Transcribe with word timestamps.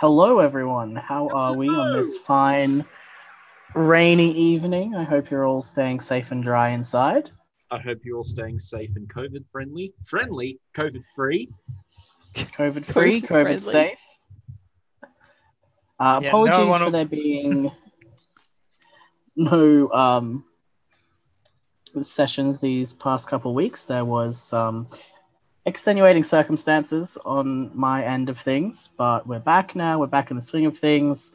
Hello, 0.00 0.38
everyone. 0.38 0.96
How 0.96 1.28
are 1.28 1.54
we 1.54 1.68
on 1.68 1.94
this 1.94 2.16
fine 2.16 2.86
rainy 3.74 4.32
evening? 4.32 4.94
I 4.94 5.02
hope 5.04 5.30
you're 5.30 5.44
all 5.46 5.60
staying 5.60 6.00
safe 6.00 6.30
and 6.30 6.42
dry 6.42 6.70
inside. 6.70 7.30
I 7.70 7.78
hope 7.78 7.98
you're 8.02 8.16
all 8.16 8.24
staying 8.24 8.58
safe 8.60 8.90
and 8.96 9.06
COVID 9.12 9.44
friendly. 9.52 9.92
Friendly, 10.06 10.58
COVID 10.74 11.04
free. 11.14 11.50
COVID 12.34 12.86
free, 12.86 13.20
COVID, 13.20 13.28
COVID 13.28 13.60
safe. 13.60 13.98
Uh, 15.98 16.18
Yeah, 16.22 16.30
no 16.32 16.44
apologies 16.46 16.66
one- 16.66 16.80
for 16.82 16.90
there 16.90 17.04
being 17.04 17.70
no 19.36 19.90
um, 19.90 20.44
sessions 22.00 22.58
these 22.58 22.94
past 22.94 23.28
couple 23.28 23.52
weeks. 23.52 23.84
There 23.84 24.06
was 24.06 24.40
some 24.40 24.86
extenuating 25.70 26.24
circumstances 26.24 27.16
on 27.24 27.70
my 27.74 28.04
end 28.04 28.28
of 28.28 28.36
things, 28.38 28.90
but 28.98 29.26
we're 29.26 29.38
back 29.38 29.74
now. 29.76 29.98
We're 30.00 30.06
back 30.08 30.30
in 30.30 30.36
the 30.36 30.42
swing 30.42 30.66
of 30.66 30.76
things, 30.76 31.32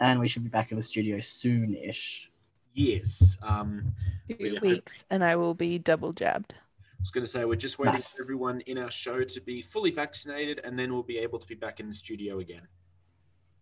and 0.00 0.18
we 0.20 0.26
should 0.28 0.42
be 0.42 0.50
back 0.50 0.72
in 0.72 0.76
the 0.76 0.82
studio 0.82 1.20
soon-ish. 1.20 2.30
Yes. 2.74 3.38
Um, 3.42 3.94
Two 4.28 4.36
We 4.40 4.50
hope- 4.54 4.62
weeks 4.62 5.04
and 5.10 5.22
I 5.24 5.36
will 5.36 5.54
be 5.54 5.78
double 5.78 6.12
jabbed. 6.12 6.54
I 6.54 7.00
was 7.00 7.10
going 7.10 7.24
to 7.24 7.30
say 7.30 7.44
we're 7.44 7.54
just 7.56 7.78
waiting 7.78 7.94
Nice. 7.94 8.14
for 8.16 8.22
everyone 8.24 8.60
in 8.62 8.76
our 8.76 8.90
show 8.90 9.22
to 9.24 9.40
be 9.40 9.62
fully 9.62 9.90
vaccinated, 9.92 10.60
and 10.64 10.76
then 10.78 10.92
we'll 10.92 11.02
be 11.02 11.18
able 11.18 11.38
to 11.38 11.46
be 11.46 11.54
back 11.54 11.80
in 11.80 11.86
the 11.88 11.94
studio 11.94 12.40
again. 12.40 12.66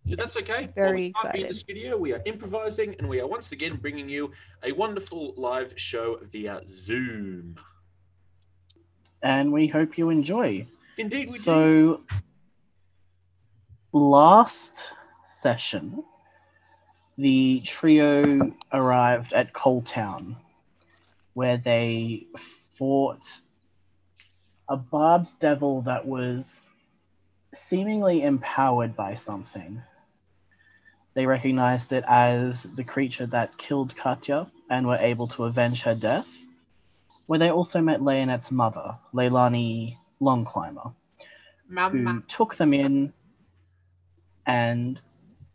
But 0.06 0.18
that's 0.18 0.36
okay. 0.38 0.62
While 0.64 0.86
very 0.86 1.02
we 1.08 1.12
can't 1.12 1.34
be 1.34 1.42
in 1.42 1.48
the 1.48 1.54
studio. 1.54 1.96
We 1.98 2.12
are 2.14 2.22
improvising, 2.24 2.96
and 2.98 3.06
we 3.08 3.20
are 3.20 3.27
once 3.27 3.52
again 3.52 3.77
bringing 3.77 4.08
you 4.08 4.32
a 4.62 4.72
wonderful 4.72 5.34
live 5.36 5.74
show 5.77 6.18
via 6.32 6.62
Zoom. 6.68 7.56
And 9.22 9.52
we 9.52 9.66
hope 9.66 9.98
you 9.98 10.10
enjoy. 10.10 10.66
Indeed, 10.96 11.28
we 11.28 11.38
do. 11.38 11.38
so 11.38 12.00
last 13.92 14.92
session 15.24 16.02
the 17.16 17.61
trio 17.64 18.22
arrived 18.72 19.33
at 19.33 19.52
Coal 19.52 19.83
Town 19.83 20.36
where 21.34 21.56
they 21.56 22.27
fought 22.74 23.27
a 24.69 24.77
barbed 24.77 25.30
devil 25.41 25.83
that 25.83 26.06
was 26.06 26.70
seemingly 27.55 28.22
empowered 28.22 28.94
by 28.94 29.14
something 29.14 29.83
they 31.14 31.27
recognized 31.27 31.92
it 31.92 32.05
as 32.06 32.64
the 32.77 32.84
creature 32.84 33.27
that 33.27 33.56
killed 33.58 33.96
Katya 33.96 34.46
and 34.70 34.86
were 34.86 34.98
able 34.98 35.27
to 35.28 35.44
avenge 35.44 35.83
her 35.83 35.94
death 35.94 36.28
where 37.28 37.38
they 37.38 37.50
also 37.50 37.82
met 37.82 38.00
Leonette's 38.00 38.50
mother, 38.50 38.96
Leilani 39.12 39.98
Longclimber, 40.20 40.94
who 41.90 42.22
took 42.22 42.54
them 42.54 42.72
in 42.72 43.12
and 44.46 45.02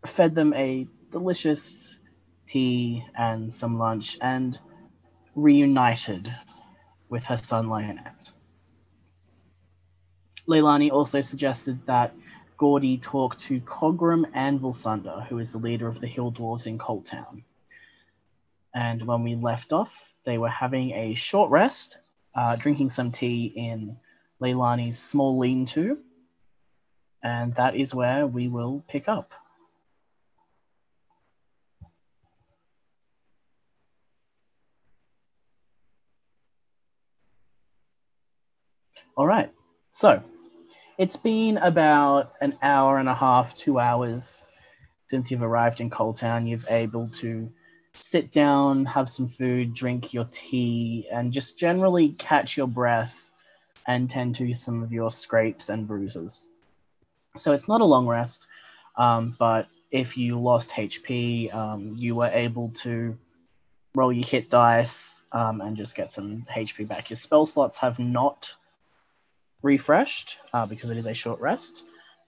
fed 0.05 0.35
them 0.35 0.53
a 0.53 0.87
delicious 1.09 1.97
tea 2.45 3.03
and 3.17 3.51
some 3.51 3.79
lunch 3.79 4.19
and 4.21 4.59
reunited 5.33 6.31
with 7.09 7.23
her 7.23 7.37
son 7.37 7.67
Leonette. 7.67 8.31
Leilani 10.47 10.91
also 10.91 11.21
suggested 11.21 11.83
that 11.87 12.13
Gordy 12.57 12.99
talk 12.99 13.35
to 13.39 13.59
Cogram 13.61 14.25
and 14.35 14.59
Volsunder, 14.59 15.25
who 15.25 15.39
is 15.39 15.51
the 15.51 15.57
leader 15.57 15.87
of 15.87 15.99
the 15.99 16.07
Hill 16.07 16.31
Dwarves 16.31 16.67
in 16.67 16.77
Colt 16.77 17.07
Town. 17.07 17.43
And 18.75 19.07
when 19.07 19.23
we 19.23 19.33
left 19.33 19.73
off, 19.73 20.12
they 20.23 20.37
were 20.37 20.49
having 20.49 20.91
a 20.91 21.15
short 21.15 21.49
rest, 21.51 21.97
uh, 22.35 22.55
drinking 22.55 22.89
some 22.89 23.11
tea 23.11 23.53
in 23.55 23.97
Leilani's 24.41 24.99
small 24.99 25.37
lean 25.37 25.65
to. 25.67 25.97
And 27.23 27.53
that 27.55 27.75
is 27.75 27.93
where 27.93 28.27
we 28.27 28.47
will 28.47 28.83
pick 28.87 29.07
up. 29.07 29.31
All 39.15 39.27
right. 39.27 39.51
So 39.91 40.21
it's 40.97 41.15
been 41.15 41.57
about 41.57 42.33
an 42.41 42.57
hour 42.61 42.97
and 42.97 43.07
a 43.07 43.13
half, 43.13 43.53
two 43.55 43.79
hours 43.79 44.45
since 45.07 45.29
you've 45.29 45.43
arrived 45.43 45.81
in 45.81 45.89
Coletown. 45.89 46.47
You've 46.47 46.65
able 46.69 47.07
to 47.09 47.51
sit 47.95 48.31
down, 48.31 48.85
have 48.85 49.07
some 49.09 49.27
food, 49.27 49.73
drink 49.73 50.13
your 50.13 50.27
tea, 50.31 51.07
and 51.11 51.31
just 51.31 51.57
generally 51.57 52.09
catch 52.13 52.57
your 52.57 52.67
breath 52.67 53.31
and 53.87 54.09
tend 54.09 54.35
to 54.35 54.53
some 54.53 54.81
of 54.81 54.91
your 54.91 55.09
scrapes 55.09 55.69
and 55.69 55.87
bruises. 55.87 56.47
So 57.37 57.53
it's 57.53 57.67
not 57.67 57.81
a 57.81 57.85
long 57.85 58.07
rest, 58.07 58.47
um, 58.97 59.35
but 59.39 59.67
if 59.91 60.17
you 60.17 60.39
lost 60.39 60.71
HP, 60.71 61.53
um, 61.53 61.95
you 61.95 62.15
were 62.15 62.27
able 62.27 62.69
to 62.75 63.17
roll 63.95 64.11
your 64.11 64.25
hit 64.25 64.49
dice 64.49 65.21
um, 65.31 65.61
and 65.61 65.77
just 65.77 65.95
get 65.95 66.11
some 66.11 66.45
HP 66.55 66.87
back. 66.87 67.09
Your 67.09 67.17
spell 67.17 67.45
slots 67.45 67.77
have 67.77 67.99
not 67.99 68.55
refreshed 69.61 70.39
uh, 70.53 70.65
because 70.65 70.91
it 70.91 70.97
is 70.97 71.07
a 71.07 71.13
short 71.13 71.39
rest, 71.39 71.83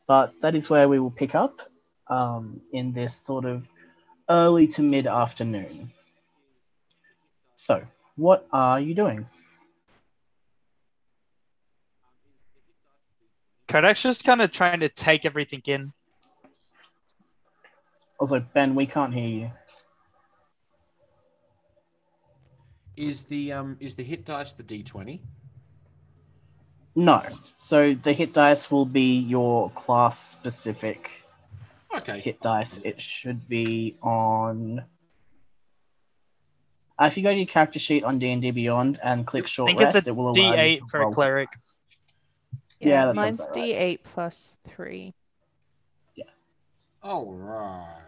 but 0.08 0.34
that 0.42 0.56
is 0.56 0.70
where 0.70 0.88
we 0.88 1.00
will 1.00 1.12
pick 1.12 1.36
up 1.36 1.62
um, 2.08 2.62
in 2.72 2.94
this 2.94 3.16
sort 3.16 3.46
of 3.46 3.72
early 4.30 4.68
to 4.68 4.81
mid 4.81 5.08
afternoon. 5.08 5.91
So, 7.56 7.84
what 8.16 8.47
are 8.52 8.80
you 8.80 8.94
doing? 8.94 9.28
Kodak's 13.68 14.03
just 14.03 14.24
kind 14.24 14.41
of 14.41 14.52
trying 14.52 14.81
to 14.81 14.90
take 14.90 15.25
everything 15.25 15.62
in. 15.66 15.91
Also, 18.19 18.40
Ben, 18.53 18.75
we 18.75 18.85
can't 18.85 19.14
hear 19.14 19.28
you. 19.28 19.52
Is 22.96 23.24
the 23.24 23.52
um 23.52 23.75
is 23.81 23.96
the 23.96 24.03
hit 24.03 24.24
dice 24.24 24.53
the 24.53 24.64
D 24.64 24.84
twenty? 24.84 25.22
No. 26.96 27.22
So 27.58 27.94
the 27.94 28.14
hit 28.14 28.34
dice 28.34 28.72
will 28.72 28.85
be 28.85 29.18
your 29.18 29.69
class 29.72 30.18
specific 30.18 31.25
Okay. 31.97 32.19
hit 32.19 32.41
dice. 32.41 32.79
It 32.83 33.01
should 33.01 33.47
be 33.47 33.97
on. 34.01 34.83
Uh, 37.00 37.06
if 37.06 37.17
you 37.17 37.23
go 37.23 37.31
to 37.31 37.38
your 37.38 37.45
character 37.45 37.79
sheet 37.79 38.03
on 38.03 38.19
D 38.19 38.31
and 38.31 38.41
D 38.41 38.51
Beyond 38.51 39.00
and 39.03 39.25
click 39.25 39.47
short 39.47 39.69
think 39.69 39.81
it's 39.81 39.95
rest, 39.95 40.07
a 40.07 40.11
it 40.11 40.16
will 40.16 40.31
allow 40.31 40.53
you 40.53 40.57
D8 40.57 40.79
to 40.79 40.85
for 40.88 41.01
a 41.01 41.11
cleric. 41.11 41.51
dice. 41.51 41.78
Yeah, 42.79 43.05
that 43.07 43.16
mine's 43.16 43.35
about 43.35 43.55
right. 43.55 43.73
D8 43.73 44.00
plus 44.03 44.57
three. 44.67 45.13
Yeah. 46.16 46.25
All 47.03 47.34
right. 47.34 48.01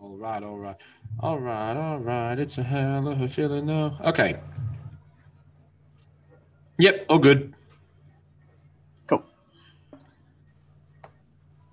All 0.00 0.16
right, 0.16 0.42
all 0.42 0.58
right. 0.58 0.76
All 1.20 1.38
right, 1.38 1.76
all 1.76 1.98
right. 1.98 2.38
It's 2.38 2.58
a 2.58 2.62
hell 2.62 3.06
of 3.06 3.20
a 3.20 3.28
feeling 3.28 3.66
now. 3.66 3.98
Okay. 4.04 4.34
Yep, 6.78 7.06
all 7.08 7.18
good. 7.18 7.54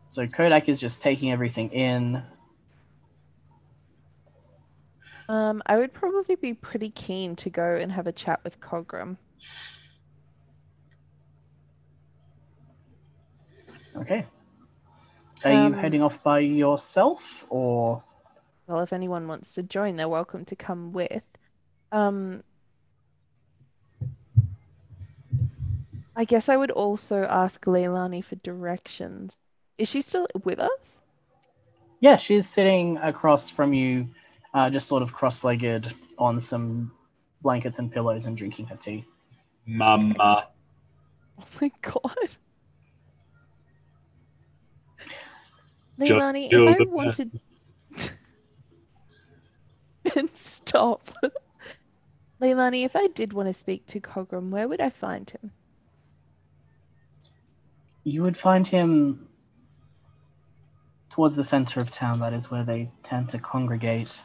So 0.10 0.26
Kodak 0.26 0.68
is 0.70 0.80
just 0.80 1.02
taking 1.04 1.32
everything 1.32 1.70
in. 1.72 2.24
Um, 5.30 5.62
I 5.68 5.78
would 5.78 5.94
probably 5.94 6.36
be 6.36 6.56
pretty 6.56 6.90
keen 6.90 7.36
to 7.38 7.52
go 7.52 7.76
and 7.76 7.92
have 7.92 8.08
a 8.08 8.12
chat 8.12 8.44
with 8.44 8.60
Cogram. 8.60 9.18
Okay. 13.96 14.26
Are 15.46 15.52
Um, 15.52 15.74
you 15.74 15.80
heading 15.80 16.02
off 16.02 16.24
by 16.24 16.40
yourself 16.40 17.46
or? 17.50 18.04
Well, 18.68 18.82
if 18.82 18.94
anyone 18.94 19.28
wants 19.28 19.54
to 19.54 19.64
join, 19.64 19.96
they're 19.96 20.10
welcome 20.10 20.46
to 20.46 20.56
come 20.56 20.92
with. 20.92 21.24
Um, 21.92 22.44
I 26.16 26.26
guess 26.26 26.50
I 26.50 26.58
would 26.58 26.72
also 26.72 27.24
ask 27.24 27.66
Leilani 27.66 28.24
for 28.24 28.36
directions. 28.36 29.39
Is 29.80 29.88
she 29.88 30.02
still 30.02 30.28
with 30.44 30.60
us? 30.60 31.00
Yeah, 32.02 32.18
she's 32.18 32.48
sitting 32.48 32.98
across 32.98 33.50
from 33.50 33.74
you, 33.74 34.10
uh, 34.54 34.70
just 34.70 34.88
sort 34.88 35.02
of 35.02 35.14
cross-legged 35.14 35.96
on 36.18 36.40
some 36.42 36.92
blankets 37.42 37.80
and 37.80 37.90
pillows 37.90 38.26
and 38.26 38.36
drinking 38.36 38.68
her 38.68 38.76
tea. 38.76 39.06
Mama. 39.66 40.50
Oh 41.40 41.46
my 41.62 41.72
god. 41.82 42.14
Just 45.98 46.12
Leilani, 46.12 46.50
if 46.52 46.76
I 46.76 46.78
the 46.78 46.90
wanted. 46.90 47.40
and 50.16 50.30
stop. 50.36 51.10
Leilani, 52.42 52.84
if 52.84 52.98
I 52.98 53.08
did 53.08 53.32
want 53.32 53.48
to 53.48 53.54
speak 53.54 53.86
to 53.88 54.02
Cogram, 54.02 54.50
where 54.50 54.68
would 54.68 54.82
I 54.82 54.90
find 54.90 55.30
him? 55.30 55.52
You 58.04 58.24
would 58.24 58.36
find 58.36 58.68
him 58.68 59.29
towards 61.10 61.36
the 61.36 61.44
center 61.44 61.80
of 61.80 61.92
town. 61.92 62.20
That 62.20 62.34
is 62.34 62.52
where 62.52 62.64
they 62.64 62.90
tend 63.04 63.30
to 63.30 63.40
congregate. 63.40 64.22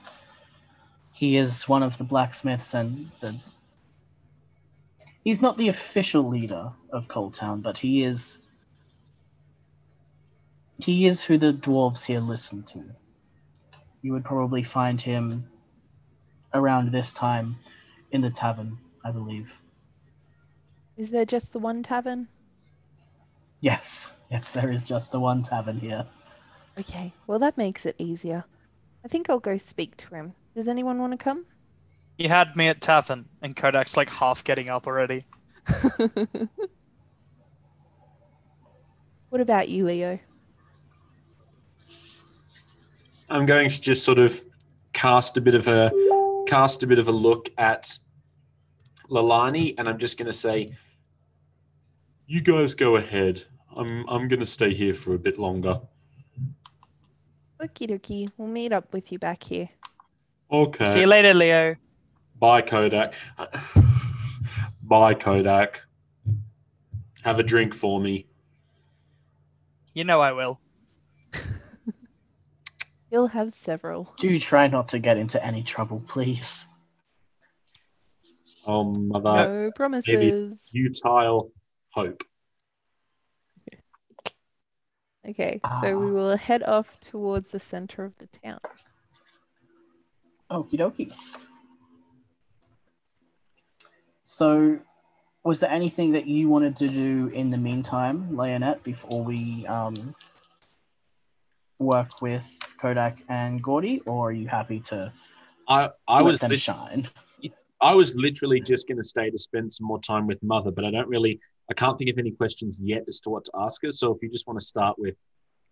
He 1.12 1.36
is 1.36 1.68
one 1.68 1.82
of 1.82 1.96
the 1.98 2.04
blacksmiths, 2.04 2.74
and 2.74 3.10
the... 3.20 3.36
he's 5.22 5.40
not 5.40 5.56
the 5.56 5.68
official 5.68 6.28
leader 6.28 6.72
of 6.92 7.08
Cold 7.08 7.34
Town, 7.34 7.60
but 7.60 7.78
he 7.78 8.04
is 8.04 8.40
he 10.78 11.06
is 11.06 11.22
who 11.22 11.38
the 11.38 11.52
dwarves 11.52 12.04
here 12.04 12.20
listen 12.20 12.62
to. 12.64 12.84
You 14.02 14.12
would 14.12 14.24
probably 14.24 14.62
find 14.62 15.00
him 15.00 15.48
around 16.52 16.90
this 16.90 17.12
time 17.12 17.56
in 18.10 18.20
the 18.20 18.30
tavern, 18.30 18.78
I 19.04 19.12
believe. 19.12 19.54
Is 20.96 21.10
there 21.10 21.24
just 21.24 21.52
the 21.52 21.58
one 21.58 21.82
tavern? 21.82 22.28
Yes, 23.60 24.12
yes, 24.30 24.50
there 24.50 24.70
is 24.70 24.86
just 24.86 25.10
the 25.10 25.20
one 25.20 25.42
tavern 25.42 25.78
here. 25.78 26.06
Okay, 26.78 27.12
well, 27.26 27.38
that 27.38 27.56
makes 27.56 27.86
it 27.86 27.94
easier. 27.98 28.44
I 29.04 29.08
think 29.08 29.30
I'll 29.30 29.38
go 29.38 29.56
speak 29.58 29.96
to 29.98 30.14
him. 30.14 30.34
Does 30.56 30.66
anyone 30.68 30.98
want 30.98 31.12
to 31.12 31.16
come? 31.16 31.44
You 32.18 32.28
had 32.28 32.56
me 32.56 32.68
at 32.68 32.80
tavern, 32.80 33.26
and 33.42 33.54
Kodak's 33.54 33.96
like 33.96 34.10
half 34.10 34.44
getting 34.44 34.70
up 34.70 34.86
already. 34.86 35.24
what 39.30 39.40
about 39.40 39.68
you, 39.68 39.84
Leo? 39.84 40.18
I'm 43.28 43.46
going 43.46 43.68
to 43.68 43.80
just 43.80 44.04
sort 44.04 44.18
of 44.18 44.42
cast 44.92 45.36
a 45.36 45.40
bit 45.40 45.54
of 45.54 45.66
a 45.68 45.90
cast 46.46 46.82
a 46.82 46.86
bit 46.86 46.98
of 46.98 47.08
a 47.08 47.12
look 47.12 47.48
at 47.58 47.98
Leilani, 49.10 49.74
and 49.78 49.88
I'm 49.88 49.98
just 49.98 50.18
going 50.18 50.26
to 50.26 50.32
say, 50.32 50.76
"You 52.26 52.40
guys 52.40 52.74
go 52.74 52.96
ahead. 52.96 53.42
I'm 53.76 54.08
I'm 54.08 54.28
going 54.28 54.40
to 54.40 54.46
stay 54.46 54.72
here 54.72 54.94
for 54.94 55.14
a 55.14 55.18
bit 55.18 55.38
longer." 55.38 55.80
Okie 57.64 57.88
dokie. 57.88 58.30
We'll 58.36 58.48
meet 58.48 58.72
up 58.72 58.92
with 58.92 59.10
you 59.10 59.18
back 59.18 59.42
here. 59.42 59.68
Okay. 60.52 60.84
See 60.84 61.00
you 61.00 61.06
later, 61.06 61.32
Leo. 61.32 61.76
Bye, 62.38 62.60
Kodak. 62.60 63.14
Bye, 64.82 65.14
Kodak. 65.14 65.82
Have 67.22 67.38
a 67.38 67.42
drink 67.42 67.74
for 67.74 67.98
me. 68.00 68.26
You 69.94 70.04
know 70.04 70.20
I 70.20 70.32
will. 70.32 70.60
You'll 73.10 73.28
have 73.28 73.54
several. 73.56 74.12
Do 74.18 74.38
try 74.38 74.66
not 74.66 74.88
to 74.90 74.98
get 74.98 75.16
into 75.16 75.42
any 75.42 75.62
trouble, 75.62 76.02
please. 76.06 76.66
Oh, 78.66 78.92
mother. 78.96 79.32
No 79.32 79.70
promises. 79.74 80.52
Utile 80.70 81.50
hope. 81.90 82.24
Okay, 85.28 85.60
so 85.80 85.96
we 85.98 86.10
Ah. 86.10 86.14
will 86.14 86.36
head 86.36 86.62
off 86.62 86.98
towards 87.00 87.50
the 87.50 87.58
center 87.58 88.04
of 88.04 88.16
the 88.18 88.26
town. 88.26 88.58
Okie 90.50 90.76
dokie. 90.78 91.12
So, 94.22 94.78
was 95.44 95.60
there 95.60 95.70
anything 95.70 96.12
that 96.12 96.26
you 96.26 96.48
wanted 96.48 96.76
to 96.76 96.88
do 96.88 97.28
in 97.28 97.50
the 97.50 97.58
meantime, 97.58 98.30
Leonette, 98.36 98.82
before 98.82 99.22
we 99.22 99.66
um, 99.66 100.14
work 101.78 102.22
with 102.22 102.58
Kodak 102.78 103.22
and 103.28 103.62
Gordy, 103.62 104.00
or 104.06 104.28
are 104.28 104.32
you 104.32 104.48
happy 104.48 104.80
to 104.80 105.12
I 105.68 105.90
I 106.08 106.18
let 106.20 106.24
was 106.24 106.38
them 106.38 106.50
lit- 106.50 106.60
shine? 106.60 107.08
I 107.80 107.94
was 107.94 108.14
literally 108.14 108.60
just 108.60 108.88
going 108.88 108.96
to 108.98 109.04
stay 109.04 109.28
to 109.30 109.38
spend 109.38 109.70
some 109.72 109.86
more 109.86 110.00
time 110.00 110.26
with 110.26 110.42
mother, 110.42 110.70
but 110.70 110.84
I 110.86 110.90
don't 110.90 111.08
really 111.08 111.40
I 111.70 111.74
can't 111.74 111.98
think 111.98 112.10
of 112.10 112.18
any 112.18 112.30
questions 112.30 112.78
yet 112.80 113.04
as 113.08 113.20
to 113.20 113.30
what 113.30 113.44
to 113.46 113.52
ask 113.58 113.82
her. 113.82 113.92
So 113.92 114.12
if 114.12 114.22
you 114.22 114.30
just 114.30 114.46
want 114.46 114.60
to 114.60 114.66
start 114.66 114.98
with 114.98 115.16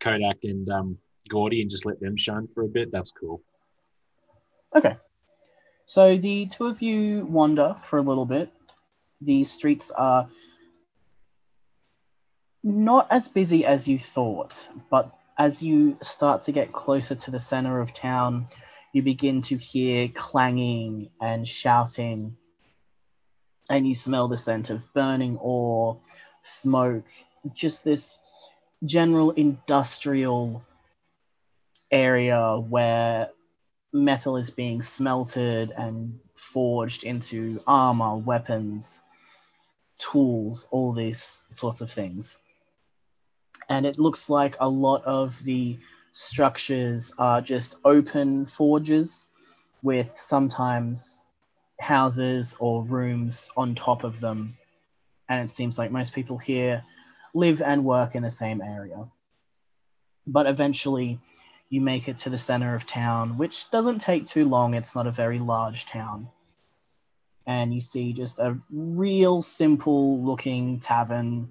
Kodak 0.00 0.38
and 0.44 0.68
um, 0.70 0.98
Gordy 1.28 1.60
and 1.60 1.70
just 1.70 1.84
let 1.84 2.00
them 2.00 2.16
shine 2.16 2.46
for 2.46 2.64
a 2.64 2.68
bit, 2.68 2.90
that's 2.90 3.12
cool. 3.12 3.42
Okay. 4.74 4.96
So 5.86 6.16
the 6.16 6.46
two 6.46 6.66
of 6.66 6.80
you 6.80 7.26
wander 7.26 7.76
for 7.82 7.98
a 7.98 8.02
little 8.02 8.24
bit. 8.24 8.50
The 9.20 9.44
streets 9.44 9.90
are 9.90 10.28
not 12.64 13.06
as 13.10 13.28
busy 13.28 13.64
as 13.64 13.86
you 13.86 13.98
thought, 13.98 14.68
but 14.90 15.12
as 15.38 15.62
you 15.62 15.96
start 16.00 16.42
to 16.42 16.52
get 16.52 16.72
closer 16.72 17.14
to 17.14 17.30
the 17.30 17.38
center 17.38 17.80
of 17.80 17.92
town, 17.92 18.46
you 18.92 19.02
begin 19.02 19.42
to 19.42 19.56
hear 19.56 20.08
clanging 20.08 21.10
and 21.20 21.46
shouting, 21.46 22.36
and 23.70 23.86
you 23.86 23.94
smell 23.94 24.28
the 24.28 24.36
scent 24.36 24.70
of 24.70 24.92
burning 24.94 25.36
ore, 25.38 25.98
smoke, 26.42 27.06
just 27.54 27.84
this 27.84 28.18
general 28.84 29.30
industrial 29.32 30.62
area 31.90 32.58
where 32.58 33.30
metal 33.92 34.36
is 34.36 34.50
being 34.50 34.82
smelted 34.82 35.72
and 35.76 36.18
forged 36.34 37.04
into 37.04 37.60
armor, 37.66 38.16
weapons, 38.16 39.02
tools, 39.98 40.66
all 40.70 40.92
these 40.92 41.44
sorts 41.50 41.80
of 41.80 41.90
things. 41.90 42.38
And 43.68 43.86
it 43.86 43.98
looks 43.98 44.28
like 44.28 44.56
a 44.60 44.68
lot 44.68 45.04
of 45.04 45.42
the 45.44 45.78
structures 46.12 47.12
are 47.18 47.40
just 47.40 47.76
open 47.84 48.46
forges 48.46 49.26
with 49.82 50.08
sometimes 50.08 51.24
houses 51.82 52.56
or 52.58 52.82
rooms 52.84 53.50
on 53.56 53.74
top 53.74 54.04
of 54.04 54.20
them. 54.20 54.56
And 55.28 55.44
it 55.44 55.52
seems 55.52 55.78
like 55.78 55.90
most 55.90 56.12
people 56.12 56.38
here 56.38 56.82
live 57.34 57.62
and 57.62 57.84
work 57.84 58.14
in 58.14 58.22
the 58.22 58.30
same 58.30 58.60
area. 58.62 59.06
But 60.26 60.46
eventually, 60.46 61.18
you 61.68 61.80
make 61.80 62.08
it 62.08 62.18
to 62.20 62.30
the 62.30 62.36
center 62.36 62.74
of 62.74 62.86
town, 62.86 63.38
which 63.38 63.70
doesn't 63.70 63.98
take 63.98 64.26
too 64.26 64.44
long. 64.44 64.74
It's 64.74 64.94
not 64.94 65.06
a 65.06 65.10
very 65.10 65.38
large 65.38 65.86
town. 65.86 66.28
And 67.46 67.72
you 67.74 67.80
see 67.80 68.12
just 68.12 68.38
a 68.38 68.56
real 68.70 69.42
simple 69.42 70.22
looking 70.22 70.78
tavern. 70.78 71.50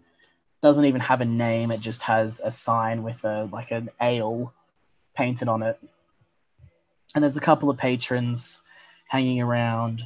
Doesn't 0.62 0.86
even 0.86 1.01
have 1.01 1.22
a 1.22 1.25
name, 1.25 1.72
it 1.72 1.81
just 1.81 2.04
has 2.04 2.39
a 2.44 2.51
sign 2.51 3.04
with 3.04 3.25
a 3.25 3.50
like 3.51 3.72
an 3.72 3.89
ale 4.00 4.54
painted 5.16 5.48
on 5.48 5.63
it. 5.63 5.80
And 7.16 7.24
there's 7.24 7.38
a 7.38 7.42
couple 7.42 7.69
of 7.69 7.78
patrons 7.78 8.60
hanging 9.07 9.42
around, 9.42 10.04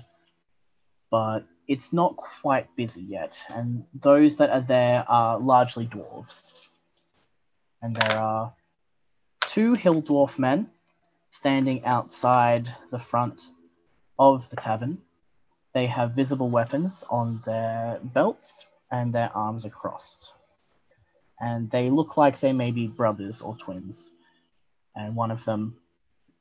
but 1.16 1.46
it's 1.70 1.94
not 1.94 2.18
quite 2.18 2.68
busy 2.76 3.02
yet. 3.04 3.42
And 3.56 3.86
those 4.02 4.36
that 4.36 4.50
are 4.50 4.60
there 4.60 5.06
are 5.08 5.40
largely 5.40 5.88
dwarves. 5.88 6.68
And 7.82 7.96
there 7.96 8.20
are 8.20 8.54
two 9.48 9.76
hill 9.76 10.02
dwarf 10.02 10.38
men 10.38 10.70
standing 11.30 11.86
outside 11.86 12.68
the 12.92 13.00
front 13.00 13.52
of 14.20 14.50
the 14.50 14.58
tavern. 14.58 14.98
They 15.74 15.86
have 15.86 16.12
visible 16.12 16.50
weapons 16.50 17.06
on 17.10 17.40
their 17.46 18.02
belts 18.04 18.66
and 18.92 19.14
their 19.14 19.32
arms 19.34 19.66
are 19.66 19.78
crossed. 19.82 20.34
And 21.40 21.72
they 21.72 21.90
look 21.90 22.18
like 22.18 22.42
they 22.42 22.52
may 22.52 22.72
be 22.72 22.88
brothers 22.88 23.40
or 23.42 23.56
twins. 23.56 24.12
And 24.98 25.16
one 25.16 25.32
of 25.32 25.46
them 25.46 25.78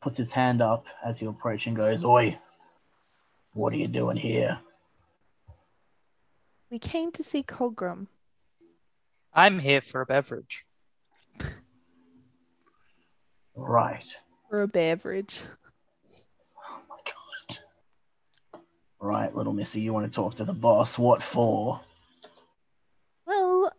puts 0.01 0.19
his 0.19 0.33
hand 0.33 0.61
up 0.61 0.85
as 1.07 1.23
you 1.23 1.29
approach 1.29 1.69
and 1.69 1.77
goes, 1.77 2.05
Oi, 2.05 2.37
what 3.53 3.73
are 3.73 3.77
you 3.77 3.87
doing 3.87 4.17
here? 4.17 4.59
We 6.75 6.81
came 6.81 7.13
to 7.13 7.23
see 7.23 7.45
Cogram. 7.45 8.09
I'm 9.33 9.61
here 9.61 9.81
for 9.81 10.01
a 10.01 10.07
beverage. 10.07 10.67
Right. 13.55 14.13
For 14.51 14.63
a 14.63 14.67
beverage. 14.67 15.39
Oh 16.59 16.81
my 16.89 16.97
god. 17.07 18.61
Right, 18.99 19.33
little 19.33 19.53
missy, 19.53 19.83
you 19.83 19.93
want 19.93 20.11
to 20.11 20.17
talk 20.17 20.35
to 20.35 20.45
the 20.45 20.53
boss. 20.53 20.99
What 20.99 21.23
for? 21.23 21.81
Well, 23.25 23.71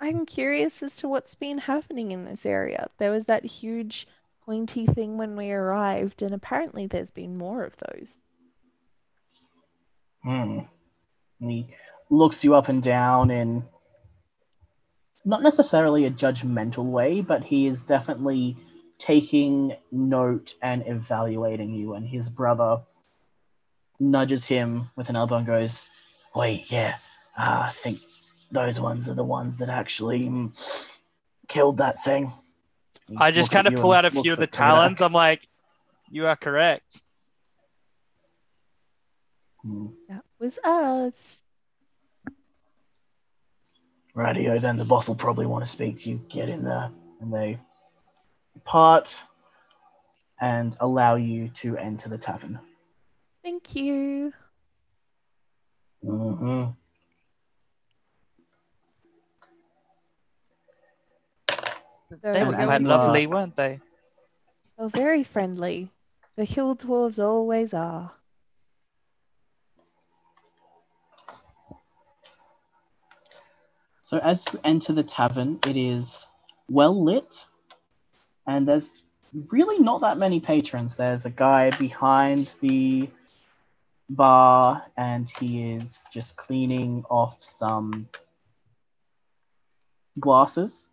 I'm 0.00 0.24
curious 0.24 0.80
as 0.80 0.94
to 0.98 1.08
what's 1.08 1.34
been 1.34 1.58
happening 1.58 2.12
in 2.12 2.24
this 2.24 2.46
area. 2.46 2.86
There 2.98 3.10
was 3.10 3.24
that 3.24 3.44
huge 3.44 4.06
pointy 4.46 4.86
thing 4.86 5.18
when 5.18 5.34
we 5.34 5.50
arrived, 5.50 6.22
and 6.22 6.32
apparently 6.32 6.86
there's 6.86 7.10
been 7.10 7.36
more 7.36 7.64
of 7.64 7.74
those. 7.78 8.10
Hmm. 10.22 10.60
And 11.40 11.50
he 11.50 11.66
looks 12.12 12.44
you 12.44 12.54
up 12.54 12.68
and 12.68 12.82
down 12.82 13.30
in 13.30 13.64
not 15.24 15.42
necessarily 15.42 16.04
a 16.04 16.10
judgmental 16.10 16.84
way, 16.84 17.22
but 17.22 17.42
he 17.42 17.66
is 17.66 17.84
definitely 17.84 18.56
taking 18.98 19.74
note 19.90 20.54
and 20.60 20.84
evaluating 20.86 21.72
you. 21.72 21.94
And 21.94 22.06
his 22.06 22.28
brother 22.28 22.82
nudges 23.98 24.46
him 24.46 24.90
with 24.94 25.08
an 25.08 25.16
elbow 25.16 25.36
and 25.36 25.46
goes, 25.46 25.82
Wait, 26.34 26.70
yeah, 26.70 26.96
uh, 27.38 27.64
I 27.66 27.70
think 27.70 28.00
those 28.50 28.78
ones 28.78 29.08
are 29.08 29.14
the 29.14 29.24
ones 29.24 29.56
that 29.58 29.70
actually 29.70 30.20
mm, 30.20 31.00
killed 31.48 31.78
that 31.78 32.02
thing. 32.04 32.30
He 33.08 33.16
I 33.16 33.30
just 33.30 33.50
kind 33.50 33.66
of 33.66 33.74
pull 33.74 33.92
out 33.92 34.04
a 34.04 34.10
few 34.10 34.32
of 34.32 34.38
the 34.38 34.44
at 34.44 34.50
Kodak. 34.50 34.68
talons. 34.68 35.00
I'm 35.00 35.12
like, 35.12 35.46
you 36.10 36.26
are 36.26 36.36
correct. 36.36 37.00
Hmm. 39.62 39.86
That 40.08 40.22
was 40.38 40.58
us. 40.62 41.41
Radio, 44.14 44.58
then 44.58 44.76
the 44.76 44.84
boss 44.84 45.08
will 45.08 45.14
probably 45.14 45.46
want 45.46 45.64
to 45.64 45.70
speak 45.70 45.98
to 46.00 46.10
you. 46.10 46.20
Get 46.28 46.48
in 46.48 46.64
there. 46.64 46.90
And 47.20 47.32
they 47.32 47.58
part 48.64 49.22
and 50.40 50.76
allow 50.80 51.14
you 51.14 51.48
to 51.48 51.76
enter 51.78 52.08
the 52.08 52.18
tavern. 52.18 52.58
Thank 53.42 53.74
you. 53.74 54.32
hmm 56.04 56.64
They 62.22 62.44
were 62.44 62.52
quite 62.52 62.82
lovely, 62.82 63.26
weren't 63.26 63.56
they? 63.56 63.80
Oh, 64.78 64.88
very 64.88 65.24
friendly. 65.24 65.90
The 66.36 66.44
hill 66.44 66.76
dwarves 66.76 67.22
always 67.22 67.72
are. 67.72 68.12
So 74.12 74.18
as 74.18 74.44
you 74.52 74.60
enter 74.62 74.92
the 74.92 75.02
tavern, 75.02 75.58
it 75.66 75.74
is 75.74 76.28
well 76.68 77.02
lit, 77.02 77.46
and 78.46 78.68
there's 78.68 79.04
really 79.50 79.82
not 79.82 80.02
that 80.02 80.18
many 80.18 80.38
patrons. 80.38 80.98
There's 80.98 81.24
a 81.24 81.30
guy 81.30 81.70
behind 81.70 82.54
the 82.60 83.08
bar, 84.10 84.84
and 84.98 85.32
he 85.40 85.72
is 85.72 86.06
just 86.12 86.36
cleaning 86.36 87.04
off 87.08 87.42
some 87.42 88.06
glasses. 90.20 90.90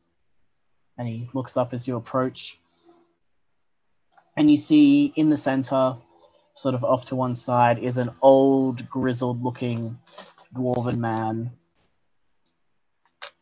And 0.97 1.05
he 1.05 1.29
looks 1.33 1.57
up 1.57 1.73
as 1.73 1.89
you 1.89 1.97
approach, 1.97 2.57
and 4.37 4.49
you 4.49 4.55
see 4.55 5.11
in 5.17 5.29
the 5.29 5.35
center, 5.35 5.97
sort 6.53 6.73
of 6.73 6.85
off 6.85 7.03
to 7.07 7.17
one 7.17 7.35
side, 7.35 7.79
is 7.79 7.97
an 7.97 8.11
old, 8.21 8.89
grizzled-looking 8.89 9.99
dwarven 10.55 10.99
man 10.99 11.51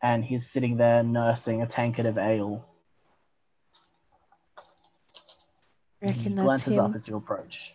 and 0.02 0.24
he's 0.24 0.48
sitting 0.48 0.76
there 0.76 1.02
nursing 1.02 1.62
a 1.62 1.66
tankard 1.66 2.06
of 2.06 2.18
ale. 2.18 2.64
Reckon 6.00 6.36
that's 6.36 6.44
glances 6.44 6.78
him. 6.78 6.84
up 6.84 6.94
as 6.94 7.08
you 7.08 7.16
approach. 7.16 7.74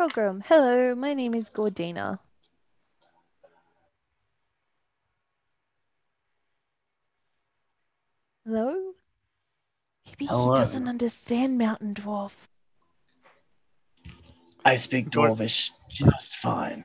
Oh, 0.00 0.08
Cogram. 0.08 0.42
Hello, 0.44 0.94
my 0.94 1.14
name 1.14 1.34
is 1.34 1.48
Gordina. 1.50 2.18
Hello? 8.44 8.92
Maybe 10.06 10.26
Hello. 10.26 10.54
he 10.54 10.60
doesn't 10.60 10.88
understand 10.88 11.58
Mountain 11.58 11.94
Dwarf. 11.94 12.32
I 14.64 14.76
speak 14.76 15.10
Dwar- 15.10 15.30
Dwarvish 15.36 15.70
just 15.88 16.36
fine. 16.36 16.84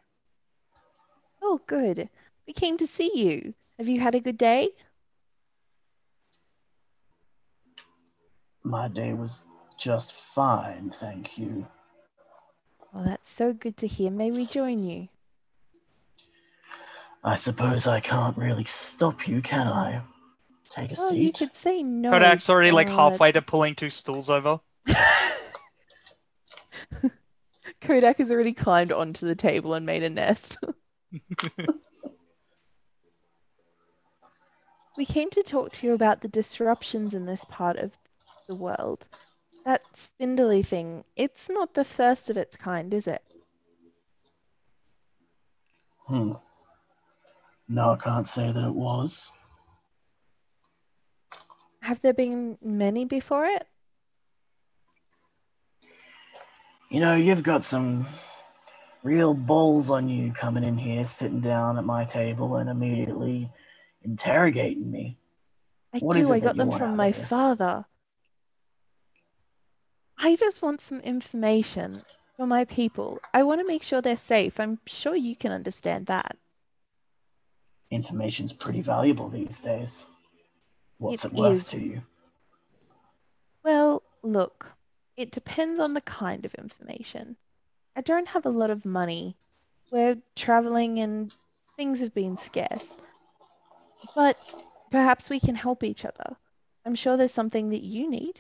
Oh, 1.54 1.62
good. 1.68 2.10
We 2.48 2.54
came 2.54 2.78
to 2.78 2.88
see 2.88 3.12
you. 3.14 3.54
Have 3.78 3.88
you 3.88 4.00
had 4.00 4.16
a 4.16 4.20
good 4.20 4.40
day? 4.40 4.70
My 8.64 8.88
day 8.88 9.14
was 9.14 9.44
just 9.78 10.14
fine, 10.14 10.90
thank 10.90 11.38
you. 11.38 11.68
Well, 12.92 13.04
that's 13.04 13.30
so 13.36 13.54
good 13.54 13.78
to 13.78 13.88
hear. 13.88 14.10
May 14.10 14.32
we 14.32 14.48
join 14.48 14.82
you? 14.82 15.10
I 17.24 17.36
suppose 17.36 17.86
I 17.86 18.00
can't 18.00 18.36
really 18.36 18.64
stop 18.64 19.28
you, 19.28 19.40
can 19.44 19.68
I? 19.68 20.02
Take 20.72 20.92
a 20.92 20.96
Well, 20.98 21.14
you 21.14 21.28
seat. 21.28 21.38
could 21.38 21.54
say 21.54 21.84
no. 21.84 22.10
Kodak's 22.10 22.50
already 22.50 22.72
like 22.72 22.90
halfway 22.90 23.32
to 23.32 23.44
pulling 23.44 23.76
two 23.76 23.92
stools 23.92 24.32
over. 24.32 24.60
Kodak 27.82 28.18
has 28.18 28.32
already 28.32 28.54
climbed 28.54 28.92
onto 28.92 29.28
the 29.28 29.36
table 29.36 29.76
and 29.76 29.86
made 29.86 30.02
a 30.02 30.10
nest. 30.10 30.58
we 34.98 35.06
came 35.06 35.30
to 35.32 35.44
talk 35.44 35.72
to 35.74 35.88
you 35.88 35.94
about 35.94 36.22
the 36.22 36.28
disruptions 36.28 37.14
in 37.14 37.26
this 37.26 37.44
part 37.46 37.78
of 37.78 37.92
the 38.48 38.56
world. 38.56 39.08
That 39.66 39.82
spindly 39.96 40.64
thing, 40.64 41.04
it's 41.16 41.50
not 41.50 41.74
the 41.74 41.86
first 41.86 42.30
of 42.30 42.38
its 42.38 42.58
kind, 42.58 42.94
is 42.94 43.08
it? 43.08 43.22
Hmm. 46.08 46.34
No, 47.70 47.92
I 47.92 47.96
can't 47.96 48.28
say 48.28 48.52
that 48.52 48.64
it 48.64 48.74
was. 48.74 49.32
Have 51.82 52.02
there 52.02 52.14
been 52.14 52.58
many 52.62 53.06
before 53.06 53.46
it? 53.46 53.68
You 56.90 57.00
know, 57.00 57.16
you've 57.16 57.44
got 57.44 57.64
some 57.64 58.06
real 59.04 59.34
balls 59.34 59.90
on 59.90 60.08
you 60.08 60.32
coming 60.32 60.64
in 60.64 60.78
here, 60.78 61.06
sitting 61.06 61.42
down 61.42 61.78
at 61.78 61.84
my 61.84 62.06
table, 62.06 62.56
and 62.56 62.70
immediately 62.70 63.52
interrogating 64.02 64.90
me. 64.90 65.18
I 65.94 66.00
What 66.00 66.16
do, 66.16 66.34
I 66.34 66.40
got 66.40 66.56
them 66.58 66.72
from 66.72 66.96
my 66.96 67.12
father. 67.12 67.86
I 70.18 70.36
just 70.38 70.62
want 70.62 70.82
some 70.82 71.02
information 71.02 72.02
for 72.38 72.48
my 72.48 72.66
people. 72.66 73.20
I 73.34 73.44
want 73.44 73.62
to 73.62 73.68
make 73.68 73.84
sure 73.84 74.02
they're 74.02 74.16
safe. 74.16 74.60
I'm 74.60 74.80
sure 74.88 75.16
you 75.16 75.36
can 75.36 75.52
understand 75.52 76.08
that. 76.08 76.38
Information's 77.92 78.54
pretty 78.54 78.82
valuable 78.82 79.30
these 79.30 79.60
days. 79.60 80.06
What's 80.98 81.26
It 81.26 81.34
it, 81.34 81.38
worth 81.38 81.58
is. 81.58 81.64
to 81.66 81.80
you? 81.80 82.02
Well, 83.64 84.02
look, 84.24 84.74
it 85.18 85.32
depends 85.32 85.80
on 85.80 85.94
the 85.94 86.02
kind 86.02 86.46
of 86.46 86.56
information. 86.56 87.36
I 87.96 88.02
don't 88.02 88.28
have 88.28 88.46
a 88.46 88.50
lot 88.50 88.72
of 88.72 88.86
money. 88.86 89.38
We're 89.92 90.18
traveling 90.36 91.00
and 91.00 91.34
things 91.76 92.00
have 92.00 92.14
been 92.14 92.38
scarce. 92.38 92.84
But 94.16 94.38
perhaps 94.92 95.30
we 95.30 95.40
can 95.40 95.56
help 95.56 95.84
each 95.84 96.06
other. 96.06 96.36
I'm 96.86 96.96
sure 96.96 97.18
there's 97.18 97.32
something 97.32 97.70
that 97.70 97.84
you 97.84 98.10
need. 98.10 98.40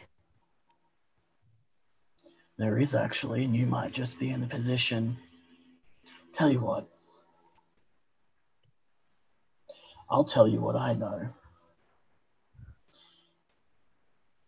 There 2.58 2.78
is 2.78 2.94
actually, 2.94 3.46
and 3.46 3.56
you 3.56 3.66
might 3.66 3.94
just 3.94 4.20
be 4.20 4.30
in 4.30 4.42
the 4.42 4.48
position. 4.48 5.18
Tell 6.34 6.52
you 6.52 6.60
what. 6.60 6.88
I'll 10.10 10.24
tell 10.24 10.48
you 10.48 10.60
what 10.60 10.76
I 10.76 10.94
know. 10.94 11.30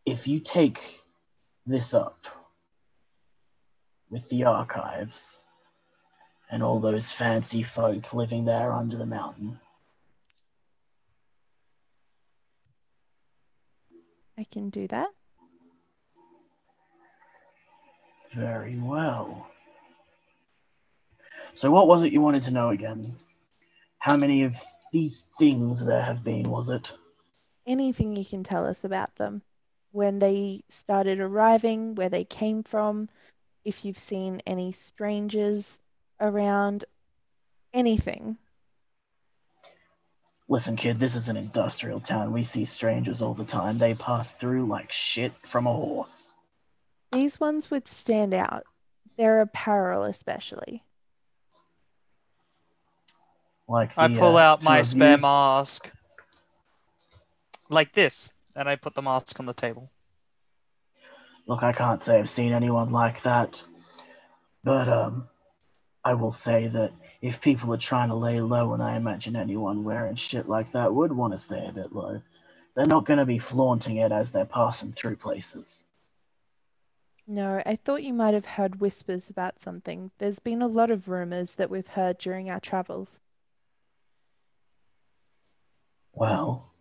If 0.06 0.28
you 0.28 0.40
take 0.40 1.02
this 1.66 1.94
up 1.96 2.28
with 4.16 4.30
the 4.30 4.46
archives 4.46 5.40
and 6.50 6.64
all 6.64 6.80
those 6.80 7.12
fancy 7.12 7.62
folk 7.62 8.14
living 8.14 8.46
there 8.46 8.72
under 8.72 8.96
the 8.96 9.06
mountain, 9.06 9.60
I 14.38 14.46
can 14.50 14.70
do 14.70 14.88
that. 14.88 15.10
very 18.32 18.78
well. 18.80 19.48
So, 21.54 21.70
what 21.70 21.88
was 21.88 22.04
it 22.04 22.14
you 22.14 22.22
wanted 22.22 22.44
to 22.44 22.52
know 22.52 22.70
again? 22.70 23.16
How 24.00 24.16
many 24.16 24.44
of 24.44 24.56
these 24.94 25.26
things 25.38 25.86
there 25.86 26.02
have 26.02 26.24
been, 26.24 26.50
was 26.50 26.70
it? 26.70 26.94
Anything 27.68 28.16
you 28.16 28.24
can 28.26 28.44
tell 28.46 28.66
us 28.66 28.86
about 28.86 29.16
them. 29.16 29.42
When 29.92 30.20
they 30.20 30.62
started 30.70 31.20
arriving, 31.20 31.96
where 31.96 32.10
they 32.10 32.26
came 32.26 32.64
from, 32.64 33.10
if 33.66 33.84
you've 33.84 33.98
seen 33.98 34.42
any 34.46 34.72
strangers 34.72 35.80
around, 36.22 36.86
anything. 37.74 38.38
Listen, 40.48 40.76
kid, 40.76 41.00
this 41.00 41.16
is 41.16 41.28
an 41.28 41.38
industrial 41.38 42.00
town. 42.00 42.32
We 42.32 42.44
see 42.44 42.66
strangers 42.66 43.24
all 43.24 43.34
the 43.34 43.44
time. 43.44 43.80
They 43.80 43.96
pass 43.96 44.34
through 44.34 44.68
like 44.68 44.92
shit 44.92 45.34
from 45.44 45.66
a 45.66 45.74
horse. 45.74 46.36
These 47.12 47.40
ones 47.40 47.72
would 47.72 47.88
stand 47.88 48.36
out. 48.36 48.64
Their 49.18 49.42
apparel, 49.42 50.04
especially. 50.04 50.84
Like 53.68 53.98
I 53.98 54.10
pull 54.10 54.38
uh, 54.38 54.42
out 54.42 54.64
my 54.64 54.84
spare 54.84 55.16
you. 55.16 55.22
mask. 55.22 55.92
Like 57.70 57.94
this. 57.94 58.32
And 58.56 58.70
I 58.70 58.76
put 58.76 58.94
the 58.94 59.02
mask 59.02 59.40
on 59.40 59.48
the 59.48 59.54
table. 59.54 59.90
Look, 61.48 61.62
I 61.64 61.74
can't 61.74 62.02
say 62.02 62.18
I've 62.18 62.30
seen 62.30 62.54
anyone 62.54 62.92
like 62.92 63.22
that, 63.22 63.64
but 64.64 64.90
um, 64.90 65.28
I 66.04 66.14
will 66.14 66.32
say 66.32 66.68
that 66.68 66.92
if 67.22 67.42
people 67.42 67.74
are 67.74 67.78
trying 67.78 68.10
to 68.10 68.16
lay 68.16 68.42
low, 68.42 68.74
and 68.74 68.82
I 68.82 68.96
imagine 68.96 69.36
anyone 69.36 69.84
wearing 69.84 70.16
shit 70.16 70.50
like 70.50 70.72
that 70.72 70.94
would 70.94 71.12
want 71.12 71.34
to 71.34 71.38
stay 71.38 71.66
a 71.68 71.72
bit 71.72 71.94
low, 71.94 72.22
they're 72.76 72.86
not 72.86 73.06
going 73.06 73.20
to 73.20 73.26
be 73.26 73.40
flaunting 73.40 73.98
it 73.98 74.12
as 74.12 74.32
they're 74.32 74.46
passing 74.46 74.92
through 74.92 75.16
places. 75.18 75.84
No, 77.28 77.62
I 77.66 77.76
thought 77.76 78.04
you 78.04 78.14
might 78.14 78.36
have 78.36 78.46
heard 78.46 78.80
whispers 78.80 79.30
about 79.30 79.60
something. 79.60 80.12
There's 80.20 80.40
been 80.40 80.62
a 80.62 80.68
lot 80.68 80.92
of 80.92 81.08
rumors 81.08 81.56
that 81.56 81.72
we've 81.72 81.88
heard 81.88 82.20
during 82.20 82.50
our 82.50 82.60
travels. 82.60 83.20
Well, 86.14 86.72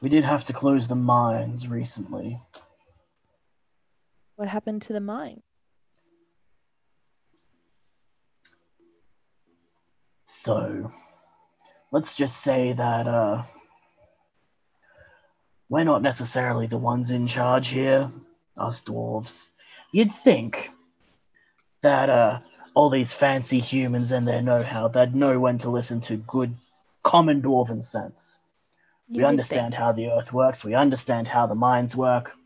we 0.00 0.08
did 0.08 0.24
have 0.24 0.44
to 0.46 0.52
close 0.52 0.88
the 0.88 0.94
mines 0.94 1.68
recently. 1.68 2.40
What 4.36 4.48
happened 4.48 4.82
to 4.82 4.92
the 4.92 5.00
mine? 5.00 5.42
So, 10.24 10.90
let's 11.90 12.14
just 12.14 12.38
say 12.38 12.72
that 12.72 13.06
uh, 13.06 13.42
we're 15.68 15.84
not 15.84 16.02
necessarily 16.02 16.66
the 16.66 16.78
ones 16.78 17.10
in 17.10 17.26
charge 17.26 17.68
here, 17.68 18.08
us 18.56 18.82
dwarves. 18.82 19.50
You'd 19.92 20.12
think 20.12 20.70
that 21.82 22.08
uh, 22.08 22.38
all 22.74 22.88
these 22.88 23.12
fancy 23.12 23.58
humans 23.58 24.12
and 24.12 24.26
their 24.26 24.40
know 24.40 24.62
how, 24.62 24.88
they'd 24.88 25.14
know 25.14 25.38
when 25.38 25.58
to 25.58 25.68
listen 25.68 26.00
to 26.02 26.16
good 26.16 26.54
common 27.02 27.42
dwarven 27.42 27.82
sense. 27.82 28.40
You 29.10 29.22
we 29.22 29.24
understand 29.24 29.74
how 29.74 29.90
the 29.90 30.08
earth 30.08 30.32
works. 30.32 30.64
We 30.64 30.74
understand 30.74 31.26
how 31.26 31.46
the 31.46 31.54
mines 31.56 31.96
work. 31.96 32.36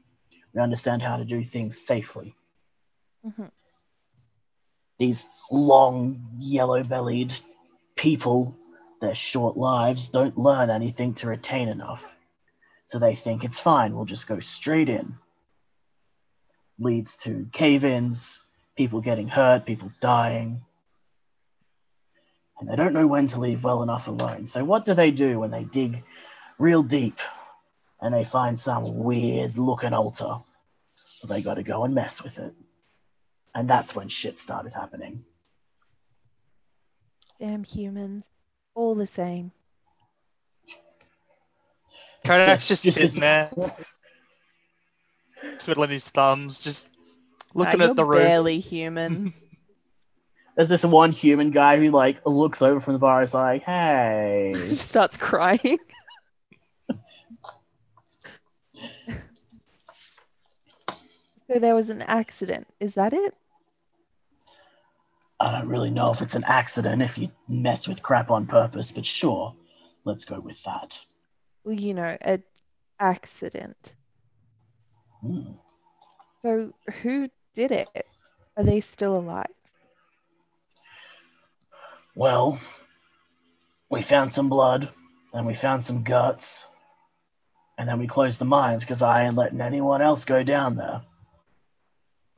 We 0.54 0.62
understand 0.62 1.02
how 1.02 1.18
to 1.18 1.24
do 1.24 1.44
things 1.44 1.78
safely. 1.78 2.34
think. 3.22 3.36
Mhm. 3.36 3.50
These 4.98 5.26
long, 5.50 6.26
yellow 6.38 6.82
bellied 6.82 7.34
people, 7.96 8.56
their 9.00 9.14
short 9.14 9.58
lives, 9.58 10.08
don't 10.08 10.38
learn 10.38 10.70
anything 10.70 11.12
to 11.14 11.28
retain 11.28 11.68
enough. 11.68 12.16
So 12.86 12.98
they 12.98 13.14
think 13.14 13.44
it's 13.44 13.60
fine, 13.60 13.94
we'll 13.94 14.04
just 14.06 14.26
go 14.26 14.40
straight 14.40 14.88
in. 14.88 15.18
Leads 16.78 17.16
to 17.18 17.46
cave 17.52 17.84
ins, 17.84 18.42
people 18.76 19.00
getting 19.00 19.28
hurt, 19.28 19.66
people 19.66 19.92
dying. 20.00 20.64
And 22.58 22.68
they 22.68 22.76
don't 22.76 22.94
know 22.94 23.06
when 23.06 23.26
to 23.28 23.40
leave 23.40 23.64
well 23.64 23.82
enough 23.82 24.08
alone. 24.08 24.46
So, 24.46 24.64
what 24.64 24.84
do 24.84 24.94
they 24.94 25.10
do 25.10 25.40
when 25.40 25.50
they 25.50 25.64
dig 25.64 26.04
real 26.58 26.82
deep 26.82 27.18
and 28.00 28.12
they 28.14 28.24
find 28.24 28.58
some 28.58 28.98
weird 28.98 29.56
looking 29.58 29.92
altar? 29.92 30.36
They 31.26 31.40
got 31.42 31.54
to 31.54 31.62
go 31.62 31.84
and 31.84 31.94
mess 31.94 32.22
with 32.22 32.38
it. 32.38 32.52
And 33.54 33.68
that's 33.70 33.94
when 33.94 34.08
shit 34.08 34.38
started 34.38 34.72
happening. 34.74 35.24
Damn 37.40 37.64
humans. 37.64 38.24
All 38.74 38.94
the 38.94 39.06
same. 39.06 39.52
Kodak's 42.24 42.66
just 42.68 42.84
Just- 42.84 42.96
sitting 42.98 43.20
there, 43.20 43.50
twiddling 45.58 45.90
his 45.90 46.08
thumbs, 46.08 46.58
just 46.58 46.90
looking 47.54 47.80
Nah, 47.80 47.86
at 47.86 47.96
the 47.96 48.02
you're 48.02 48.10
roof. 48.10 48.22
Barely 48.22 48.58
human. 48.60 49.34
There's 50.56 50.68
this 50.68 50.84
one 50.84 51.12
human 51.12 51.50
guy 51.50 51.76
who 51.78 51.90
like 51.90 52.24
looks 52.26 52.62
over 52.62 52.80
from 52.80 52.92
the 52.94 52.98
bar 52.98 53.22
is 53.22 53.34
like, 53.34 53.62
hey. 53.62 54.54
Starts 54.70 55.16
crying. 55.16 55.78
So 61.46 61.58
there 61.58 61.74
was 61.74 61.90
an 61.90 62.02
accident. 62.02 62.66
Is 62.80 62.94
that 62.94 63.12
it? 63.12 63.34
I 65.40 65.50
don't 65.50 65.68
really 65.68 65.90
know 65.90 66.10
if 66.10 66.22
it's 66.22 66.36
an 66.36 66.44
accident 66.44 67.02
if 67.02 67.18
you 67.18 67.30
mess 67.48 67.88
with 67.88 68.02
crap 68.02 68.30
on 68.30 68.46
purpose, 68.46 68.92
but 68.92 69.04
sure, 69.04 69.54
let's 70.04 70.24
go 70.24 70.40
with 70.40 70.62
that. 70.64 71.04
Well, 71.64 71.74
you 71.74 71.94
know, 71.94 72.16
an 72.20 72.42
accident. 73.00 73.94
Hmm. 75.20 75.52
So 76.42 76.72
who 77.02 77.28
did 77.54 77.72
it? 77.72 77.88
Are 78.56 78.64
they 78.64 78.80
still 78.80 79.16
alive? 79.16 79.46
Well, 82.14 82.60
we 83.90 84.02
found 84.02 84.32
some 84.32 84.48
blood 84.48 84.90
and 85.32 85.46
we 85.46 85.54
found 85.54 85.84
some 85.84 86.04
guts. 86.04 86.66
And 87.76 87.88
then 87.88 87.98
we 87.98 88.06
closed 88.06 88.38
the 88.38 88.44
mines 88.44 88.84
because 88.84 89.02
I 89.02 89.24
ain't 89.24 89.34
letting 89.34 89.60
anyone 89.60 90.00
else 90.00 90.24
go 90.24 90.44
down 90.44 90.76
there. 90.76 91.02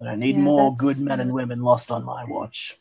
I 0.04 0.14
need 0.14 0.36
Yeah, 0.36 0.38
more 0.38 0.76
good 0.76 0.98
men 0.98 1.20
and 1.20 1.32
women 1.32 1.62
lost 1.62 1.90
on 1.90 2.04
my 2.04 2.24
watch. 2.24 2.76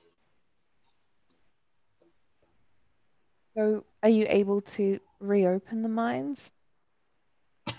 So 3.58 3.86
are 4.04 4.10
you 4.10 4.26
able 4.30 4.62
to 4.62 5.00
reopen 5.20 5.82
the 5.82 5.90
mines? 5.90 6.52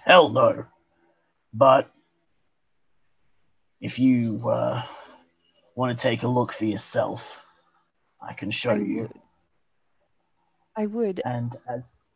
Hell 0.05 0.31
no. 0.31 0.65
But 1.53 1.91
if 3.81 3.99
you 3.99 4.49
uh, 4.49 4.83
want 5.75 5.97
to 5.97 6.03
take 6.03 6.23
a 6.23 6.29
look 6.29 6.53
for 6.53 6.65
yourself, 6.65 7.45
I 8.21 8.33
can 8.33 8.51
show 8.51 8.75
I 8.75 8.79
you. 8.79 9.09
would. 9.09 9.21
I 10.77 10.87
would. 10.87 11.23
And 11.25 11.55
as. 11.69 12.09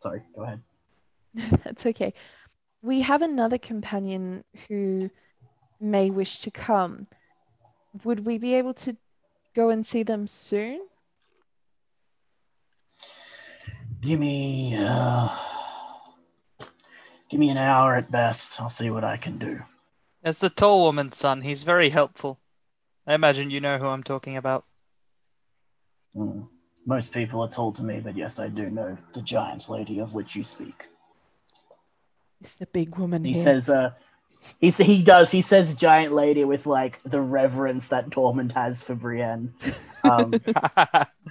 Sorry, 0.00 0.22
go 0.34 0.44
ahead. 0.44 0.62
That's 1.64 1.86
okay. 1.86 2.14
We 2.82 3.00
have 3.02 3.22
another 3.22 3.58
companion 3.58 4.44
who 4.68 5.10
may 5.80 6.10
wish 6.10 6.40
to 6.40 6.50
come. 6.50 7.06
Would 8.04 8.24
we 8.24 8.38
be 8.38 8.54
able 8.54 8.74
to 8.74 8.96
go 9.54 9.70
and 9.70 9.86
see 9.86 10.02
them 10.02 10.26
soon? 10.26 10.80
Give 14.00 14.18
me. 14.18 14.76
Uh, 14.78 15.28
give 17.28 17.40
me 17.40 17.50
an 17.50 17.58
hour 17.58 17.96
at 17.96 18.10
best. 18.10 18.60
I'll 18.60 18.70
see 18.70 18.90
what 18.90 19.04
I 19.04 19.16
can 19.16 19.38
do. 19.38 19.60
As 20.22 20.40
the 20.40 20.50
tall 20.50 20.84
woman's 20.84 21.16
son, 21.16 21.42
he's 21.42 21.62
very 21.62 21.88
helpful. 21.88 22.38
I 23.06 23.14
imagine 23.14 23.50
you 23.50 23.60
know 23.60 23.78
who 23.78 23.86
I'm 23.86 24.02
talking 24.02 24.36
about. 24.36 24.64
Hmm. 26.14 26.42
Most 26.86 27.12
people 27.12 27.40
are 27.42 27.48
told 27.48 27.74
to 27.76 27.84
me, 27.84 28.00
but 28.00 28.16
yes, 28.16 28.38
I 28.38 28.48
do 28.48 28.70
know 28.70 28.96
the 29.12 29.22
giant 29.22 29.68
lady 29.68 29.98
of 29.98 30.14
which 30.14 30.34
you 30.34 30.42
speak. 30.42 30.88
It's 32.40 32.54
the 32.54 32.66
big 32.66 32.96
woman 32.96 33.24
He 33.24 33.32
here. 33.34 33.42
says, 33.42 33.68
uh, 33.68 33.90
he, 34.60 34.70
he 34.70 35.02
does, 35.02 35.30
he 35.30 35.40
says 35.40 35.74
giant 35.74 36.12
lady 36.12 36.44
with 36.44 36.66
like 36.66 37.00
the 37.04 37.20
reverence 37.20 37.88
that 37.88 38.10
Tormund 38.10 38.52
has 38.52 38.82
for 38.82 38.94
Brienne. 38.94 39.54
Um, 40.04 40.34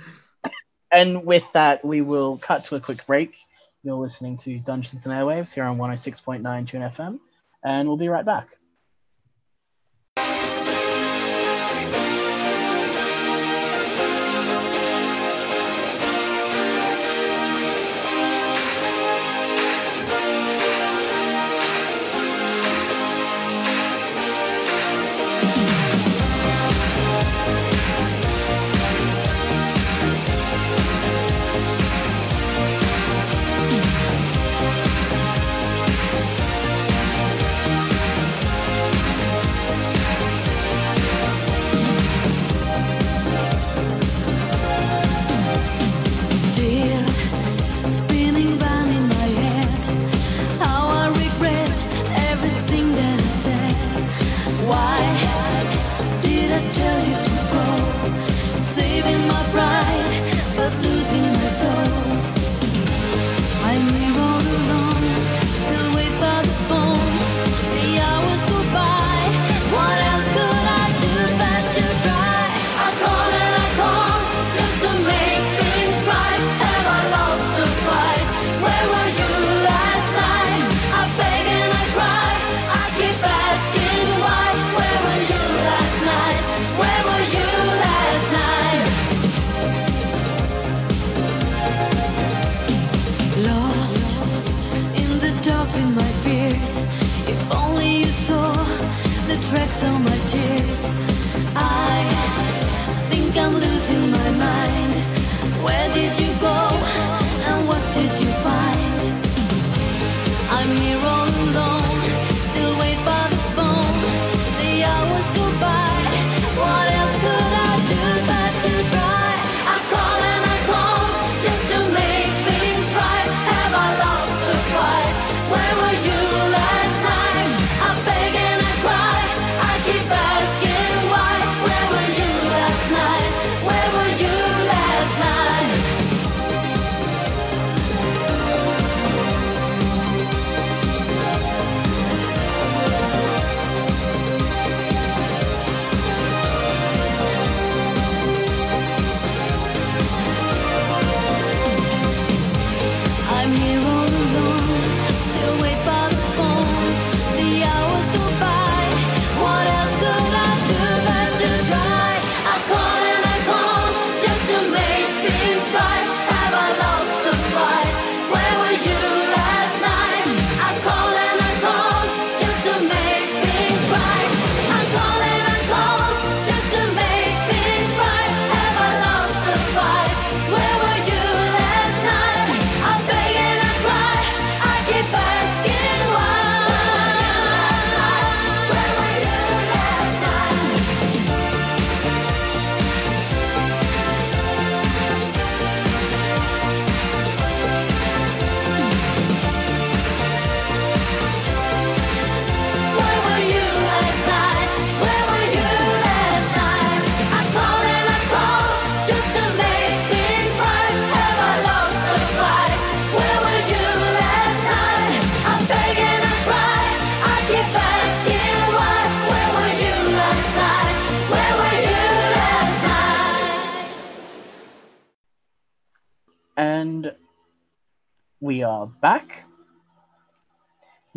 and 0.91 1.25
with 1.25 1.45
that, 1.53 1.83
we 1.83 2.01
will 2.01 2.37
cut 2.37 2.65
to 2.65 2.75
a 2.75 2.79
quick 2.79 3.05
break. 3.05 3.37
You're 3.83 3.95
listening 3.95 4.37
to 4.37 4.59
Dungeons 4.59 5.05
and 5.05 5.15
Airwaves 5.15 5.53
here 5.53 5.63
on 5.63 5.77
106.9 5.77 6.67
Tune 6.67 6.81
FM, 6.81 7.19
and 7.63 7.87
we'll 7.87 7.97
be 7.97 8.09
right 8.09 8.25
back. 8.25 8.49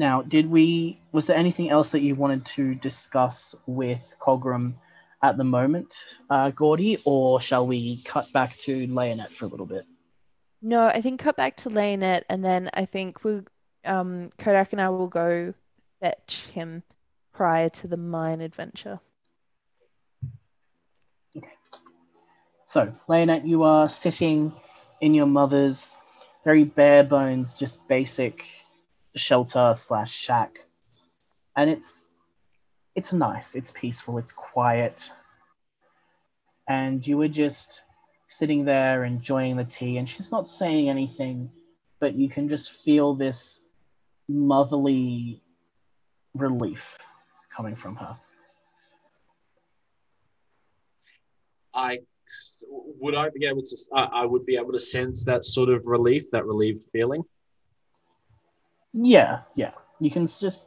Now, 0.03 0.21
did 0.21 0.51
we 0.51 0.99
was 1.13 1.29
there 1.29 1.37
anything 1.37 1.71
else 1.71 1.91
that 1.91 2.01
you 2.01 2.17
wanted 2.17 2.45
to 2.57 2.75
discuss 2.75 3.55
with 3.67 4.17
Cogram 4.21 4.75
at 5.23 5.37
the 5.37 5.45
moment, 5.45 5.95
uh, 6.29 6.51
Gordy, 6.51 7.01
or 7.05 7.41
shall 7.41 7.69
we 7.69 8.03
cut 8.03 8.27
back 8.33 8.57
to 8.67 8.89
Leonette 8.89 9.31
for 9.31 9.45
a 9.45 9.49
little 9.49 9.65
bit? 9.65 9.85
No, 10.61 10.87
I 10.87 11.01
think 11.01 11.21
cut 11.21 11.37
back 11.37 11.57
to 11.59 11.71
Leonette, 11.71 12.25
and 12.29 12.45
then 12.45 12.69
I 12.75 12.85
think 12.85 13.23
we'll 13.23 13.45
um 13.85 14.33
Kodak 14.39 14.73
and 14.73 14.81
I 14.81 14.89
will 14.89 15.07
go 15.07 15.55
fetch 16.01 16.49
him 16.53 16.83
prior 17.33 17.69
to 17.69 17.87
the 17.87 17.97
mine 17.97 18.41
adventure. 18.41 18.99
Okay. 21.37 21.55
So, 22.67 22.91
Leonette, 23.09 23.47
you 23.47 23.63
are 23.63 23.89
sitting 23.89 24.53
in 25.01 25.15
your 25.15 25.27
mother's 25.27 25.95
very 26.43 26.65
bare 26.65 27.05
bones, 27.05 27.55
just 27.55 27.87
basic 27.87 28.45
shelter 29.17 29.73
slash 29.75 30.13
shack, 30.13 30.65
and 31.57 31.71
it's 31.71 32.09
it's 32.95 33.13
nice, 33.13 33.55
it's 33.55 33.71
peaceful, 33.71 34.19
it's 34.19 34.33
quiet, 34.33 35.11
and 36.69 37.07
you 37.07 37.17
were 37.17 37.29
just 37.29 37.83
sitting 38.27 38.65
there 38.65 39.05
enjoying 39.05 39.57
the 39.57 39.65
tea, 39.65 39.99
and 39.99 40.09
she's 40.09 40.31
not 40.31 40.49
saying 40.49 40.89
anything, 40.89 41.51
but 42.01 42.15
you 42.15 42.29
can 42.29 42.49
just 42.49 42.85
feel 42.85 43.15
this 43.15 43.63
motherly 44.29 45.43
relief 46.35 46.99
coming 47.55 47.77
from 47.77 47.97
her. 47.97 48.17
I 51.75 51.99
would 53.01 53.15
I 53.15 53.29
be 53.31 53.47
able 53.47 53.63
to? 53.63 53.77
I 53.95 54.23
I 54.23 54.27
would 54.27 54.47
be 54.47 54.57
able 54.57 54.73
to 54.73 54.79
sense 54.79 55.25
that 55.25 55.45
sort 55.45 55.69
of 55.69 55.87
relief, 55.87 56.31
that 56.31 56.45
relieved 56.47 56.85
feeling. 56.93 57.23
Yeah, 58.93 59.41
yeah. 59.55 59.73
You 60.01 60.11
can 60.11 60.27
just 60.27 60.67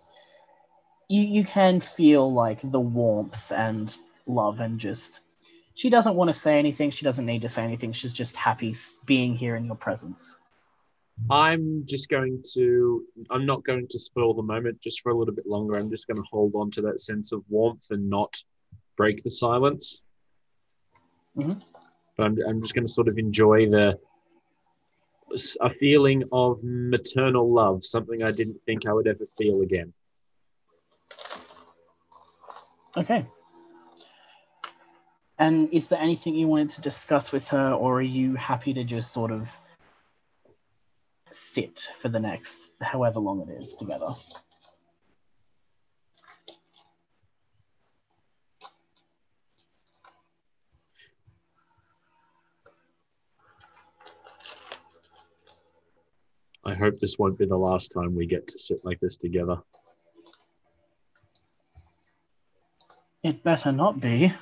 you 1.07 1.21
you 1.21 1.43
can 1.43 1.79
feel 1.79 2.31
like 2.31 2.59
the 2.63 2.79
warmth 2.79 3.51
and 3.51 3.95
love 4.25 4.59
and 4.59 4.79
just 4.79 5.21
she 5.75 5.89
doesn't 5.89 6.15
want 6.15 6.29
to 6.29 6.33
say 6.33 6.57
anything, 6.57 6.89
she 6.89 7.03
doesn't 7.03 7.25
need 7.25 7.41
to 7.41 7.49
say 7.49 7.63
anything. 7.63 7.91
She's 7.91 8.13
just 8.13 8.35
happy 8.35 8.75
being 9.05 9.35
here 9.35 9.55
in 9.57 9.65
your 9.65 9.75
presence. 9.75 10.39
I'm 11.29 11.83
just 11.85 12.09
going 12.09 12.43
to. 12.53 13.03
I'm 13.29 13.45
not 13.45 13.63
going 13.63 13.88
to 13.89 13.99
spoil 13.99 14.33
the 14.33 14.43
moment 14.43 14.81
just 14.81 15.01
for 15.01 15.11
a 15.11 15.17
little 15.17 15.33
bit 15.33 15.47
longer. 15.47 15.77
I'm 15.77 15.89
just 15.89 16.07
going 16.07 16.17
to 16.17 16.27
hold 16.29 16.53
on 16.55 16.71
to 16.71 16.81
that 16.83 16.99
sense 16.99 17.31
of 17.31 17.43
warmth 17.49 17.85
and 17.91 18.09
not 18.09 18.33
break 18.97 19.23
the 19.23 19.29
silence. 19.29 20.01
Mhm. 21.38 21.61
But 22.17 22.23
I'm, 22.23 22.38
I'm 22.47 22.61
just 22.61 22.73
going 22.73 22.88
to 22.88 22.91
sort 22.91 23.07
of 23.07 23.17
enjoy 23.17 23.69
the 23.69 23.97
a 25.61 25.69
feeling 25.69 26.23
of 26.31 26.59
maternal 26.63 27.51
love, 27.51 27.83
something 27.83 28.23
I 28.23 28.31
didn't 28.31 28.61
think 28.65 28.88
I 28.88 28.93
would 28.93 29.07
ever 29.07 29.25
feel 29.38 29.61
again. 29.61 29.93
Okay. 32.97 33.25
And 35.38 35.67
is 35.73 35.89
there 35.89 35.99
anything 35.99 36.35
you 36.35 36.47
wanted 36.47 36.69
to 36.69 36.81
discuss 36.81 37.31
with 37.31 37.49
her, 37.49 37.73
or 37.73 37.97
are 37.97 38.01
you 38.01 38.35
happy 38.35 38.73
to 38.73 38.83
just 38.83 39.11
sort 39.11 39.31
of 39.31 39.59
sit 41.29 41.89
for 41.99 42.07
the 42.07 42.19
next 42.19 42.71
however 42.81 43.19
long 43.19 43.41
it 43.41 43.61
is 43.61 43.75
together? 43.75 44.07
I 56.65 56.73
hope 56.73 56.97
this 56.99 57.19
won't 57.19 57.38
be 57.38 57.45
the 57.45 57.56
last 57.56 57.91
time 57.91 58.15
we 58.15 58.25
get 58.25 58.47
to 58.47 58.58
sit 58.58 58.84
like 58.84 58.99
this 58.99 59.17
together. 59.17 59.58
It 63.23 63.43
better 63.43 63.71
not 63.71 63.99
be. 63.99 64.34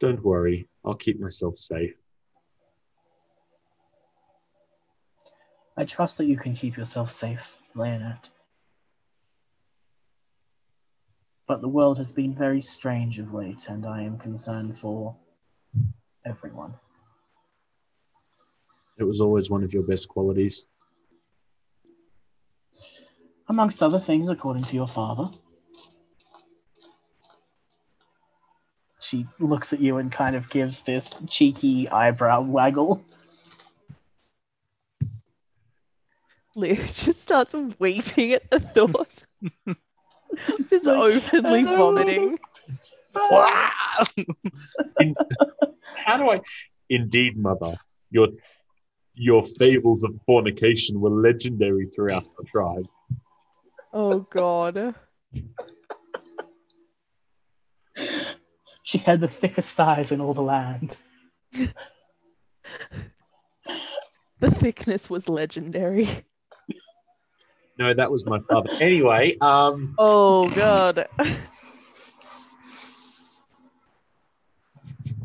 Don't 0.00 0.22
worry, 0.24 0.68
I'll 0.84 0.94
keep 0.94 1.20
myself 1.20 1.58
safe. 1.58 1.94
I 5.76 5.84
trust 5.84 6.18
that 6.18 6.26
you 6.26 6.36
can 6.36 6.54
keep 6.54 6.76
yourself 6.76 7.10
safe, 7.10 7.60
Leonette. 7.76 8.30
But 11.46 11.60
the 11.60 11.68
world 11.68 11.98
has 11.98 12.10
been 12.10 12.34
very 12.34 12.60
strange 12.60 13.20
of 13.20 13.32
late, 13.32 13.68
and 13.68 13.86
I 13.86 14.02
am 14.02 14.18
concerned 14.18 14.76
for 14.76 15.16
everyone. 16.26 16.74
It 18.98 19.04
was 19.04 19.20
always 19.20 19.48
one 19.48 19.62
of 19.62 19.72
your 19.72 19.84
best 19.84 20.08
qualities. 20.08 20.64
Amongst 23.48 23.82
other 23.82 23.98
things, 23.98 24.28
according 24.28 24.64
to 24.64 24.74
your 24.74 24.88
father. 24.88 25.26
She 29.00 29.26
looks 29.38 29.72
at 29.72 29.80
you 29.80 29.98
and 29.98 30.12
kind 30.12 30.36
of 30.36 30.50
gives 30.50 30.82
this 30.82 31.22
cheeky 31.28 31.88
eyebrow 31.88 32.42
waggle. 32.42 33.02
Leo 36.56 36.74
just 36.74 37.22
starts 37.22 37.54
weeping 37.78 38.32
at 38.32 38.50
the 38.50 38.60
thought. 38.60 39.24
just 40.68 40.88
openly 40.88 41.62
vomiting. 41.62 42.38
Wow! 43.14 44.04
How 46.04 46.16
do 46.16 46.30
I? 46.30 46.40
Indeed, 46.90 47.36
mother, 47.38 47.74
your 48.10 48.28
your 49.18 49.42
fables 49.42 50.04
of 50.04 50.14
fornication 50.26 51.00
were 51.00 51.10
legendary 51.10 51.86
throughout 51.94 52.28
the 52.38 52.44
tribe. 52.44 52.86
Oh 53.92 54.20
god. 54.20 54.94
She 58.82 58.98
had 58.98 59.20
the 59.20 59.28
thickest 59.28 59.76
thighs 59.76 60.12
in 60.12 60.20
all 60.20 60.34
the 60.34 60.42
land. 60.42 60.98
The 64.40 64.52
thickness 64.52 65.10
was 65.10 65.28
legendary. 65.28 66.08
No, 67.76 67.92
that 67.92 68.10
was 68.10 68.24
my 68.24 68.38
father. 68.48 68.70
Anyway, 68.80 69.36
um, 69.40 69.94
Oh 69.98 70.48
god. 70.50 71.08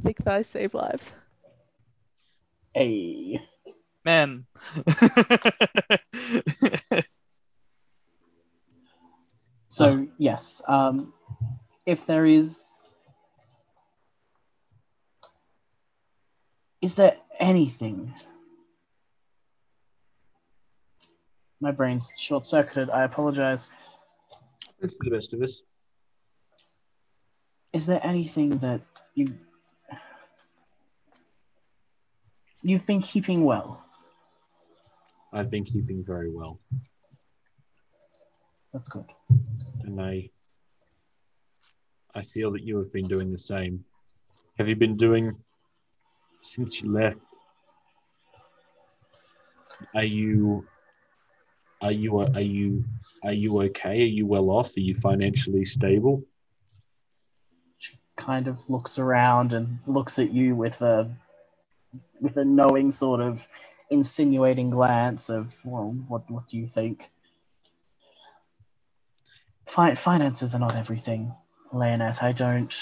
Thick 0.04 0.18
thighs 0.18 0.48
save 0.48 0.74
lives. 0.74 1.12
Hey. 2.74 3.40
Man. 4.06 4.46
So 9.74 10.08
yes, 10.20 10.62
um, 10.68 11.14
if 11.88 12.06
there 12.06 12.28
is, 12.28 12.78
is 16.80 16.94
there 16.94 17.16
anything? 17.40 18.14
My 21.60 21.72
brain's 21.72 22.14
short-circuited. 22.20 22.92
I 22.92 23.02
apologize. 23.02 23.72
it's 24.80 24.96
for 24.98 25.06
the 25.06 25.16
best 25.16 25.34
of 25.34 25.42
us. 25.42 25.64
Is 27.74 27.88
there 27.88 28.02
anything 28.04 28.60
that 28.60 28.82
you 29.16 29.26
you've 32.62 32.86
been 32.86 33.02
keeping 33.02 33.44
well? 33.44 33.83
I've 35.34 35.50
been 35.50 35.64
keeping 35.66 36.04
very 36.06 36.30
well, 36.30 36.60
That's 38.72 38.88
good. 38.88 39.06
and 39.82 40.00
I 40.00 40.30
I 42.16 42.22
feel 42.22 42.52
that 42.52 42.62
you 42.64 42.78
have 42.78 42.94
been 42.94 43.08
doing 43.08 43.32
the 43.32 43.42
same. 43.42 43.84
Have 44.60 44.70
you 44.70 44.76
been 44.76 44.96
doing 44.96 45.36
since 46.42 46.80
you 46.82 46.92
left? 46.92 47.18
Are 49.96 50.04
you 50.04 50.66
are 51.82 51.92
you 51.92 52.20
are 52.20 52.40
you 52.40 52.84
are 53.24 53.34
you 53.34 53.62
okay? 53.64 54.02
Are 54.04 54.14
you 54.18 54.28
well 54.28 54.52
off? 54.52 54.78
Are 54.78 54.82
you 54.82 54.94
financially 54.94 55.66
stable? 55.66 56.24
She 57.80 57.98
kind 58.18 58.48
of 58.48 58.70
looks 58.70 59.00
around 59.00 59.54
and 59.54 59.80
looks 59.88 60.20
at 60.20 60.32
you 60.32 60.56
with 60.56 60.82
a 60.84 61.10
with 62.22 62.38
a 62.38 62.46
knowing 62.46 62.92
sort 62.92 63.20
of 63.20 63.48
insinuating 63.94 64.70
glance 64.70 65.30
of 65.30 65.54
well 65.66 65.96
what 66.08 66.30
what 66.30 66.48
do 66.48 66.58
you 66.58 66.68
think? 66.68 67.12
Fi- 69.68 69.96
finances 69.96 70.54
are 70.56 70.60
not 70.60 70.76
everything 70.76 71.34
leonette 71.72 72.22
i 72.24 72.32
don't 72.32 72.76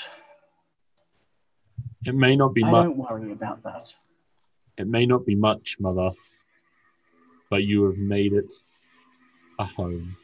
It 2.05 2.15
may 2.15 2.35
not 2.35 2.53
be 2.53 2.63
i 2.63 2.71
much. 2.71 2.83
don't 2.85 2.97
worry 2.97 3.31
about 3.31 3.61
that. 3.63 3.93
It 4.77 4.87
may 4.87 5.05
not 5.05 5.25
be 5.25 5.35
much, 5.35 5.77
mother, 5.79 6.11
but 7.51 7.63
you 7.63 7.83
have 7.85 7.97
made 7.97 8.33
it 8.33 8.51
a 9.59 9.65
home. 9.65 10.15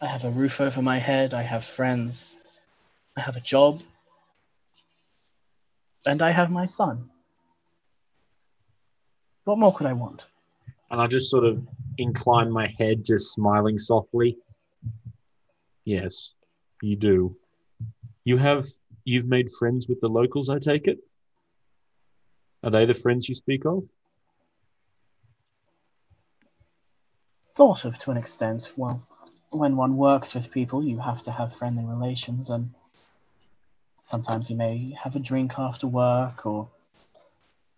i 0.00 0.06
have 0.06 0.24
a 0.24 0.30
roof 0.30 0.60
over 0.60 0.80
my 0.80 0.98
head. 0.98 1.34
I 1.34 1.42
have 1.42 1.64
friends. 1.64 2.38
I 3.16 3.20
have 3.22 3.36
a 3.36 3.40
job. 3.40 3.82
And 6.06 6.22
i 6.22 6.30
have 6.30 6.50
my 6.50 6.64
son 6.64 7.10
What 9.48 9.58
more 9.58 9.74
could 9.74 9.86
I 9.86 9.94
want? 9.94 10.26
And 10.90 11.00
I 11.00 11.06
just 11.06 11.30
sort 11.30 11.46
of 11.46 11.66
incline 11.96 12.52
my 12.52 12.66
head, 12.78 13.02
just 13.02 13.32
smiling 13.32 13.78
softly. 13.78 14.36
Yes, 15.86 16.34
you 16.82 16.96
do. 16.96 17.34
You 18.24 18.36
have 18.36 18.66
you've 19.04 19.26
made 19.26 19.48
friends 19.58 19.88
with 19.88 20.02
the 20.02 20.08
locals, 20.08 20.50
I 20.50 20.58
take 20.58 20.86
it? 20.86 20.98
Are 22.62 22.68
they 22.68 22.84
the 22.84 22.92
friends 22.92 23.26
you 23.26 23.34
speak 23.34 23.64
of? 23.64 23.84
Sort 27.40 27.86
of, 27.86 27.98
to 28.00 28.10
an 28.10 28.18
extent. 28.18 28.72
Well, 28.76 29.00
when 29.48 29.76
one 29.76 29.96
works 29.96 30.34
with 30.34 30.52
people, 30.52 30.84
you 30.84 30.98
have 30.98 31.22
to 31.22 31.30
have 31.30 31.56
friendly 31.56 31.86
relations, 31.86 32.50
and 32.50 32.74
sometimes 34.02 34.50
you 34.50 34.56
may 34.56 34.94
have 35.02 35.16
a 35.16 35.20
drink 35.20 35.58
after 35.58 35.86
work 35.86 36.44
or 36.44 36.68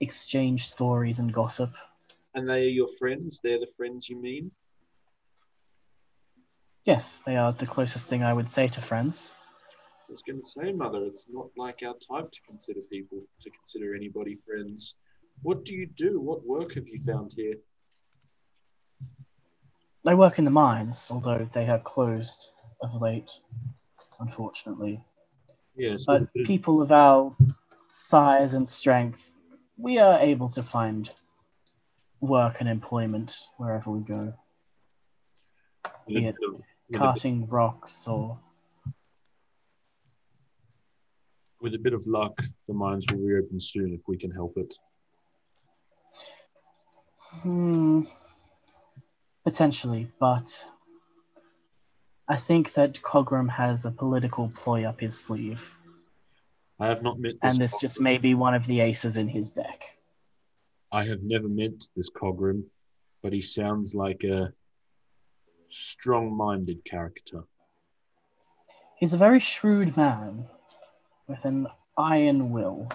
exchange 0.01 0.67
stories 0.67 1.19
and 1.19 1.33
gossip. 1.33 1.75
And 2.35 2.49
they 2.49 2.65
are 2.65 2.69
your 2.81 2.89
friends? 2.99 3.41
They're 3.43 3.59
the 3.61 3.71
friends 3.77 4.09
you 4.09 4.21
mean? 4.21 4.51
Yes, 6.85 7.23
they 7.23 7.37
are 7.37 7.53
the 7.53 7.67
closest 7.67 8.09
thing 8.09 8.23
I 8.25 8.33
would 8.33 8.49
say 8.49 8.67
to 8.69 8.81
friends. 8.81 9.35
I 10.09 10.13
was 10.13 10.23
going 10.23 10.41
to 10.43 10.49
say, 10.49 10.73
Mother, 10.73 11.05
it's 11.05 11.27
not 11.31 11.49
like 11.57 11.81
our 11.87 11.95
type 11.95 12.31
to 12.33 12.41
consider 12.49 12.81
people, 12.91 13.23
to 13.43 13.51
consider 13.51 13.95
anybody 13.95 14.35
friends. 14.35 14.97
What 15.43 15.65
do 15.65 15.75
you 15.75 15.87
do? 15.87 16.21
What 16.21 16.45
work 16.47 16.75
have 16.75 16.89
you 16.89 16.99
found 17.01 17.33
here? 17.37 17.55
I 20.07 20.15
work 20.15 20.39
in 20.39 20.45
the 20.47 20.51
mines, 20.51 21.09
although 21.11 21.47
they 21.53 21.65
have 21.67 21.85
closed 21.85 22.53
of 22.83 23.01
late, 23.03 23.31
unfortunately. 24.19 25.01
Yes, 25.77 26.07
But 26.07 26.23
with 26.23 26.29
a 26.31 26.33
bit 26.35 26.41
of- 26.43 26.47
people 26.47 26.83
of 26.83 26.91
our 26.91 27.37
size 27.89 28.55
and 28.55 28.69
strength, 28.69 29.33
we 29.81 29.99
are 29.99 30.19
able 30.19 30.49
to 30.51 30.63
find 30.63 31.11
work 32.21 32.61
and 32.61 32.69
employment 32.69 33.35
wherever 33.57 33.91
we 33.91 34.01
go, 34.01 34.35
be 36.07 36.27
it 36.27 36.37
of- 36.47 36.53
with 36.53 36.61
a 36.61 36.65
bit- 36.91 36.99
carting 36.99 37.47
rocks 37.47 38.07
or 38.07 38.39
with 41.61 41.75
a 41.75 41.79
bit 41.79 41.93
of 41.93 42.07
luck, 42.07 42.39
the 42.69 42.75
mines 42.75 43.07
will 43.11 43.19
reopen 43.21 43.61
soon 43.61 43.93
if 43.93 44.01
we 44.07 44.17
can 44.17 44.31
help 44.31 44.57
it. 44.57 44.79
Hmm, 47.43 48.03
potentially, 49.45 50.11
but 50.19 50.67
I 52.29 52.37
think 52.37 52.73
that 52.75 52.95
Cogram 53.03 53.49
has 53.51 53.85
a 53.85 53.91
political 53.91 54.49
ploy 54.51 54.85
up 54.85 55.01
his 55.01 55.19
sleeve, 55.19 55.77
I 56.81 56.89
have 56.89 57.03
not 57.03 57.19
met 57.19 57.35
this. 57.43 57.53
and 57.55 57.63
this 57.63 57.77
just 57.79 58.01
may 58.01 58.17
be 58.17 58.35
one 58.35 58.55
of 58.55 58.67
the 58.67 58.81
aces 58.81 59.19
in 59.19 59.29
his 59.29 59.51
deck. 59.51 59.83
I 60.91 61.05
have 61.05 61.23
never 61.23 61.47
met 61.49 61.73
this 61.95 62.11
Cogram, 62.11 62.65
but 63.23 63.35
he 63.35 63.43
sounds 63.43 63.95
like 63.95 64.25
a 64.25 64.53
strong-minded 65.69 66.83
character. 66.85 67.45
He's 68.97 69.13
a 69.13 69.19
very 69.19 69.41
shrewd 69.41 69.97
man 69.97 70.47
with 71.29 71.45
an 71.45 71.69
iron 71.99 72.51
will. 72.51 72.89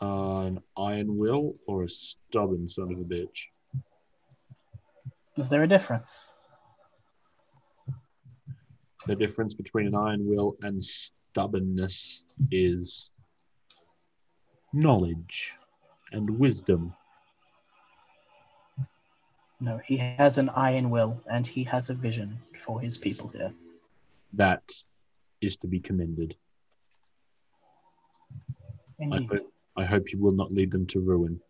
Uh, 0.00 0.42
an 0.42 0.62
iron 0.76 1.16
will 1.16 1.56
or 1.66 1.82
a 1.82 1.88
stubborn 1.88 2.68
son 2.68 2.92
of 2.92 3.00
a 3.00 3.04
bitch? 3.04 3.46
Is 5.36 5.48
there 5.48 5.64
a 5.64 5.68
difference? 5.68 6.28
The 9.06 9.16
difference 9.16 9.54
between 9.54 9.86
an 9.86 9.94
iron 9.94 10.26
will 10.26 10.56
and 10.62 10.82
stubbornness 10.82 12.24
is 12.50 13.10
knowledge 14.72 15.54
and 16.12 16.38
wisdom. 16.38 16.94
No, 19.60 19.78
he 19.78 19.96
has 19.96 20.38
an 20.38 20.50
iron 20.50 20.90
will 20.90 21.20
and 21.30 21.46
he 21.46 21.64
has 21.64 21.90
a 21.90 21.94
vision 21.94 22.38
for 22.58 22.80
his 22.80 22.98
people 22.98 23.28
here. 23.28 23.52
That 24.32 24.62
is 25.40 25.56
to 25.58 25.66
be 25.66 25.80
commended. 25.80 26.36
I 29.00 29.26
hope, 29.30 29.52
I 29.76 29.84
hope 29.84 30.12
you 30.12 30.18
will 30.18 30.32
not 30.32 30.52
lead 30.52 30.70
them 30.70 30.86
to 30.88 31.00
ruin. 31.00 31.40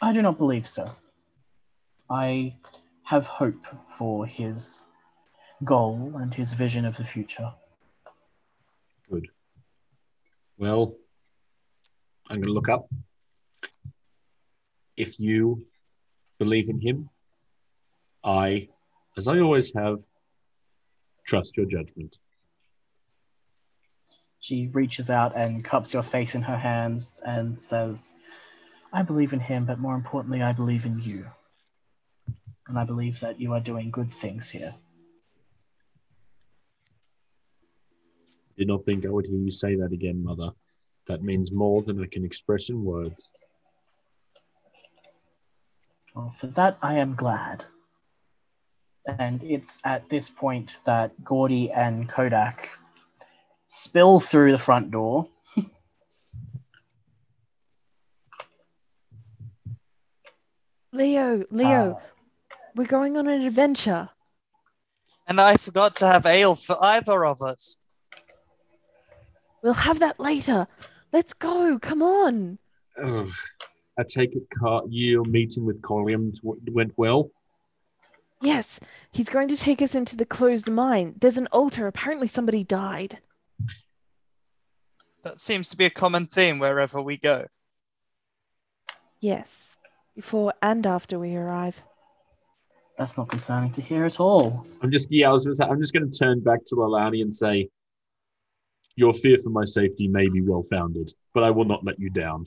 I 0.00 0.12
do 0.12 0.22
not 0.22 0.38
believe 0.38 0.66
so. 0.66 0.90
I 2.08 2.56
have 3.06 3.28
hope 3.28 3.64
for 3.88 4.26
his 4.26 4.84
goal 5.64 6.12
and 6.16 6.34
his 6.34 6.52
vision 6.54 6.84
of 6.84 6.96
the 6.96 7.04
future. 7.04 7.52
Good. 9.08 9.28
Well, 10.58 10.96
I'm 12.28 12.38
going 12.38 12.48
to 12.48 12.52
look 12.52 12.68
up. 12.68 12.88
If 14.96 15.20
you 15.20 15.64
believe 16.40 16.68
in 16.68 16.80
him, 16.80 17.08
I, 18.24 18.68
as 19.16 19.28
I 19.28 19.38
always 19.38 19.72
have, 19.76 20.00
trust 21.24 21.56
your 21.56 21.66
judgment. 21.66 22.18
She 24.40 24.68
reaches 24.72 25.10
out 25.10 25.36
and 25.36 25.64
cups 25.64 25.94
your 25.94 26.02
face 26.02 26.34
in 26.34 26.42
her 26.42 26.58
hands 26.58 27.22
and 27.24 27.56
says, 27.56 28.14
I 28.92 29.02
believe 29.02 29.32
in 29.32 29.40
him, 29.40 29.64
but 29.64 29.78
more 29.78 29.94
importantly, 29.94 30.42
I 30.42 30.52
believe 30.52 30.86
in 30.86 30.98
you. 30.98 31.26
And 32.68 32.78
I 32.78 32.84
believe 32.84 33.20
that 33.20 33.40
you 33.40 33.52
are 33.52 33.60
doing 33.60 33.90
good 33.90 34.12
things 34.12 34.50
here. 34.50 34.74
Did 38.56 38.68
not 38.68 38.84
think 38.84 39.04
I 39.04 39.10
would 39.10 39.26
hear 39.26 39.38
you 39.38 39.50
say 39.50 39.76
that 39.76 39.92
again, 39.92 40.24
Mother. 40.24 40.50
That 41.06 41.22
means 41.22 41.52
more 41.52 41.82
than 41.82 42.02
I 42.02 42.06
can 42.06 42.24
express 42.24 42.70
in 42.70 42.82
words. 42.82 43.28
Well, 46.14 46.30
for 46.30 46.46
that, 46.48 46.78
I 46.82 46.94
am 46.94 47.14
glad. 47.14 47.66
And 49.18 49.42
it's 49.44 49.78
at 49.84 50.08
this 50.08 50.30
point 50.30 50.80
that 50.84 51.22
Gordy 51.22 51.70
and 51.70 52.08
Kodak 52.08 52.70
spill 53.68 54.18
through 54.18 54.52
the 54.52 54.58
front 54.58 54.90
door. 54.90 55.28
Leo, 60.92 61.44
Leo, 61.50 61.92
Uh, 61.92 62.00
we're 62.76 62.86
going 62.86 63.16
on 63.16 63.26
an 63.26 63.42
adventure. 63.42 64.08
And 65.26 65.40
I 65.40 65.56
forgot 65.56 65.96
to 65.96 66.06
have 66.06 66.26
ale 66.26 66.54
for 66.54 66.76
either 66.80 67.24
of 67.24 67.42
us. 67.42 67.78
We'll 69.62 69.72
have 69.72 70.00
that 70.00 70.20
later. 70.20 70.68
Let's 71.12 71.32
go. 71.32 71.78
Come 71.80 72.02
on. 72.02 72.58
Ugh. 73.02 73.30
I 73.98 74.02
take 74.02 74.36
it 74.36 74.48
Car- 74.50 74.84
your 74.88 75.24
meeting 75.24 75.64
with 75.64 75.80
Colliam 75.80 76.32
went 76.42 76.92
well. 76.96 77.30
Yes, 78.42 78.66
he's 79.10 79.30
going 79.30 79.48
to 79.48 79.56
take 79.56 79.80
us 79.80 79.94
into 79.94 80.14
the 80.14 80.26
closed 80.26 80.68
mine. 80.68 81.14
There's 81.18 81.38
an 81.38 81.48
altar. 81.50 81.86
Apparently, 81.86 82.28
somebody 82.28 82.62
died. 82.62 83.18
That 85.22 85.40
seems 85.40 85.70
to 85.70 85.78
be 85.78 85.86
a 85.86 85.90
common 85.90 86.26
theme 86.26 86.58
wherever 86.58 87.00
we 87.00 87.16
go. 87.16 87.46
Yes, 89.18 89.48
before 90.14 90.52
and 90.60 90.86
after 90.86 91.18
we 91.18 91.34
arrive. 91.34 91.80
That's 92.98 93.18
not 93.18 93.28
concerning 93.28 93.70
to 93.72 93.82
hear 93.82 94.04
at 94.04 94.20
all. 94.20 94.66
I'm 94.82 94.90
just 94.90 95.08
yeah, 95.10 95.28
I 95.28 95.32
was 95.32 95.44
gonna 95.44 95.54
say, 95.54 95.64
I'm 95.64 95.80
just 95.80 95.92
going 95.92 96.10
to 96.10 96.18
turn 96.18 96.40
back 96.40 96.60
to 96.66 96.76
Leilani 96.76 97.20
and 97.20 97.34
say, 97.34 97.68
your 98.96 99.12
fear 99.12 99.36
for 99.42 99.50
my 99.50 99.64
safety 99.64 100.08
may 100.08 100.28
be 100.28 100.40
well 100.40 100.62
founded, 100.62 101.12
but 101.34 101.44
I 101.44 101.50
will 101.50 101.66
not 101.66 101.84
let 101.84 101.98
you 101.98 102.08
down. 102.08 102.46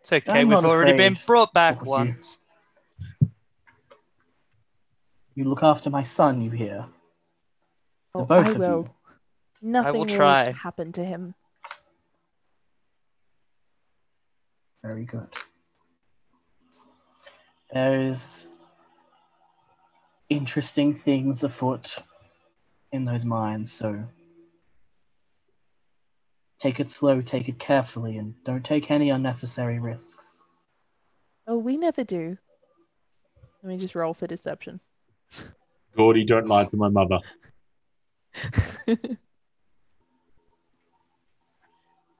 It's 0.00 0.12
okay, 0.12 0.40
I'm 0.40 0.48
we've 0.48 0.56
not 0.56 0.64
already 0.64 0.98
been 0.98 1.16
brought 1.26 1.54
back 1.54 1.80
of 1.80 1.86
you. 1.86 1.90
once. 1.90 2.38
You 5.36 5.44
look 5.44 5.62
after 5.62 5.90
my 5.90 6.02
son, 6.02 6.42
you 6.42 6.50
hear? 6.50 6.86
The 8.14 8.22
Oh, 8.22 8.24
both 8.24 8.46
I 8.46 8.50
of 8.50 8.58
will. 8.58 8.82
you. 8.82 8.90
Nothing 9.70 9.94
will 9.94 10.04
try. 10.06 10.52
happen 10.52 10.92
to 10.94 11.04
him. 11.04 11.34
Very 14.82 15.04
good. 15.04 15.28
There's 17.72 18.46
interesting 20.28 20.94
things 20.94 21.42
afoot 21.42 21.96
in 22.92 23.04
those 23.04 23.24
mines, 23.24 23.72
so 23.72 24.04
take 26.58 26.80
it 26.80 26.88
slow, 26.88 27.20
take 27.20 27.48
it 27.48 27.58
carefully, 27.58 28.18
and 28.18 28.34
don't 28.44 28.64
take 28.64 28.90
any 28.90 29.10
unnecessary 29.10 29.78
risks. 29.78 30.42
Oh, 31.46 31.56
we 31.56 31.76
never 31.76 32.04
do. 32.04 32.36
Let 33.62 33.68
me 33.70 33.78
just 33.78 33.94
roll 33.94 34.14
for 34.14 34.26
deception. 34.26 34.80
Gordy, 35.96 36.24
don't 36.24 36.46
lie 36.46 36.64
to 36.64 36.76
my 36.76 36.88
mother. 36.88 37.18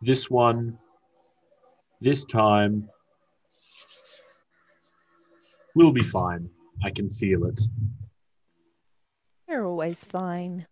This 0.04 0.28
one, 0.28 0.76
this 2.00 2.24
time, 2.24 2.88
will 5.74 5.92
be 5.92 6.02
fine. 6.02 6.48
I 6.84 6.90
can 6.90 7.08
feel 7.08 7.44
it. 7.44 7.60
You're 9.48 9.64
always 9.66 9.96
fine. 9.96 10.66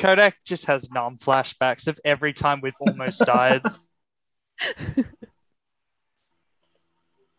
Kodak 0.00 0.36
just 0.44 0.66
has 0.66 0.90
numb 0.90 1.16
flashbacks 1.18 1.88
of 1.88 1.98
every 2.04 2.32
time 2.32 2.60
we've 2.62 2.74
almost 2.80 3.20
died. 3.24 3.62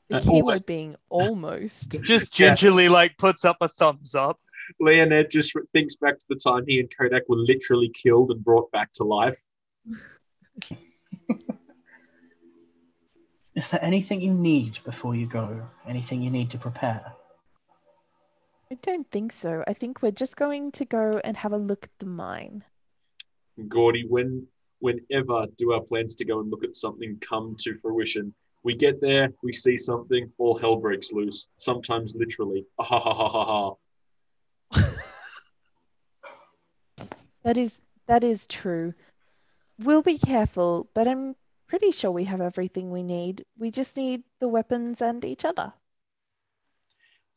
The 0.09 0.17
Uh, 0.17 0.21
keyword 0.21 0.35
almost- 0.43 0.65
being 0.65 0.95
almost. 1.09 1.89
Just 2.01 2.31
gingerly 2.33 2.87
like 2.87 3.17
puts 3.17 3.43
up 3.43 3.57
a 3.59 3.67
thumbs 3.67 4.15
up. 4.15 4.39
Leonid 4.79 5.29
just 5.29 5.51
thinks 5.73 5.97
back 5.97 6.17
to 6.17 6.25
the 6.29 6.37
time 6.37 6.63
he 6.65 6.79
and 6.79 6.89
Kodak 6.97 7.23
were 7.27 7.35
literally 7.35 7.89
killed 7.89 8.31
and 8.31 8.41
brought 8.41 8.71
back 8.71 8.93
to 8.93 9.03
life. 9.03 9.43
Is 13.57 13.71
there 13.71 13.83
anything 13.83 14.21
you 14.21 14.35
need 14.35 14.77
before 14.85 15.15
you 15.15 15.25
go? 15.25 15.67
Anything 15.87 16.21
you 16.21 16.29
need 16.29 16.51
to 16.51 16.59
prepare? 16.59 17.03
I 18.71 18.75
don't 18.83 19.09
think 19.09 19.33
so. 19.33 19.63
I 19.65 19.73
think 19.73 20.03
we're 20.03 20.11
just 20.11 20.35
going 20.35 20.71
to 20.73 20.85
go 20.85 21.19
and 21.23 21.35
have 21.35 21.53
a 21.53 21.57
look 21.57 21.85
at 21.85 21.89
the 21.97 22.05
mine. 22.05 22.63
Gordy, 23.67 24.05
when 24.07 24.45
whenever 24.77 25.47
do 25.57 25.73
our 25.73 25.81
plans 25.81 26.13
to 26.15 26.25
go 26.25 26.39
and 26.39 26.51
look 26.51 26.63
at 26.63 26.75
something 26.75 27.17
come 27.19 27.55
to 27.61 27.79
fruition? 27.79 28.31
We 28.61 28.75
get 28.75 29.01
there, 29.01 29.29
we 29.41 29.53
see 29.53 29.79
something, 29.79 30.31
all 30.37 30.55
hell 30.55 30.75
breaks 30.75 31.11
loose. 31.11 31.49
Sometimes 31.57 32.13
literally. 32.15 32.63
Ah, 32.77 32.83
ha 32.83 32.99
ha 32.99 33.13
ha 33.15 33.27
ha 33.27 33.75
ha. 34.71 34.83
That 37.43 37.57
is 37.57 37.81
that 38.05 38.23
is 38.23 38.45
true. 38.45 38.93
We'll 39.79 40.03
be 40.03 40.19
careful, 40.19 40.87
but 40.93 41.07
I'm 41.07 41.35
pretty 41.67 41.91
sure 41.91 42.11
we 42.11 42.23
have 42.25 42.41
everything 42.41 42.91
we 42.91 43.03
need. 43.03 43.45
We 43.57 43.71
just 43.71 43.95
need 43.97 44.23
the 44.39 44.47
weapons 44.47 45.01
and 45.01 45.23
each 45.23 45.45
other. 45.45 45.73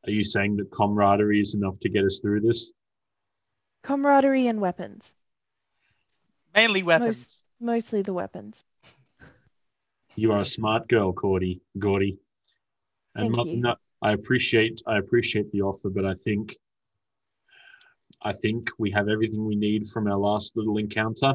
Are 0.07 0.11
you 0.11 0.25
saying 0.25 0.57
that 0.57 0.71
camaraderie 0.71 1.41
is 1.41 1.55
enough 1.55 1.79
to 1.81 1.89
get 1.89 2.05
us 2.05 2.21
through 2.23 2.41
this? 2.41 2.73
Camaraderie 3.83 4.47
and 4.47 4.61
weapons. 4.61 5.05
Mainly 6.55 6.83
weapons. 6.83 7.45
Mostly 7.61 8.03
the 8.03 8.13
weapons. 8.13 8.65
You 10.17 10.33
are 10.33 10.41
a 10.41 10.45
smart 10.45 10.89
girl, 10.89 11.13
Cordy. 11.13 11.61
Gordy. 11.79 12.19
And 13.15 13.35
Thank 13.35 13.37
not- 13.37 13.47
you. 13.47 13.57
no- 13.61 13.77
I 14.03 14.13
appreciate 14.13 14.81
I 14.87 14.97
appreciate 14.97 15.53
the 15.53 15.61
offer, 15.61 15.91
but 15.91 16.07
I 16.07 16.15
think 16.15 16.57
I 18.23 18.33
think 18.33 18.71
we 18.79 18.91
have 18.93 19.09
everything 19.09 19.45
we 19.45 19.57
need 19.57 19.87
from 19.87 20.07
our 20.07 20.17
last 20.19 20.57
little 20.57 20.79
encounter. 20.79 21.35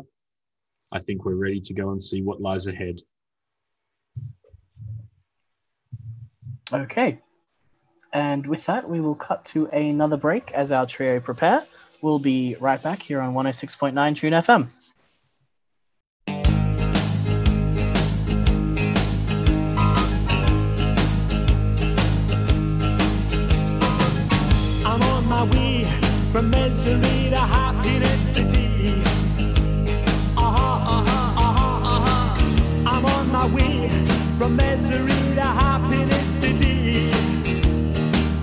I 0.92 1.00
think 1.00 1.26
we're 1.26 1.36
ready 1.36 1.62
to 1.62 1.74
go 1.74 1.92
and 1.92 2.02
see 2.02 2.22
what 2.22 2.42
lies 2.42 2.68
ahead. 2.68 3.02
Okay. 6.72 7.20
And 8.14 8.48
with 8.48 8.66
that, 8.66 8.90
we 8.90 9.02
will 9.02 9.16
cut 9.16 9.44
to 9.46 9.68
another 9.68 10.18
break 10.18 10.52
as 10.54 10.72
our 10.72 10.86
trio 10.86 11.20
prepare. 11.20 11.66
We'll 12.02 12.20
be 12.20 12.56
right 12.60 12.82
back 12.82 13.02
here 13.02 13.20
on 13.20 13.34
106.9 13.34 14.16
Tune 14.16 14.34
FM. 14.34 14.70
From 34.46 34.58
misery 34.58 35.20
to 35.34 35.42
happiness 35.42 36.30
today. 36.40 37.10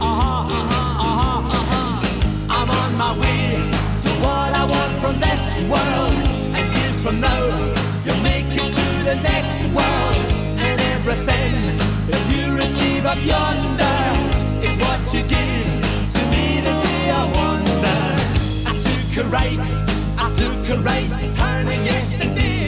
Uh-huh, 0.01 0.59
uh-huh, 0.59 1.07
uh-huh, 1.07 1.59
uh-huh. 1.59 2.57
I'm 2.57 2.69
on 2.83 2.93
my 3.05 3.13
way 3.23 3.71
to 4.03 4.11
what 4.25 4.51
I 4.63 4.65
want 4.73 4.93
from 5.03 5.15
this 5.27 5.43
world. 5.71 6.15
And 6.59 6.67
years 6.75 6.99
from 7.05 7.21
now, 7.21 7.43
you'll 8.05 8.23
make 8.31 8.51
it 8.51 8.69
to 8.79 8.89
the 9.11 9.17
next 9.31 9.59
world. 9.79 10.25
And 10.67 10.77
everything 10.97 11.55
that 12.11 12.23
you 12.33 12.57
receive 12.57 13.07
up 13.07 13.21
yonder 13.23 13.99
is 14.67 14.75
what 14.83 15.01
you 15.15 15.23
give 15.35 15.71
to 16.15 16.21
me 16.35 16.47
the 16.67 16.75
day 16.87 17.05
I 17.21 17.25
wonder. 17.41 18.01
I 18.71 18.75
took 18.87 19.25
a 19.25 19.29
right, 19.39 19.67
I 20.19 20.27
took 20.41 20.63
a 20.75 20.83
right 20.83 21.11
turning 21.39 21.85
yesterday. 21.87 22.62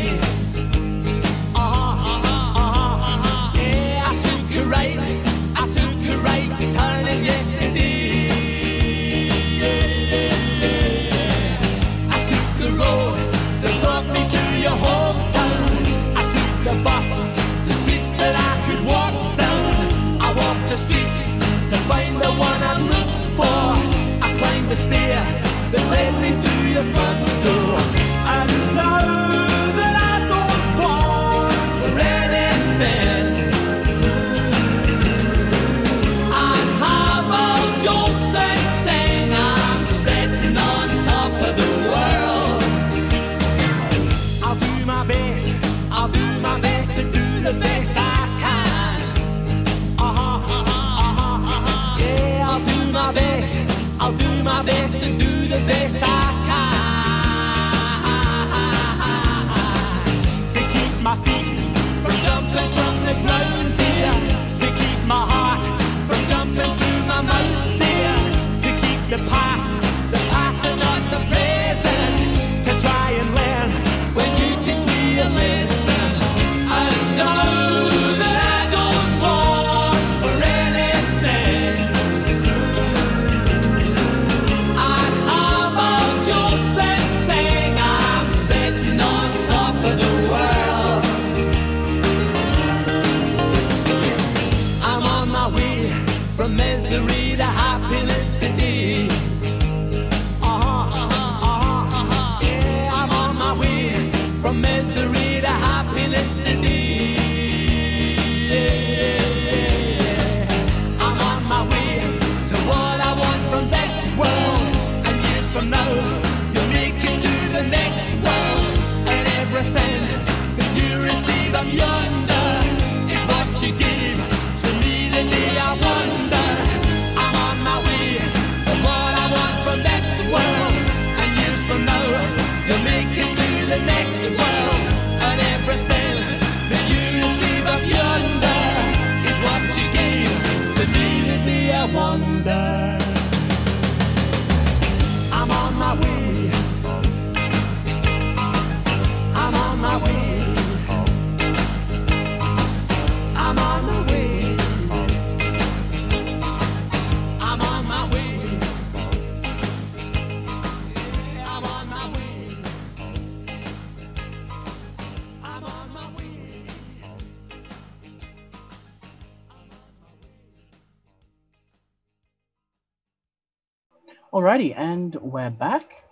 Alrighty, 174.54 174.72
and 174.76 175.16
we're 175.16 175.50
back. 175.50 176.04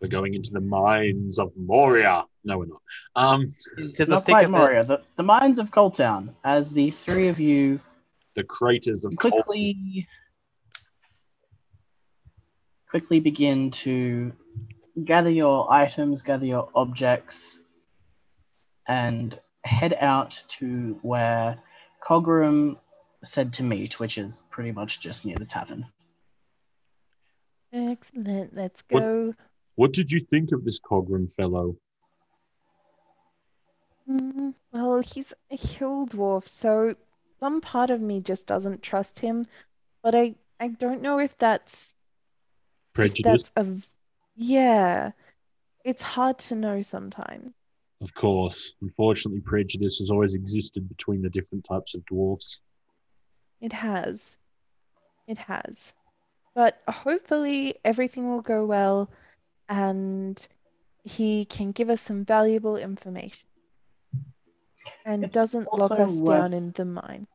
We're 0.00 0.08
going 0.08 0.32
into 0.32 0.52
the 0.52 0.60
mines 0.60 1.38
of 1.38 1.52
Moria. 1.54 2.24
No, 2.42 2.56
we're 2.56 2.64
not. 2.64 2.80
Um, 3.14 3.54
Into 3.76 4.06
the 4.06 4.12
Not 4.12 4.24
thick 4.24 4.32
quite 4.32 4.44
of 4.46 4.54
it. 4.54 4.56
Moria, 4.56 4.84
the, 4.84 5.02
the 5.16 5.22
mines 5.22 5.58
of 5.58 5.70
Coltown, 5.70 6.30
as 6.44 6.72
the 6.72 6.90
three 6.90 7.28
of 7.28 7.38
you 7.38 7.78
the 8.36 8.42
craters 8.42 9.04
of 9.04 9.14
Col- 9.16 9.32
quickly 9.32 10.08
quickly 12.88 13.20
begin 13.20 13.70
to 13.72 14.32
gather 15.04 15.28
your 15.28 15.70
items, 15.70 16.22
gather 16.22 16.46
your 16.46 16.70
objects, 16.74 17.60
and 18.86 19.38
head 19.64 19.94
out 20.00 20.42
to 20.48 20.98
where 21.02 21.58
Cogram 22.02 22.78
said 23.22 23.52
to 23.52 23.62
meet, 23.62 24.00
which 24.00 24.16
is 24.16 24.44
pretty 24.50 24.72
much 24.72 25.00
just 25.00 25.26
near 25.26 25.36
the 25.36 25.44
tavern. 25.44 25.84
Excellent. 27.78 28.54
Let's 28.54 28.82
What- 28.90 29.00
go. 29.00 29.34
What 29.76 29.92
did 29.92 30.10
you 30.10 30.20
think 30.20 30.50
of 30.52 30.64
this 30.64 30.80
Cogram 30.80 31.32
fellow? 31.32 31.76
Mm, 34.08 34.54
well, 34.72 35.00
he's 35.00 35.32
a 35.50 35.56
hill 35.56 36.06
dwarf, 36.06 36.48
so 36.48 36.94
some 37.38 37.60
part 37.60 37.90
of 37.90 38.00
me 38.00 38.20
just 38.20 38.46
doesn't 38.46 38.82
trust 38.82 39.18
him. 39.20 39.46
But 40.02 40.14
I, 40.14 40.34
I 40.58 40.68
don't 40.68 41.02
know 41.02 41.18
if 41.20 41.36
that's 41.38 41.72
if 41.72 42.94
Prejudice, 42.94 43.44
that's 43.54 43.68
a 43.68 43.82
yeah. 44.34 45.12
It's 45.84 46.02
hard 46.02 46.38
to 46.40 46.54
know 46.56 46.82
sometimes. 46.82 47.52
of 48.00 48.12
course. 48.14 48.72
Unfortunately, 48.82 49.40
prejudice 49.40 49.98
has 49.98 50.10
always 50.10 50.34
existed 50.34 50.88
between 50.88 51.22
the 51.22 51.30
different 51.30 51.64
types 51.64 51.94
of 51.94 52.04
dwarfs. 52.06 52.60
It 53.60 53.72
has. 53.72 54.20
It 55.26 55.38
has. 55.38 55.92
But 56.54 56.82
hopefully 56.88 57.76
everything 57.84 58.28
will 58.30 58.42
go 58.42 58.66
well 58.66 59.10
and 59.68 60.46
he 61.04 61.44
can 61.44 61.72
give 61.72 61.90
us 61.90 62.00
some 62.00 62.24
valuable 62.24 62.76
information. 62.76 63.48
And 65.04 65.24
It's 65.24 65.34
doesn't 65.34 65.72
lock 65.72 65.92
us 65.92 66.20
down 66.20 66.52
in 66.52 66.72
the 66.72 66.84
mine. 66.84 67.26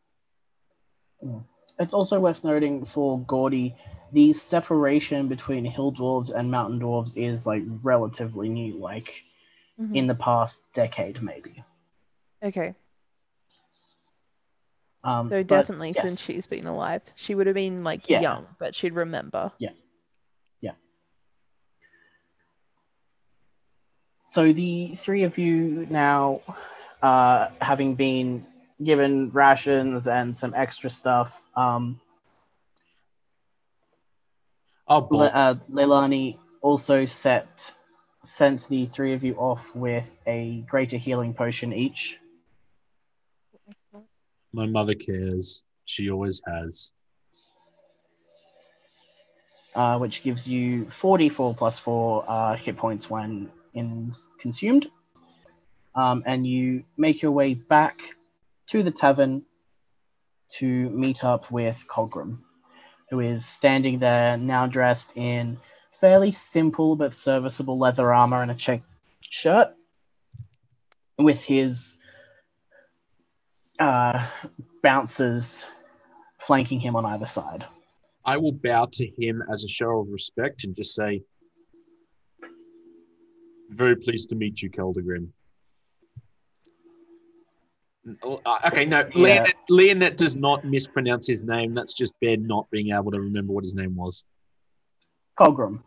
It's 1.80 1.94
also 1.94 2.20
worth 2.20 2.44
noting 2.44 2.86
for 2.86 3.20
Gordy, 3.22 3.76
the 4.12 4.32
separation 4.34 5.28
between 5.28 5.66
hill 5.66 5.92
dwarves 5.92 6.32
and 6.32 6.52
mountain 6.52 6.80
dwarves 6.80 7.18
is 7.18 7.48
like 7.48 7.64
relatively 7.82 8.48
new, 8.50 8.78
like 8.78 9.24
Mhm. 9.80 9.96
in 9.96 10.08
the 10.08 10.16
past 10.16 10.62
decade, 10.74 11.22
maybe. 11.24 11.64
Okay. 12.44 12.76
Um, 15.04 15.30
So 15.30 15.44
but 15.44 15.48
definitely 15.48 15.94
since 15.94 16.06
yes. 16.06 16.22
she's 16.22 16.46
been 16.46 16.66
alive. 16.66 17.02
She 17.16 17.36
would 17.36 17.48
have 17.48 17.56
been 17.56 17.84
like 17.84 18.10
Yeah. 18.10 18.22
young, 18.22 18.48
but 18.60 18.74
she'd 18.74 18.94
remember. 18.94 19.52
Yeah. 19.60 19.72
Yeah. 20.62 20.74
So 24.24 24.54
the 24.54 24.96
three 24.96 25.24
of 25.24 25.38
you 25.38 25.86
now, 25.90 26.42
uh, 27.02 27.50
having 27.62 27.96
been 27.96 28.46
given 28.84 29.30
rations 29.32 30.08
and 30.08 30.36
some 30.36 30.54
extra 30.56 30.90
stuff, 30.90 31.46
um, 31.56 32.00
Oh, 34.88 35.08
Le- 35.12 35.28
uh, 35.28 35.56
Leilani 35.72 36.38
also 36.62 37.06
set 37.06 37.74
sent 38.26 38.68
the 38.68 38.86
three 38.86 39.14
of 39.14 39.24
you 39.24 39.34
off 39.36 39.74
with 39.76 40.18
a 40.28 40.62
greater 40.68 40.98
healing 40.98 41.34
potion 41.34 41.72
each. 41.74 42.20
My 44.54 44.66
mother 44.66 44.96
cares. 44.96 45.64
She 45.86 46.10
always 46.10 46.42
has. 46.48 46.94
uh, 49.76 49.98
which 49.98 50.24
gives 50.24 50.48
you 50.48 50.86
44 50.90 51.56
plus 51.56 51.80
4 51.80 52.26
uh, 52.28 52.56
hit 52.56 52.78
points 52.78 53.10
when 53.10 53.50
in 53.74 54.12
consumed. 54.40 54.88
Um, 55.96 56.24
and 56.26 56.46
you 56.46 56.84
make 56.98 57.22
your 57.22 57.32
way 57.32 57.54
back 57.54 58.00
to 58.68 58.84
the 58.84 58.92
tavern 58.92 59.44
to 60.58 60.90
meet 60.90 61.24
up 61.24 61.52
with 61.52 61.86
Cogram, 61.88 62.40
who 63.10 63.20
is 63.20 63.46
standing 63.46 64.00
there 64.00 64.38
now 64.38 64.68
dressed 64.68 65.16
in 65.16 65.58
fairly 65.92 66.32
simple 66.32 66.96
but 66.96 67.14
serviceable 67.14 67.78
leather 67.78 68.14
armor 68.14 68.42
and 68.42 68.52
a 68.52 68.56
check 68.56 68.82
shirt, 69.22 69.70
with 71.20 71.44
his 71.44 71.98
uh, 73.84 74.26
bouncers 74.82 75.66
flanking 76.40 76.80
him 76.80 76.96
on 76.96 77.06
either 77.06 77.26
side. 77.26 77.66
I 78.26 78.38
will 78.38 78.54
bow 78.54 78.88
to 78.94 79.06
him 79.06 79.44
as 79.52 79.64
a 79.64 79.68
show 79.68 80.00
of 80.00 80.08
respect 80.10 80.64
and 80.64 80.76
just 80.76 80.96
say, 80.96 81.22
"Very 83.70 83.96
pleased 83.96 84.30
to 84.30 84.36
meet 84.36 84.62
you, 84.62 84.70
Keldegrim." 84.70 85.30
Uh, 88.22 88.38
Okay, 88.66 88.86
no, 88.86 89.00
Yeah. 89.16 89.46
Leonette, 89.46 89.54
Leonette 89.70 90.18
does 90.18 90.36
not 90.36 90.64
mispronounce 90.66 91.28
his 91.28 91.44
name. 91.44 91.74
That's 91.74 91.94
just 91.94 92.14
Ben 92.22 92.46
not 92.46 92.70
being 92.72 92.94
able 92.94 93.12
to 93.12 93.20
remember 93.20 93.54
what 93.54 93.64
his 93.64 93.76
name 93.76 93.96
was. 93.96 94.26
Cogram. 95.40 95.82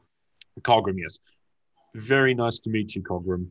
Cogram, 0.63 0.99
yes. 0.99 1.19
Very 1.95 2.35
nice 2.35 2.59
to 2.61 2.71
meet 2.71 2.95
you, 2.95 3.03
Cogram. 3.03 3.51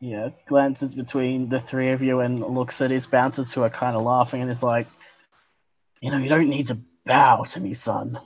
Yeah, 0.00 0.28
glances 0.48 0.94
between 0.94 1.48
the 1.48 1.58
three 1.60 1.90
of 1.90 2.02
you 2.02 2.20
and 2.20 2.40
looks 2.40 2.80
at 2.80 2.90
his 2.90 3.04
bouncers 3.06 3.52
who 3.52 3.62
are 3.62 3.70
kind 3.70 3.96
of 3.96 4.02
laughing 4.02 4.42
and 4.42 4.50
is 4.50 4.62
like, 4.62 4.86
you 6.00 6.10
know, 6.10 6.18
you 6.18 6.28
don't 6.28 6.48
need 6.48 6.68
to 6.68 6.78
bow 7.04 7.42
to 7.44 7.60
me, 7.60 7.74
son. 7.74 8.16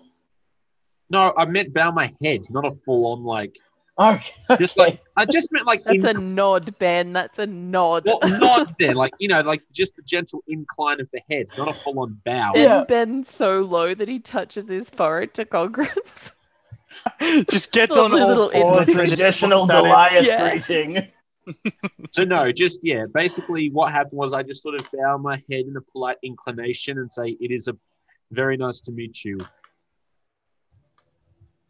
No, 1.09 1.33
I 1.37 1.47
meant 1.47 1.73
bow 1.73 1.91
my 1.91 2.13
head, 2.23 2.43
not 2.51 2.67
a 2.67 2.73
full-on 2.85 3.25
like. 3.25 3.57
Okay. 3.99 4.33
Just 4.59 4.79
like 4.79 5.01
I 5.17 5.25
just 5.27 5.53
meant 5.53 5.67
like 5.67 5.85
That's 5.85 6.05
a 6.05 6.15
nod, 6.15 6.79
Ben. 6.79 7.13
That's 7.13 7.39
a 7.39 7.47
nod. 7.47 8.05
well, 8.07 8.19
not 8.39 8.75
there, 8.79 8.95
like 8.95 9.13
you 9.19 9.29
know, 9.29 9.41
like 9.41 9.63
just 9.73 9.97
the 9.97 10.03
gentle 10.03 10.43
incline 10.49 11.01
of 11.01 11.09
the 11.13 11.21
head, 11.31 11.47
not 11.59 11.69
a 11.69 11.75
full-on 11.75 12.21
bow. 12.25 12.53
Ben 12.55 12.63
Yeah. 12.65 12.85
bends 12.85 13.31
so 13.35 13.61
low 13.63 13.95
that 13.95 14.09
he 14.09 14.19
touches 14.19 14.69
his 14.69 14.89
forehead 14.91 15.35
to 15.35 15.45
Cogram's. 15.45 16.33
Just 17.51 17.73
gets 17.73 17.97
on 17.97 18.13
all 18.13 18.29
little 18.29 18.51
fours 18.51 18.87
the 18.87 18.93
traditional 19.07 19.61
looks 19.61 19.73
at 19.73 19.79
it. 19.79 19.83
Goliath 19.85 20.25
Yeah. 20.27 20.51
greeting. 20.51 21.09
So 22.13 22.25
no, 22.25 22.53
just 22.53 22.81
yeah. 22.83 23.05
Basically, 23.15 23.71
what 23.71 23.91
happened 23.91 24.19
was 24.19 24.33
I 24.33 24.43
just 24.43 24.63
sort 24.63 24.75
of 24.81 24.87
bow 24.93 25.19
my 25.19 25.37
head 25.51 25.67
in 25.67 25.77
a 25.77 25.81
polite 25.81 26.19
inclination 26.23 26.99
and 26.99 27.11
say, 27.11 27.37
"It 27.41 27.51
is 27.51 27.69
a 27.69 27.77
very 28.31 28.57
nice 28.57 28.81
to 28.83 28.93
meet 28.93 29.25
you, 29.25 29.39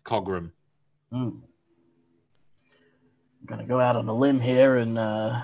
Cogram." 0.04 0.50
Mm. 1.12 1.40
I'm 3.40 3.46
gonna 3.46 3.64
go 3.64 3.80
out 3.80 3.96
on 3.96 4.08
a 4.08 4.14
limb 4.14 4.40
here 4.40 4.76
and 4.76 4.98
uh, 4.98 5.42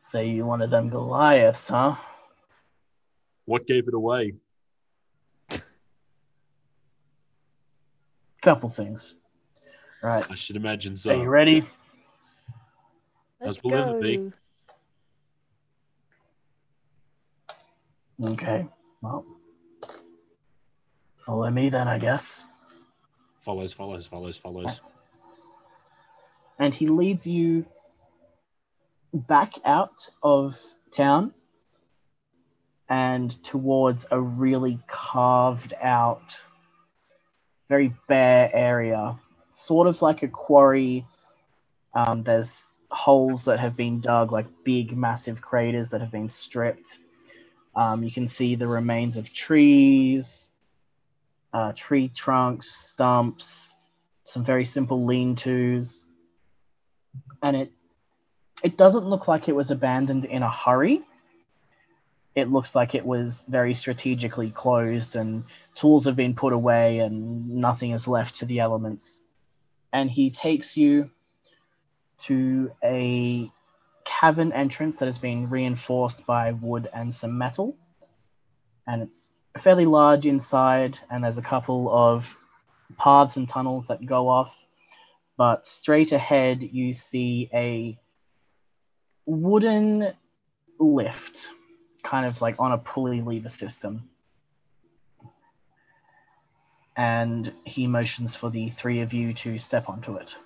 say 0.00 0.28
you 0.28 0.44
one 0.44 0.62
of 0.62 0.70
them 0.70 0.88
Goliaths, 0.88 1.68
huh? 1.68 1.94
What 3.44 3.66
gave 3.66 3.88
it 3.88 3.94
away? 3.94 4.34
Couple 8.42 8.68
things. 8.68 9.16
Right. 10.02 10.24
I 10.30 10.36
should 10.36 10.56
imagine 10.56 10.96
so. 10.96 11.10
Are 11.10 11.16
you 11.16 11.28
ready? 11.28 11.64
Let's 13.40 13.58
As 13.58 13.62
will 13.62 13.74
ever 13.74 14.00
be. 14.00 14.32
Okay. 18.24 18.66
Well, 19.00 19.24
follow 21.16 21.50
me 21.50 21.68
then, 21.68 21.86
I 21.86 21.98
guess. 21.98 22.44
Follows, 23.40 23.72
follows, 23.72 24.06
follows, 24.06 24.36
follows. 24.36 24.80
and 26.58 26.74
he 26.74 26.88
leads 26.88 27.26
you 27.26 27.64
back 29.14 29.54
out 29.64 30.08
of 30.22 30.60
town 30.90 31.32
and 32.88 33.42
towards 33.44 34.06
a 34.10 34.20
really 34.20 34.80
carved 34.86 35.74
out, 35.80 36.42
very 37.68 37.94
bare 38.08 38.50
area, 38.52 39.16
sort 39.50 39.86
of 39.86 40.02
like 40.02 40.22
a 40.22 40.28
quarry. 40.28 41.06
Um, 41.94 42.22
there's 42.22 42.77
holes 42.90 43.44
that 43.44 43.58
have 43.60 43.76
been 43.76 44.00
dug, 44.00 44.32
like 44.32 44.46
big, 44.64 44.96
massive 44.96 45.40
craters 45.40 45.90
that 45.90 46.00
have 46.00 46.10
been 46.10 46.28
stripped. 46.28 46.98
Um, 47.76 48.02
you 48.02 48.10
can 48.10 48.26
see 48.26 48.54
the 48.54 48.66
remains 48.66 49.16
of 49.16 49.32
trees, 49.32 50.50
uh, 51.52 51.72
tree 51.74 52.08
trunks, 52.08 52.70
stumps, 52.70 53.74
some 54.24 54.44
very 54.44 54.64
simple 54.64 55.04
lean-tos 55.04 56.06
and 57.42 57.56
it 57.56 57.72
it 58.62 58.76
doesn't 58.76 59.06
look 59.06 59.28
like 59.28 59.48
it 59.48 59.54
was 59.54 59.70
abandoned 59.70 60.24
in 60.24 60.42
a 60.42 60.50
hurry. 60.50 61.02
It 62.34 62.50
looks 62.50 62.74
like 62.74 62.94
it 62.94 63.06
was 63.06 63.46
very 63.48 63.72
strategically 63.72 64.50
closed 64.50 65.14
and 65.14 65.44
tools 65.76 66.04
have 66.06 66.16
been 66.16 66.34
put 66.34 66.52
away 66.52 66.98
and 66.98 67.48
nothing 67.48 67.92
is 67.92 68.08
left 68.08 68.34
to 68.36 68.46
the 68.46 68.58
elements. 68.58 69.22
And 69.92 70.10
he 70.10 70.30
takes 70.30 70.76
you 70.76 71.08
to 72.18 72.70
a 72.82 73.50
cavern 74.04 74.52
entrance 74.52 74.98
that 74.98 75.06
has 75.06 75.18
been 75.18 75.48
reinforced 75.48 76.24
by 76.26 76.52
wood 76.52 76.88
and 76.94 77.14
some 77.14 77.36
metal. 77.36 77.76
And 78.86 79.02
it's 79.02 79.34
fairly 79.58 79.84
large 79.84 80.26
inside, 80.26 80.98
and 81.10 81.22
there's 81.22 81.38
a 81.38 81.42
couple 81.42 81.90
of 81.92 82.36
paths 82.96 83.36
and 83.36 83.48
tunnels 83.48 83.86
that 83.88 84.04
go 84.06 84.28
off. 84.28 84.66
But 85.36 85.66
straight 85.66 86.12
ahead, 86.12 86.62
you 86.62 86.92
see 86.92 87.48
a 87.52 87.98
wooden 89.26 90.12
lift, 90.80 91.50
kind 92.02 92.24
of 92.26 92.40
like 92.40 92.56
on 92.58 92.72
a 92.72 92.78
pulley 92.78 93.20
lever 93.20 93.48
system. 93.48 94.08
And 96.96 97.52
he 97.64 97.86
motions 97.86 98.34
for 98.34 98.50
the 98.50 98.70
three 98.70 99.00
of 99.00 99.12
you 99.12 99.32
to 99.34 99.58
step 99.58 99.88
onto 99.88 100.16
it. 100.16 100.36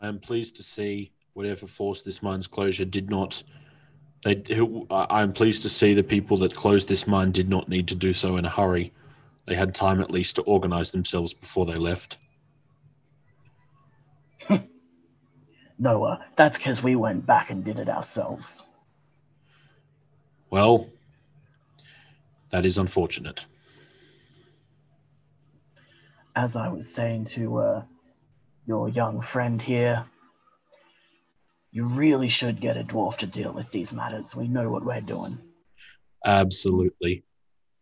I 0.00 0.08
am 0.08 0.18
pleased 0.20 0.56
to 0.56 0.62
see 0.62 1.12
whatever 1.32 1.66
forced 1.66 2.04
this 2.04 2.22
mine's 2.22 2.46
closure 2.46 2.84
did 2.84 3.10
not. 3.10 3.42
They, 4.24 4.42
I- 4.90 5.06
I'm 5.20 5.32
pleased 5.32 5.62
to 5.62 5.68
see 5.68 5.94
the 5.94 6.02
people 6.02 6.36
that 6.38 6.54
closed 6.54 6.88
this 6.88 7.06
mine 7.06 7.32
did 7.32 7.48
not 7.48 7.68
need 7.68 7.88
to 7.88 7.94
do 7.94 8.12
so 8.12 8.36
in 8.36 8.44
a 8.44 8.50
hurry. 8.50 8.92
They 9.46 9.54
had 9.54 9.74
time 9.74 10.00
at 10.00 10.10
least 10.10 10.36
to 10.36 10.42
organize 10.42 10.90
themselves 10.92 11.34
before 11.34 11.66
they 11.66 11.74
left. 11.74 12.16
Noah, 15.78 16.24
that's 16.36 16.58
because 16.58 16.82
we 16.82 16.96
went 16.96 17.26
back 17.26 17.50
and 17.50 17.62
did 17.64 17.78
it 17.78 17.88
ourselves. 17.88 18.62
Well, 20.50 20.88
that 22.50 22.64
is 22.64 22.78
unfortunate. 22.78 23.44
As 26.36 26.56
I 26.56 26.68
was 26.68 26.92
saying 26.92 27.26
to 27.26 27.58
uh, 27.58 27.82
your 28.66 28.88
young 28.88 29.20
friend 29.20 29.60
here, 29.60 30.04
you 31.70 31.86
really 31.86 32.28
should 32.28 32.60
get 32.60 32.76
a 32.76 32.84
dwarf 32.84 33.16
to 33.18 33.26
deal 33.26 33.52
with 33.52 33.70
these 33.72 33.92
matters. 33.92 34.36
We 34.36 34.48
know 34.48 34.70
what 34.70 34.84
we're 34.84 35.00
doing. 35.00 35.38
Absolutely. 36.24 37.24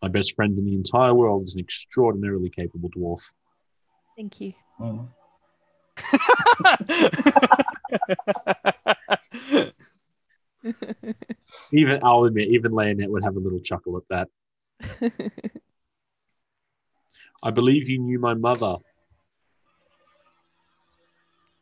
My 0.00 0.08
best 0.08 0.34
friend 0.34 0.56
in 0.58 0.64
the 0.64 0.74
entire 0.74 1.14
world 1.14 1.44
is 1.44 1.54
an 1.54 1.60
extraordinarily 1.60 2.50
capable 2.50 2.90
dwarf. 2.90 3.20
Thank 4.16 4.40
you. 4.40 4.54
Mm. 4.80 5.08
Even 11.72 12.00
I'll 12.02 12.24
admit, 12.24 12.48
even 12.48 12.72
Leonette 12.72 13.08
would 13.08 13.24
have 13.24 13.36
a 13.36 13.40
little 13.40 13.60
chuckle 13.60 13.98
at 13.98 14.04
that. 14.10 14.28
I 17.42 17.50
believe 17.50 17.88
you 17.88 17.98
knew 17.98 18.18
my 18.18 18.34
mother. 18.34 18.76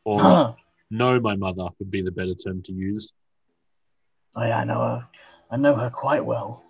Or 0.03 0.55
know 0.89 1.19
my 1.19 1.35
mother 1.35 1.67
would 1.79 1.91
be 1.91 2.01
the 2.01 2.11
better 2.11 2.33
term 2.33 2.61
to 2.63 2.73
use. 2.73 3.13
Oh 4.35 4.43
yeah, 4.43 4.59
I 4.59 4.63
know 4.63 4.79
her. 4.79 5.07
I 5.49 5.57
know 5.57 5.75
her 5.75 5.89
quite 5.89 6.25
well. 6.25 6.63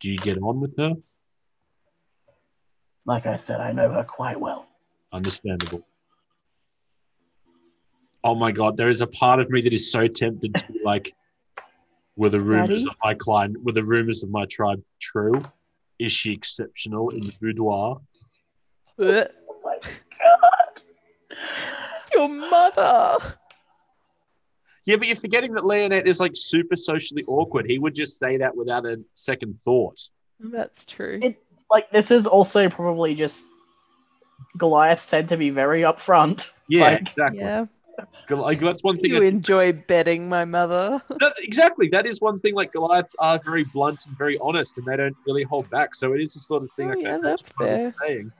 Do 0.00 0.10
you 0.10 0.18
get 0.18 0.38
on 0.38 0.60
with 0.60 0.76
her? 0.78 0.94
Like 3.04 3.26
I 3.26 3.36
said, 3.36 3.60
I 3.60 3.72
know 3.72 3.90
her 3.90 4.04
quite 4.04 4.38
well. 4.38 4.66
Understandable. 5.12 5.86
Oh 8.24 8.34
my 8.34 8.50
god, 8.50 8.76
there 8.76 8.88
is 8.88 9.00
a 9.00 9.06
part 9.06 9.38
of 9.40 9.48
me 9.50 9.60
that 9.62 9.72
is 9.72 9.92
so 9.92 10.08
tempted 10.08 10.54
to 10.54 10.72
be 10.72 10.80
like, 10.84 11.14
were 12.16 12.28
the 12.28 12.40
rumors 12.40 12.68
Daddy? 12.68 12.86
of 12.90 12.96
my 13.04 13.14
client, 13.14 13.62
were 13.62 13.72
the 13.72 13.84
rumors 13.84 14.24
of 14.24 14.30
my 14.30 14.44
tribe 14.46 14.82
true? 15.00 15.32
Is 15.98 16.12
she 16.12 16.32
exceptional 16.32 17.10
in 17.10 17.20
the 17.20 17.32
boudoir? 17.40 18.00
Oh 18.98 19.26
my 19.64 19.78
god! 19.82 20.55
Your 22.26 22.50
mother. 22.50 23.18
Yeah, 24.84 24.96
but 24.96 25.06
you're 25.08 25.16
forgetting 25.16 25.52
that 25.54 25.64
Leonette 25.64 26.06
is 26.06 26.20
like 26.20 26.32
super 26.34 26.76
socially 26.76 27.24
awkward. 27.26 27.66
He 27.66 27.78
would 27.78 27.94
just 27.94 28.18
say 28.18 28.36
that 28.38 28.56
without 28.56 28.86
a 28.86 29.00
second 29.14 29.58
thought. 29.64 30.00
That's 30.40 30.84
true. 30.84 31.18
It- 31.22 31.42
Like 31.68 31.90
this 31.90 32.12
is 32.12 32.28
also 32.28 32.68
probably 32.68 33.16
just 33.16 33.44
Goliath 34.56 35.00
said 35.00 35.28
to 35.30 35.36
be 35.36 35.50
very 35.50 35.80
upfront. 35.82 36.52
Yeah, 36.68 36.82
Like, 36.82 37.00
exactly. 37.00 37.38
yeah. 37.40 37.66
Like 38.30 38.60
that's 38.60 38.84
one 38.84 38.96
thing. 38.98 39.10
You 39.10 39.22
I- 39.22 39.26
enjoy 39.26 39.72
betting 39.72 40.28
my 40.28 40.44
mother. 40.44 41.02
No, 41.20 41.30
exactly. 41.38 41.88
That 41.88 42.06
is 42.06 42.20
one 42.20 42.38
thing. 42.38 42.54
Like 42.54 42.72
Goliaths 42.72 43.16
are 43.18 43.40
very 43.44 43.64
blunt 43.64 44.06
and 44.06 44.16
very 44.16 44.38
honest, 44.38 44.76
and 44.78 44.86
they 44.86 44.96
don't 44.96 45.16
really 45.26 45.42
hold 45.42 45.68
back. 45.70 45.94
So 45.96 46.12
it 46.12 46.20
is 46.20 46.34
the 46.34 46.40
sort 46.40 46.62
of 46.62 46.70
thing. 46.76 46.88
Oh, 46.88 46.92
I 46.92 46.94
can 46.94 47.02
yeah, 47.04 47.18
that's 47.22 47.42
my 47.58 47.64
mother 47.66 47.76
fair. 47.78 47.94
Saying. 48.06 48.32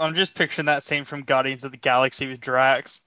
I'm 0.00 0.14
just 0.14 0.34
picturing 0.34 0.66
that 0.66 0.82
scene 0.84 1.04
from 1.04 1.22
Guardians 1.22 1.64
of 1.64 1.72
the 1.72 1.78
Galaxy 1.78 2.26
with 2.26 2.40
Drax. 2.40 3.02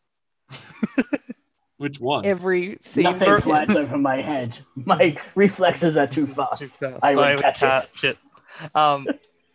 Which 1.77 1.99
one? 1.99 2.25
Every 2.25 2.77
scene. 2.85 3.03
Nothing 3.03 3.39
flies 3.39 3.75
over 3.75 3.97
my 3.97 4.21
head. 4.21 4.59
My 4.75 5.15
reflexes 5.35 5.95
are 5.95 6.07
too 6.07 6.25
fast. 6.27 6.61
Too 6.61 6.67
fast. 6.67 7.03
I 7.03 7.15
would 7.15 7.41
catch 7.41 8.03
it. 8.03 8.17
it. 8.61 8.75
Um, 8.75 9.07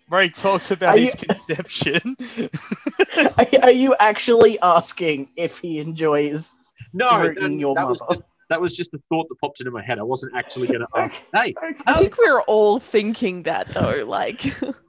where 0.08 0.22
he 0.22 0.30
talks 0.30 0.70
about 0.70 0.96
Are 0.96 0.98
his 0.98 1.14
you- 1.22 1.28
conception. 1.28 2.16
Are, 3.36 3.46
are 3.64 3.70
you 3.70 3.94
actually 4.00 4.58
asking 4.60 5.28
if 5.36 5.58
he 5.58 5.78
enjoys? 5.78 6.52
no, 6.92 7.20
rooting 7.20 7.42
that, 7.56 7.60
your 7.60 7.74
that 7.74 7.88
was 7.88 8.00
mother. 8.00 8.14
just, 8.14 8.22
that 8.50 8.60
was 8.60 8.74
just 8.76 8.94
a 8.94 8.98
thought 9.08 9.28
that 9.28 9.38
popped 9.40 9.60
into 9.60 9.70
my 9.70 9.82
head. 9.82 9.98
I 9.98 10.02
wasn't 10.02 10.34
actually 10.34 10.68
going 10.68 10.80
to 10.80 10.86
ask. 10.96 11.16
Hey, 11.34 11.54
I 11.86 12.00
think 12.00 12.16
we're 12.18 12.42
all 12.42 12.78
thinking 12.80 13.42
that 13.44 13.72
though. 13.72 14.04
Like, 14.06 14.44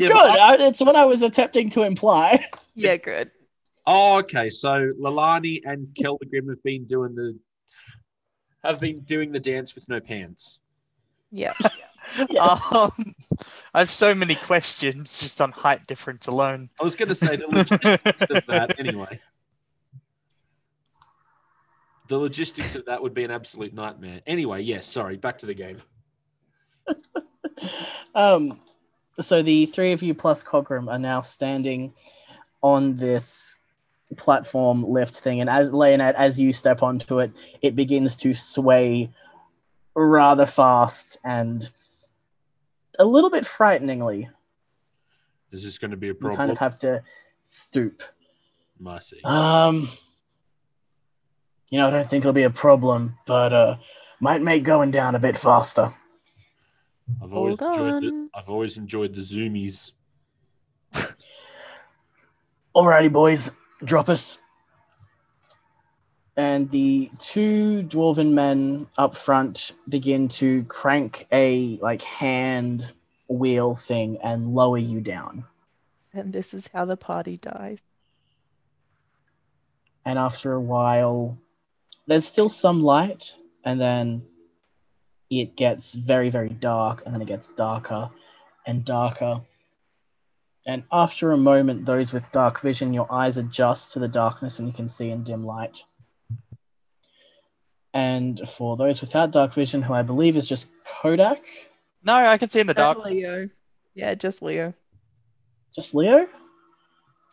yeah, 0.00 0.08
Good. 0.08 0.16
I- 0.16 0.52
I, 0.52 0.54
it's 0.66 0.80
what 0.80 0.96
I 0.96 1.04
was 1.04 1.22
attempting 1.22 1.68
to 1.70 1.82
imply. 1.82 2.44
yeah, 2.74 2.96
good. 2.96 3.30
oh, 3.86 4.18
okay. 4.18 4.48
So 4.48 4.92
Leilani 4.98 5.60
and 5.64 5.88
Kelvigrim 5.94 6.48
have 6.48 6.62
been 6.62 6.84
doing 6.84 7.14
the 7.14 7.38
have 8.64 8.80
been 8.80 9.00
doing 9.00 9.32
the 9.32 9.40
dance 9.40 9.74
with 9.74 9.88
no 9.88 10.00
pants. 10.00 10.58
Yeah. 11.30 11.52
Yes. 11.60 11.78
Um, 12.72 13.14
I 13.74 13.80
have 13.80 13.90
so 13.90 14.14
many 14.14 14.34
questions 14.34 15.18
just 15.18 15.38
on 15.42 15.52
height 15.52 15.86
difference 15.86 16.28
alone. 16.28 16.70
I 16.80 16.84
was 16.84 16.96
going 16.96 17.10
to 17.10 17.14
say 17.14 17.36
the 17.36 17.46
logistics 17.46 18.30
of 18.30 18.46
that 18.46 18.80
anyway. 18.80 19.20
The 22.08 22.16
logistics 22.16 22.74
of 22.74 22.86
that 22.86 23.02
would 23.02 23.12
be 23.12 23.22
an 23.24 23.30
absolute 23.30 23.74
nightmare. 23.74 24.22
Anyway, 24.26 24.62
yes. 24.62 24.86
Sorry. 24.86 25.18
Back 25.18 25.38
to 25.38 25.46
the 25.46 25.52
game. 25.54 25.76
Um, 28.14 28.58
so 29.20 29.42
the 29.42 29.66
three 29.66 29.92
of 29.92 30.02
you 30.02 30.14
plus 30.14 30.42
Cogram 30.42 30.90
are 30.90 30.98
now 30.98 31.20
standing 31.20 31.92
on 32.62 32.96
this 32.96 33.58
platform 34.16 34.84
lift 34.84 35.20
thing, 35.20 35.40
and 35.40 35.48
as 35.48 35.70
Leonette, 35.70 36.14
as 36.14 36.40
you 36.40 36.52
step 36.52 36.82
onto 36.82 37.20
it, 37.20 37.32
it 37.62 37.76
begins 37.76 38.16
to 38.16 38.34
sway 38.34 39.10
rather 39.94 40.46
fast 40.46 41.18
and 41.24 41.70
a 42.98 43.04
little 43.04 43.30
bit 43.30 43.46
frighteningly. 43.46 44.28
Is 45.52 45.64
this 45.64 45.78
going 45.78 45.90
to 45.90 45.96
be 45.96 46.10
a 46.10 46.14
problem? 46.14 46.32
You 46.32 46.36
kind 46.36 46.50
of 46.50 46.58
have 46.58 46.78
to 46.80 47.02
stoop. 47.44 48.02
Mercy. 48.78 49.20
Um, 49.24 49.88
you 51.70 51.78
know, 51.78 51.88
I 51.88 51.90
don't 51.90 52.06
think 52.06 52.22
it'll 52.22 52.32
be 52.32 52.44
a 52.44 52.50
problem, 52.50 53.16
but 53.26 53.52
uh, 53.52 53.76
might 54.20 54.42
make 54.42 54.64
going 54.64 54.90
down 54.90 55.14
a 55.14 55.18
bit 55.18 55.36
faster. 55.36 55.92
I've 57.22 57.32
always 57.32 57.58
Hold 57.58 57.76
enjoyed 57.78 58.04
it. 58.04 58.12
on. 58.12 58.30
I've 58.34 58.48
always 58.48 58.76
enjoyed 58.76 59.14
the 59.14 59.20
zoomies. 59.20 59.92
Alrighty, 62.76 63.12
boys, 63.12 63.52
drop 63.84 64.08
us. 64.08 64.38
And 66.36 66.70
the 66.70 67.10
two 67.18 67.82
dwarven 67.82 68.32
men 68.32 68.86
up 68.96 69.16
front 69.16 69.72
begin 69.88 70.28
to 70.28 70.64
crank 70.64 71.26
a 71.32 71.78
like 71.82 72.02
hand 72.02 72.92
wheel 73.28 73.74
thing 73.74 74.18
and 74.22 74.54
lower 74.54 74.78
you 74.78 75.00
down. 75.00 75.44
And 76.14 76.32
this 76.32 76.54
is 76.54 76.64
how 76.72 76.84
the 76.86 76.96
party 76.96 77.36
dies. 77.36 77.78
And 80.04 80.18
after 80.18 80.52
a 80.54 80.60
while, 80.60 81.38
there's 82.06 82.26
still 82.26 82.48
some 82.48 82.82
light, 82.82 83.34
and 83.64 83.78
then 83.78 84.22
it 85.30 85.56
gets 85.56 85.94
very, 85.94 86.28
very 86.28 86.48
dark, 86.48 87.02
and 87.06 87.14
then 87.14 87.22
it 87.22 87.28
gets 87.28 87.48
darker 87.48 88.10
and 88.66 88.84
darker. 88.84 89.40
And 90.66 90.82
after 90.92 91.32
a 91.32 91.36
moment, 91.36 91.86
those 91.86 92.12
with 92.12 92.30
dark 92.32 92.60
vision, 92.60 92.92
your 92.92 93.10
eyes 93.10 93.38
adjust 93.38 93.92
to 93.92 93.98
the 93.98 94.08
darkness 94.08 94.58
and 94.58 94.68
you 94.68 94.74
can 94.74 94.88
see 94.88 95.10
in 95.10 95.22
dim 95.22 95.44
light. 95.44 95.82
And 97.94 98.40
for 98.46 98.76
those 98.76 99.00
without 99.00 99.32
dark 99.32 99.54
vision, 99.54 99.82
who 99.82 99.94
I 99.94 100.02
believe 100.02 100.36
is 100.36 100.46
just 100.46 100.68
Kodak, 100.84 101.42
No, 102.04 102.14
I 102.14 102.36
can 102.36 102.48
see 102.48 102.60
in 102.60 102.66
the 102.66 102.74
dark. 102.74 102.98
And 103.04 103.16
Leo. 103.16 103.48
Yeah, 103.94 104.14
just 104.14 104.42
Leo. 104.42 104.74
just 105.74 105.94
Leo? 105.94 106.28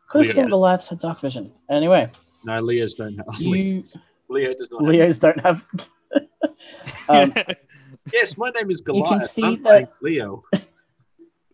Could 0.10 0.26
have 0.26 0.28
Leo. 0.28 0.34
sworn 0.34 0.50
Goliaths 0.50 0.88
had 0.90 1.00
dark 1.00 1.20
vision. 1.20 1.52
Anyway, 1.70 2.10
No, 2.46 2.60
Leo's 2.62 2.94
don't 2.94 3.18
have. 3.18 3.40
you 3.40 3.84
Leo 4.30 4.54
does 4.54 4.72
not. 4.72 4.82
Have. 4.82 4.90
Leos 4.90 5.20
don't 5.20 5.40
have. 5.42 5.66
um, 7.10 7.34
Yes, 8.14 8.38
my 8.38 8.50
name 8.52 8.70
is 8.72 8.82
Goliath. 8.86 8.98
You 8.98 9.04
Goliath. 9.04 9.22
can 9.22 9.28
see 9.30 9.44
I'm 9.44 9.62
that- 9.64 9.94
Leo. 10.02 10.44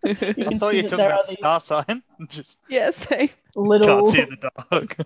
you 0.04 0.12
I 0.12 0.58
thought 0.58 0.74
you 0.76 0.82
that 0.82 0.88
took 0.90 0.98
there 0.98 1.10
that 1.10 1.20
are 1.20 1.26
these 1.26 1.38
star 1.38 1.60
sign. 1.60 2.04
Just 2.30 2.60
yeah, 2.68 2.92
same. 2.92 3.30
little 3.56 4.02
can't 4.02 4.08
see 4.10 4.22
in 4.22 4.30
the 4.30 4.52
dark. 4.70 4.98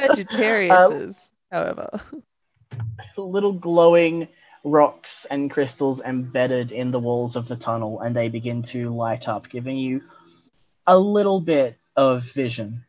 Sagittarius 0.00 0.72
Uh, 0.72 0.90
is, 0.94 1.16
however. 1.50 2.00
little 3.16 3.52
glowing 3.52 4.28
rocks 4.62 5.26
and 5.30 5.50
crystals 5.50 6.00
embedded 6.02 6.70
in 6.70 6.90
the 6.90 6.98
walls 7.00 7.34
of 7.36 7.48
the 7.48 7.56
tunnel, 7.56 8.00
and 8.00 8.14
they 8.14 8.28
begin 8.28 8.62
to 8.62 8.94
light 8.94 9.26
up, 9.28 9.48
giving 9.48 9.76
you 9.76 10.02
a 10.86 10.96
little 10.98 11.40
bit 11.40 11.76
of 11.96 12.22
vision. 12.22 12.84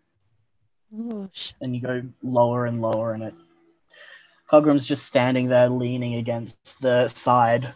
Whoosh. 0.92 1.54
And 1.62 1.74
you 1.76 1.82
go 1.82 2.04
lower 2.22 2.66
and 2.66 2.82
lower 2.82 3.16
in 3.16 3.22
it. 3.24 3.34
Cogram's 4.52 4.86
just 4.86 5.06
standing 5.06 5.48
there, 5.48 5.70
leaning 5.70 6.16
against 6.16 6.82
the 6.82 7.08
side, 7.08 7.74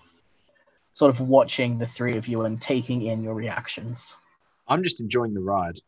sort 0.93 1.09
of 1.09 1.21
watching 1.21 1.77
the 1.77 1.85
three 1.85 2.17
of 2.17 2.27
you 2.27 2.41
and 2.41 2.61
taking 2.61 3.03
in 3.03 3.23
your 3.23 3.33
reactions. 3.33 4.15
I'm 4.67 4.83
just 4.83 4.99
enjoying 4.99 5.33
the 5.33 5.41
ride. 5.41 5.79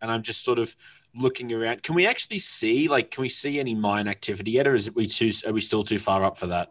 And 0.00 0.10
I'm 0.10 0.22
just 0.22 0.44
sort 0.44 0.58
of 0.58 0.74
looking 1.14 1.52
around. 1.52 1.82
Can 1.82 1.94
we 1.94 2.06
actually 2.06 2.38
see, 2.38 2.88
like, 2.88 3.10
can 3.10 3.22
we 3.22 3.28
see 3.28 3.60
any 3.60 3.74
mine 3.74 4.08
activity 4.08 4.52
yet, 4.52 4.66
or 4.66 4.74
is 4.74 4.88
it 4.88 4.96
we 4.96 5.06
too? 5.06 5.30
Are 5.46 5.52
we 5.52 5.60
still 5.60 5.84
too 5.84 5.98
far 5.98 6.24
up 6.24 6.38
for 6.38 6.48
that? 6.48 6.70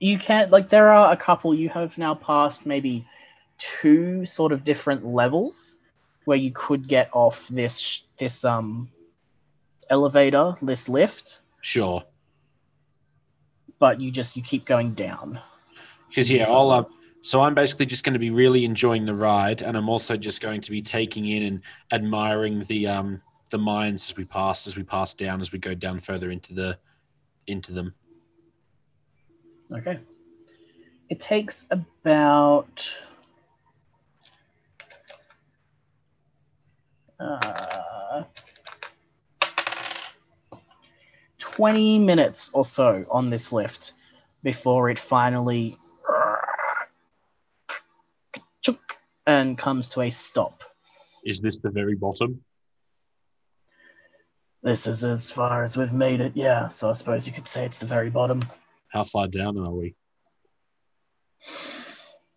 you 0.00 0.18
can't 0.18 0.50
like 0.50 0.70
there 0.70 0.88
are 0.88 1.12
a 1.12 1.16
couple 1.16 1.54
you 1.54 1.68
have 1.68 1.96
now 1.98 2.14
passed 2.14 2.66
maybe 2.66 3.06
two 3.58 4.24
sort 4.24 4.50
of 4.50 4.64
different 4.64 5.04
levels 5.04 5.76
where 6.24 6.38
you 6.38 6.50
could 6.52 6.88
get 6.88 7.10
off 7.12 7.46
this 7.48 8.06
this 8.16 8.44
um 8.44 8.88
elevator 9.90 10.54
this 10.62 10.88
lift 10.88 11.42
Sure. 11.62 12.02
but 13.78 14.00
you 14.00 14.10
just 14.10 14.36
you 14.36 14.42
keep 14.42 14.64
going 14.64 14.94
down 14.94 15.38
Because 16.08 16.30
yeah, 16.30 16.48
I'll. 16.48 16.70
Uh, 16.70 16.84
so 17.22 17.42
I'm 17.42 17.54
basically 17.54 17.86
just 17.86 18.02
going 18.02 18.14
to 18.14 18.18
be 18.18 18.30
really 18.30 18.64
enjoying 18.64 19.04
the 19.04 19.14
ride, 19.14 19.60
and 19.60 19.76
I'm 19.76 19.90
also 19.90 20.16
just 20.16 20.40
going 20.40 20.62
to 20.62 20.70
be 20.70 20.80
taking 20.80 21.26
in 21.26 21.42
and 21.42 21.62
admiring 21.92 22.64
the 22.64 22.86
um 22.86 23.20
the 23.50 23.58
mines 23.58 24.10
as 24.10 24.16
we 24.16 24.24
pass, 24.24 24.66
as 24.66 24.76
we 24.76 24.82
pass 24.82 25.12
down, 25.12 25.40
as 25.40 25.52
we 25.52 25.58
go 25.58 25.74
down 25.74 26.00
further 26.00 26.30
into 26.30 26.54
the 26.54 26.78
into 27.46 27.72
them. 27.72 27.94
okay 29.74 29.98
it 31.10 31.18
takes 31.18 31.66
about 31.70 32.88
uh, 37.18 37.69
20 41.60 41.98
minutes 41.98 42.50
or 42.54 42.64
so 42.64 43.04
on 43.10 43.28
this 43.28 43.52
lift 43.52 43.92
before 44.42 44.88
it 44.88 44.98
finally 44.98 45.76
and 49.26 49.58
comes 49.58 49.90
to 49.90 50.00
a 50.00 50.08
stop. 50.08 50.62
Is 51.22 51.38
this 51.42 51.58
the 51.58 51.68
very 51.68 51.94
bottom? 51.94 52.42
This 54.62 54.86
is 54.86 55.04
as 55.04 55.30
far 55.30 55.62
as 55.62 55.76
we've 55.76 55.92
made 55.92 56.22
it, 56.22 56.32
yeah. 56.34 56.66
So 56.68 56.88
I 56.88 56.94
suppose 56.94 57.26
you 57.26 57.32
could 57.34 57.46
say 57.46 57.66
it's 57.66 57.76
the 57.76 57.84
very 57.84 58.08
bottom. 58.08 58.42
How 58.88 59.04
far 59.04 59.28
down 59.28 59.58
are 59.58 59.70
we? 59.70 59.94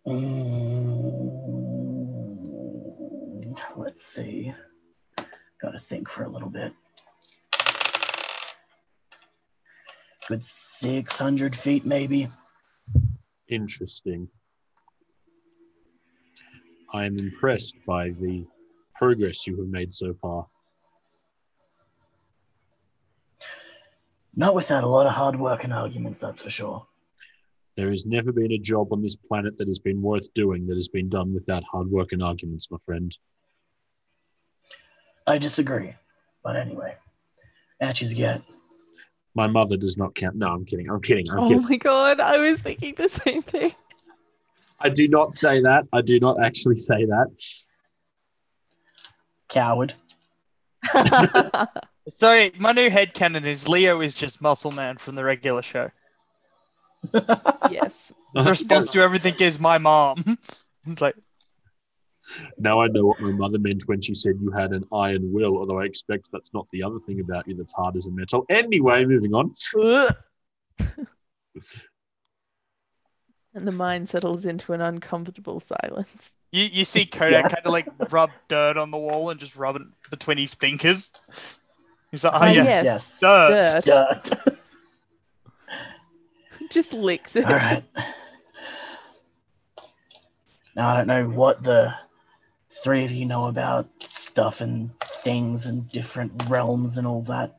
Mm, 0.06 0.34
let's 3.74 4.04
see. 4.04 4.52
Gotta 5.62 5.78
think 5.78 6.10
for 6.10 6.24
a 6.24 6.28
little 6.28 6.50
bit. 6.50 6.74
Good 10.28 10.42
600 10.42 11.54
feet, 11.54 11.84
maybe. 11.84 12.28
Interesting. 13.48 14.28
I 16.94 17.04
am 17.04 17.18
impressed 17.18 17.76
by 17.86 18.10
the 18.10 18.46
progress 18.96 19.46
you 19.46 19.56
have 19.58 19.68
made 19.68 19.92
so 19.92 20.14
far. 20.22 20.46
Not 24.36 24.54
without 24.54 24.82
a 24.82 24.88
lot 24.88 25.06
of 25.06 25.12
hard 25.12 25.38
work 25.38 25.64
and 25.64 25.72
arguments, 25.72 26.20
that's 26.20 26.42
for 26.42 26.50
sure. 26.50 26.86
There 27.76 27.90
has 27.90 28.06
never 28.06 28.32
been 28.32 28.52
a 28.52 28.58
job 28.58 28.92
on 28.92 29.02
this 29.02 29.16
planet 29.16 29.58
that 29.58 29.66
has 29.66 29.78
been 29.78 30.00
worth 30.00 30.32
doing 30.34 30.66
that 30.68 30.76
has 30.76 30.88
been 30.88 31.08
done 31.08 31.34
without 31.34 31.64
hard 31.64 31.90
work 31.90 32.12
and 32.12 32.22
arguments, 32.22 32.70
my 32.70 32.78
friend. 32.84 33.16
I 35.26 35.38
disagree. 35.38 35.94
But 36.42 36.56
anyway, 36.56 36.96
at 37.80 38.00
you 38.00 38.14
get. 38.14 38.42
My 39.34 39.46
mother 39.46 39.76
does 39.76 39.96
not 39.96 40.14
count. 40.14 40.36
No, 40.36 40.48
I'm 40.48 40.64
kidding. 40.64 40.88
I'm 40.88 41.00
kidding. 41.00 41.28
I'm 41.30 41.38
Oh 41.38 41.48
kidding. 41.48 41.62
my 41.62 41.76
god, 41.76 42.20
I 42.20 42.38
was 42.38 42.60
thinking 42.60 42.94
the 42.96 43.08
same 43.08 43.42
thing. 43.42 43.72
I 44.80 44.88
do 44.88 45.08
not 45.08 45.34
say 45.34 45.62
that. 45.62 45.84
I 45.92 46.02
do 46.02 46.20
not 46.20 46.42
actually 46.42 46.76
say 46.76 47.04
that. 47.06 47.26
Coward. 49.48 49.94
Sorry, 52.08 52.52
my 52.58 52.72
new 52.72 52.90
head 52.90 53.14
headcanon 53.14 53.44
is 53.44 53.68
Leo 53.68 54.00
is 54.00 54.14
just 54.14 54.42
Muscle 54.42 54.72
Man 54.72 54.98
from 54.98 55.14
the 55.14 55.24
regular 55.24 55.62
show. 55.62 55.90
yes. 57.70 57.92
The 58.34 58.42
response 58.42 58.90
to 58.90 59.00
everything 59.00 59.36
is 59.38 59.60
my 59.60 59.78
mom. 59.78 60.24
it's 60.88 61.00
like, 61.00 61.14
Now 62.58 62.80
I 62.80 62.88
know 62.88 63.04
what 63.06 63.20
my 63.20 63.30
mother 63.30 63.58
meant 63.58 63.82
when 63.86 64.00
she 64.00 64.14
said 64.14 64.38
you 64.40 64.50
had 64.50 64.72
an 64.72 64.84
iron 64.92 65.32
will, 65.32 65.56
although 65.58 65.78
I 65.80 65.84
expect 65.84 66.30
that's 66.32 66.52
not 66.54 66.66
the 66.72 66.82
other 66.82 66.98
thing 66.98 67.20
about 67.20 67.46
you 67.46 67.54
that's 67.54 67.72
hard 67.74 67.96
as 67.96 68.06
a 68.06 68.10
metal. 68.10 68.44
Anyway, 68.48 69.04
moving 69.04 69.34
on. 69.34 69.52
And 73.56 73.68
the 73.68 73.72
mind 73.72 74.08
settles 74.08 74.46
into 74.46 74.72
an 74.72 74.80
uncomfortable 74.80 75.60
silence. 75.60 76.32
you, 76.50 76.64
you 76.72 76.84
see 76.84 77.04
Kodak 77.06 77.44
Yeah. 77.44 77.48
kind 77.48 77.64
of 77.66 77.72
like 77.72 77.86
rub 78.10 78.30
dirt 78.48 78.76
on 78.76 78.90
the 78.90 78.96
wall 78.98 79.30
and 79.30 79.38
just 79.38 79.54
rub 79.54 79.76
it 79.76 79.82
between 80.10 80.38
his 80.38 80.54
fingers. 80.54 81.12
He's 82.10 82.24
like, 82.24 82.32
oh, 82.34 82.38
Ah, 82.40 82.50
yes, 82.50 82.82
yes. 82.84 82.84
yes. 82.84 83.20
dirt. 83.20 83.84
Dirt. 83.84 84.24
Dirt. 84.44 84.58
Just 86.70 86.92
licks 86.92 87.36
it. 87.36 87.44
All 87.44 87.52
right. 87.52 87.84
Now 90.74 90.88
I 90.88 90.96
don't 90.96 91.06
know 91.06 91.28
what 91.28 91.62
the 91.62 91.94
three 92.84 93.02
of 93.02 93.10
you 93.10 93.24
know 93.24 93.48
about 93.48 93.88
stuff 94.02 94.60
and 94.60 94.90
things 95.00 95.64
and 95.64 95.90
different 95.90 96.30
realms 96.50 96.98
and 96.98 97.06
all 97.06 97.22
that 97.22 97.56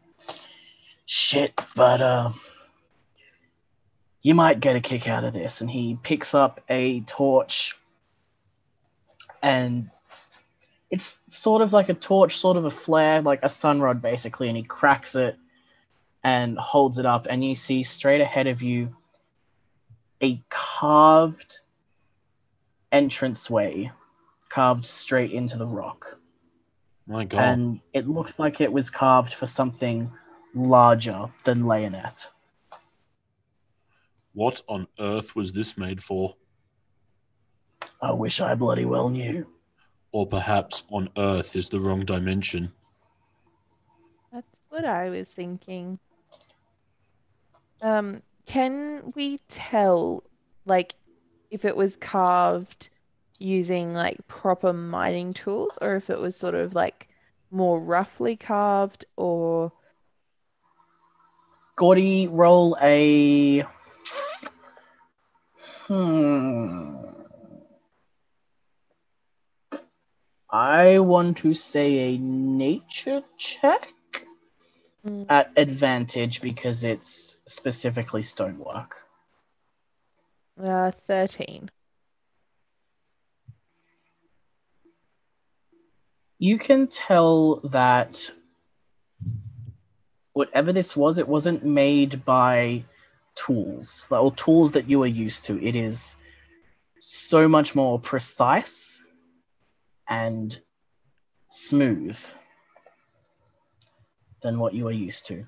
shit, 1.07 1.59
but 1.75 1.99
uh, 1.99 2.31
you 4.21 4.35
might 4.35 4.59
get 4.59 4.75
a 4.75 4.79
kick 4.79 5.09
out 5.09 5.23
of 5.23 5.33
this. 5.33 5.61
And 5.61 5.71
he 5.71 5.97
picks 6.03 6.35
up 6.35 6.61
a 6.69 6.99
torch, 7.01 7.73
and 9.41 9.89
it's 10.91 11.21
sort 11.29 11.63
of 11.63 11.73
like 11.73 11.89
a 11.89 11.95
torch, 11.95 12.37
sort 12.37 12.55
of 12.55 12.65
a 12.65 12.71
flare, 12.71 13.23
like 13.23 13.39
a 13.41 13.49
sun 13.49 13.81
rod, 13.81 14.03
basically. 14.03 14.47
And 14.47 14.55
he 14.55 14.61
cracks 14.61 15.15
it 15.15 15.37
and 16.23 16.55
holds 16.59 16.99
it 16.99 17.07
up, 17.07 17.25
and 17.31 17.43
you 17.43 17.55
see 17.55 17.81
straight 17.81 18.21
ahead 18.21 18.45
of 18.45 18.61
you 18.61 18.95
a 20.21 20.39
carved 20.49 21.61
entranceway 22.91 23.91
carved 24.55 24.85
straight 24.85 25.33
into 25.33 25.57
the 25.57 25.67
rock. 25.67 26.17
My 27.07 27.25
God. 27.25 27.41
And 27.41 27.81
it 27.91 28.07
looks 28.07 28.39
like 28.39 28.61
it 28.61 28.71
was 28.71 28.89
carved 28.89 29.33
for 29.33 29.45
something 29.45 30.09
larger 30.53 31.27
than 31.43 31.63
Leonette. 31.63 32.27
what 34.31 34.61
on 34.67 34.87
earth 34.97 35.35
was 35.35 35.51
this 35.51 35.77
made 35.77 36.01
for? 36.01 36.35
I 38.01 38.13
wish 38.13 38.39
I 38.39 38.55
bloody 38.55 38.85
well 38.85 39.09
knew. 39.09 39.45
Or 40.13 40.25
perhaps 40.25 40.83
on 40.89 41.09
earth 41.17 41.57
is 41.57 41.67
the 41.67 41.81
wrong 41.81 42.05
dimension. 42.05 42.71
That's 44.31 44.47
what 44.69 44.85
I 44.85 45.09
was 45.09 45.27
thinking. 45.27 45.99
Um, 47.81 48.23
can 48.45 49.11
we 49.15 49.39
tell, 49.49 50.23
like, 50.65 50.95
if 51.51 51.65
it 51.65 51.75
was 51.75 51.97
carved 51.97 52.89
using 53.39 53.93
like 53.93 54.25
proper 54.27 54.73
mining 54.73 55.33
tools, 55.33 55.77
or 55.81 55.95
if 55.95 56.09
it 56.09 56.19
was 56.19 56.35
sort 56.35 56.55
of 56.55 56.73
like 56.75 57.07
more 57.51 57.79
roughly 57.79 58.35
carved, 58.35 59.05
or 59.17 59.71
Gordy, 61.75 62.27
roll 62.27 62.77
a. 62.81 63.65
Hmm. 65.87 66.95
I 70.49 70.99
want 70.99 71.37
to 71.37 71.53
say 71.53 72.15
a 72.15 72.17
nature 72.17 73.23
check 73.37 73.89
Mm. 75.05 75.25
at 75.29 75.51
advantage 75.55 76.41
because 76.41 76.83
it's 76.83 77.37
specifically 77.45 78.23
stonework. 78.23 78.95
uh, 80.57 80.91
13? 80.91 81.69
You 86.45 86.57
can 86.59 86.87
tell 86.87 87.59
that 87.71 88.31
whatever 90.33 90.71
this 90.71 90.95
was, 90.95 91.17
it 91.17 91.27
wasn't 91.27 91.65
made 91.65 92.23
by 92.25 92.83
tools 93.35 94.07
or 94.11 94.31
tools 94.35 94.71
that 94.71 94.87
you 94.87 95.01
are 95.01 95.07
used 95.25 95.45
to. 95.45 95.53
It 95.65 95.75
is 95.75 96.15
so 96.99 97.47
much 97.47 97.73
more 97.73 97.99
precise 97.99 99.03
and 100.07 100.59
smooth 101.49 102.19
than 104.43 104.59
what 104.59 104.73
you 104.73 104.87
are 104.87 104.99
used 105.07 105.25
to. 105.27 105.45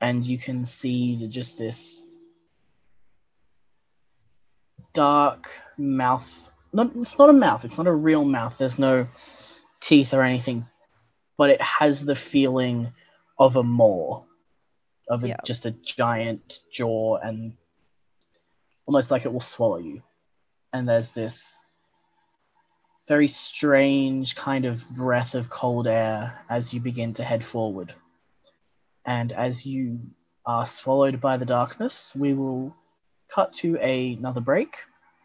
and 0.00 0.26
you 0.26 0.38
can 0.38 0.64
see 0.64 1.16
the, 1.16 1.26
just 1.26 1.58
this 1.58 2.02
dark 4.92 5.50
mouth. 5.76 6.50
Not, 6.72 6.90
it's 6.96 7.18
not 7.18 7.30
a 7.30 7.32
mouth. 7.32 7.64
It's 7.64 7.78
not 7.78 7.86
a 7.86 7.92
real 7.92 8.24
mouth. 8.24 8.58
There's 8.58 8.78
no 8.78 9.06
teeth 9.80 10.12
or 10.14 10.22
anything, 10.22 10.66
but 11.36 11.50
it 11.50 11.60
has 11.62 12.04
the 12.04 12.14
feeling 12.14 12.92
of 13.38 13.56
a 13.56 13.62
maw, 13.62 14.24
of 15.08 15.24
a, 15.24 15.28
Yeah. 15.28 15.36
just 15.44 15.66
a 15.66 15.70
giant 15.70 16.60
jaw, 16.72 17.16
and 17.16 17.56
almost 18.86 19.10
like 19.10 19.24
it 19.24 19.32
will 19.32 19.40
swallow 19.40 19.78
you. 19.78 20.02
And 20.72 20.88
there's 20.88 21.12
this 21.12 21.54
very 23.06 23.28
strange 23.28 24.36
kind 24.36 24.66
of 24.66 24.88
breath 24.90 25.34
of 25.34 25.48
cold 25.48 25.86
air 25.86 26.44
as 26.50 26.74
you 26.74 26.80
begin 26.80 27.14
to 27.14 27.24
head 27.24 27.42
forward. 27.42 27.94
And 29.06 29.32
as 29.32 29.64
you 29.64 30.00
are 30.44 30.66
swallowed 30.66 31.20
by 31.20 31.38
the 31.38 31.46
darkness, 31.46 32.14
we 32.14 32.34
will 32.34 32.76
cut 33.28 33.52
to 33.54 33.78
a- 33.80 34.14
another 34.14 34.40
break. 34.42 34.76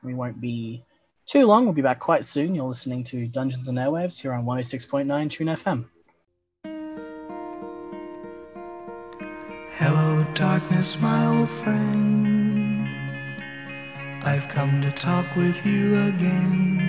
We 0.02 0.14
won't 0.14 0.40
be 0.40 0.86
too 1.26 1.46
long. 1.46 1.66
We'll 1.66 1.74
be 1.74 1.82
back 1.82 2.00
quite 2.00 2.26
soon. 2.26 2.56
You're 2.56 2.68
listening 2.68 3.04
to 3.06 3.28
Dungeons 3.28 3.68
and 3.68 3.78
Airwaves 3.78 4.22
here 4.22 4.34
on 4.34 4.46
106.9 4.46 5.30
Tune 5.30 5.48
FM. 5.48 5.86
Hello, 9.78 10.26
darkness, 10.34 11.00
my 11.00 11.26
old 11.26 11.50
friend. 11.50 12.88
I've 14.24 14.48
come 14.48 14.80
to 14.82 14.92
talk 14.92 15.36
with 15.36 15.66
you 15.66 16.04
again. 16.04 16.80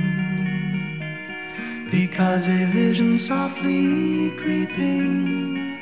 Because 1.90 2.48
a 2.48 2.66
vision 2.66 3.18
softly 3.18 4.30
creeping 4.36 5.80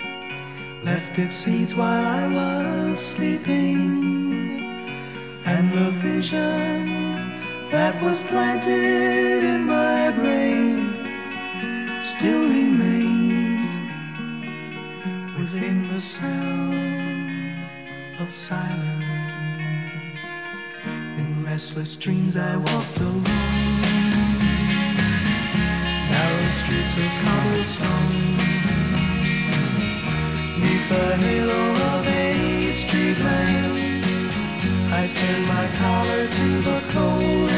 left 0.84 1.18
its 1.18 1.34
seeds 1.34 1.74
while 1.74 2.06
I 2.06 2.26
was 2.26 2.98
sleeping. 2.98 4.60
And 5.44 5.72
the 5.72 5.90
vision 6.00 7.11
that 7.72 8.02
was 8.02 8.22
planted 8.24 9.42
in 9.42 9.64
my 9.64 10.10
brain 10.10 10.92
still 12.04 12.42
remains 12.42 13.64
within 15.38 15.90
the 15.90 15.98
sound 15.98 17.64
of 18.20 18.30
silence. 18.34 19.02
In 21.16 21.46
restless 21.46 21.96
dreams, 21.96 22.36
I 22.36 22.56
walked 22.56 23.00
alone. 23.00 23.22
Narrow 26.12 26.48
streets 26.60 26.94
of 27.04 27.10
cobblestone. 27.24 28.36
Neath 30.60 30.88
the 30.90 31.16
halo 31.24 31.62
of 31.94 32.06
a 32.06 32.72
street 32.72 33.18
lamp, 33.18 34.04
I 34.92 35.02
turned 35.16 35.46
my 35.48 35.66
collar 35.80 36.28
to 36.28 36.48
the 36.68 36.78
cold. 36.92 37.51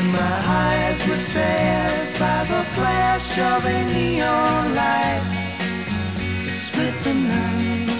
When 0.00 0.12
my 0.12 0.40
eyes 0.46 0.98
were 1.06 1.14
stared 1.14 2.18
by 2.18 2.44
the 2.44 2.64
flash 2.72 3.38
of 3.38 3.66
a 3.66 3.84
neon 3.92 4.74
light 4.74 5.22
that 6.44 6.58
split 6.66 6.94
the 7.04 7.12
night 7.12 7.90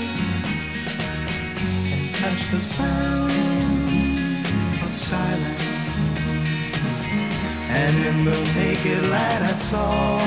and 1.93 2.15
touched 2.15 2.53
the 2.53 2.61
sound 2.61 4.47
of 4.83 4.91
silence. 4.91 5.69
And 7.69 7.95
in 8.09 8.25
the 8.25 8.39
naked 8.55 9.05
light 9.11 9.43
I 9.43 9.55
saw 9.69 10.19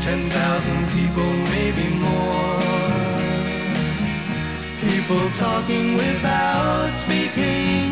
ten 0.00 0.30
thousand 0.30 0.82
people, 0.96 1.30
maybe 1.56 1.88
more. 2.06 2.60
People 4.80 5.28
talking 5.30 5.94
without 5.94 6.94
speaking. 6.94 7.91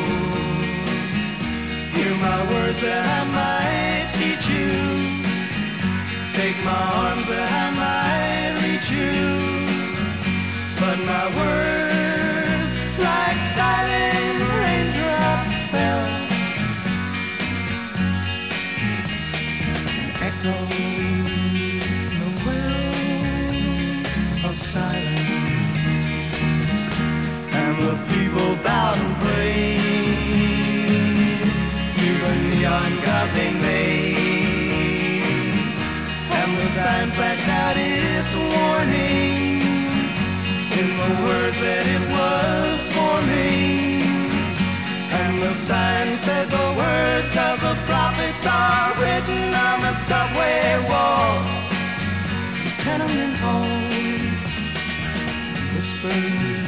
Hear 2.11 2.19
my 2.19 2.43
words 2.51 2.79
that 2.81 3.05
I 3.07 3.23
might 3.39 4.11
teach 4.19 4.45
you. 4.45 4.71
Take 6.29 6.57
my 6.65 6.83
arms 7.03 7.25
that 7.27 7.47
I 7.47 7.71
might 7.81 8.59
reach 8.65 8.89
you. 8.91 9.15
But 10.75 10.97
my 11.07 11.27
words, 11.39 12.73
like 12.99 13.39
silent 13.55 14.39
raindrops, 14.59 15.55
fell. 15.71 16.03
Echoed 20.27 20.70
out 37.71 37.77
its 37.77 38.33
warning 38.35 39.61
in 40.79 40.87
the 41.01 41.11
words 41.23 41.57
that 41.65 41.85
it 41.95 42.03
was 42.15 42.77
forming. 42.95 44.01
And 45.19 45.41
the 45.41 45.53
sign 45.53 46.15
said 46.15 46.47
the 46.49 46.69
words 46.83 47.33
of 47.47 47.55
the 47.65 47.75
prophets 47.85 48.45
are 48.45 48.93
written 49.01 49.53
on 49.53 49.77
the 49.85 49.95
subway 50.07 50.63
walls, 50.89 51.47
tenement 52.83 53.37
halls, 53.37 54.39
whispering 55.73 56.60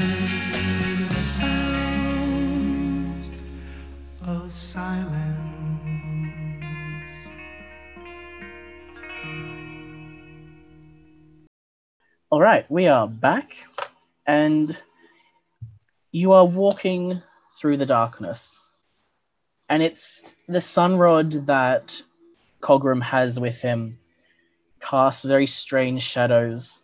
right, 12.44 12.70
we 12.70 12.88
are 12.88 13.08
back, 13.08 13.66
and 14.28 14.78
you 16.12 16.34
are 16.34 16.46
walking 16.46 17.22
through 17.58 17.78
the 17.78 17.86
darkness. 17.86 18.60
And 19.70 19.82
it's 19.82 20.36
the 20.50 20.60
sun 20.60 20.98
rod 20.98 21.32
that 21.46 22.02
Cogram 22.60 23.02
has 23.02 23.40
with 23.40 23.62
him 23.62 23.98
casts 24.82 25.24
very 25.24 25.48
strange 25.48 26.04
shadows, 26.04 26.80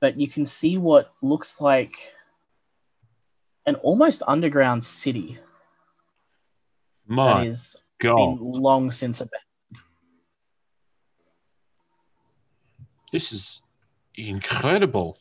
but 0.00 0.18
you 0.18 0.26
can 0.26 0.44
see 0.44 0.76
what 0.76 1.12
looks 1.22 1.60
like 1.60 2.12
an 3.64 3.76
almost 3.76 4.24
underground 4.26 4.82
city 4.82 5.38
that 7.06 7.14
My 7.14 7.46
is 7.46 7.76
God, 8.00 8.40
long 8.40 8.90
since 8.90 9.20
abandoned. 9.20 9.44
this 13.12 13.32
is 13.32 13.62
incredible. 14.16 15.18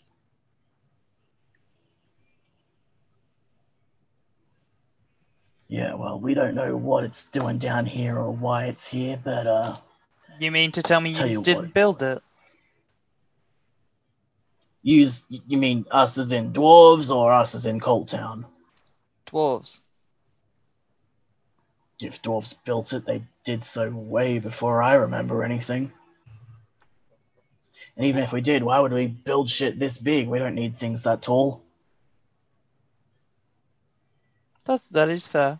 Yeah, 5.68 5.96
well, 5.96 6.20
we 6.20 6.34
don't 6.34 6.56
know 6.56 6.78
what 6.78 7.04
it's 7.04 7.26
doing 7.26 7.58
down 7.58 7.86
here 7.86 8.18
or 8.18 8.32
why 8.32 8.66
it's 8.66 8.86
here, 8.88 9.20
but 9.24 9.48
uh, 9.48 9.78
You 10.40 10.52
mean 10.52 10.72
to 10.74 10.82
tell 10.84 11.02
me 11.02 11.14
Tell 11.14 11.28
you 11.28 11.34
you 11.40 11.44
didn't 11.44 11.64
what. 11.66 11.74
build 11.74 12.04
it? 12.04 12.22
use 14.84 15.26
you 15.30 15.58
mean 15.58 15.84
us 15.90 16.16
as 16.20 16.32
in 16.32 16.54
dwarves 16.54 17.10
or 17.10 17.34
us 17.34 17.56
as 17.56 17.66
in 17.66 17.80
Colt 17.80 18.08
Town? 18.08 18.46
Dwarves. 19.26 19.80
If 22.00 22.22
dwarves 22.22 22.54
built 22.66 22.94
it, 22.94 23.04
they 23.04 23.24
did 23.44 23.64
so 23.64 23.90
way 23.90 24.38
before 24.38 24.84
I 24.84 24.94
remember 24.94 25.44
anything. 25.44 25.92
And 27.98 28.06
even 28.06 28.24
if 28.24 28.34
we 28.34 28.42
did, 28.42 28.64
why 28.64 28.80
would 28.80 28.92
we 28.92 29.08
build 29.08 29.50
shit 29.50 29.80
this 29.80 29.98
big? 29.98 30.28
We 30.28 30.40
don't 30.40 30.56
need 30.56 30.76
things 30.76 31.04
that 31.04 31.22
tall. 31.22 31.64
That 34.66 34.82
that 34.92 35.10
is 35.10 35.28
fair. 35.28 35.60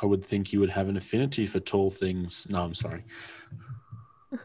I 0.00 0.06
would 0.06 0.24
think 0.24 0.52
you 0.52 0.60
would 0.60 0.70
have 0.70 0.88
an 0.88 0.96
affinity 0.96 1.46
for 1.46 1.60
tall 1.60 1.90
things. 1.90 2.46
No, 2.48 2.62
I'm 2.62 2.74
sorry. 2.74 3.04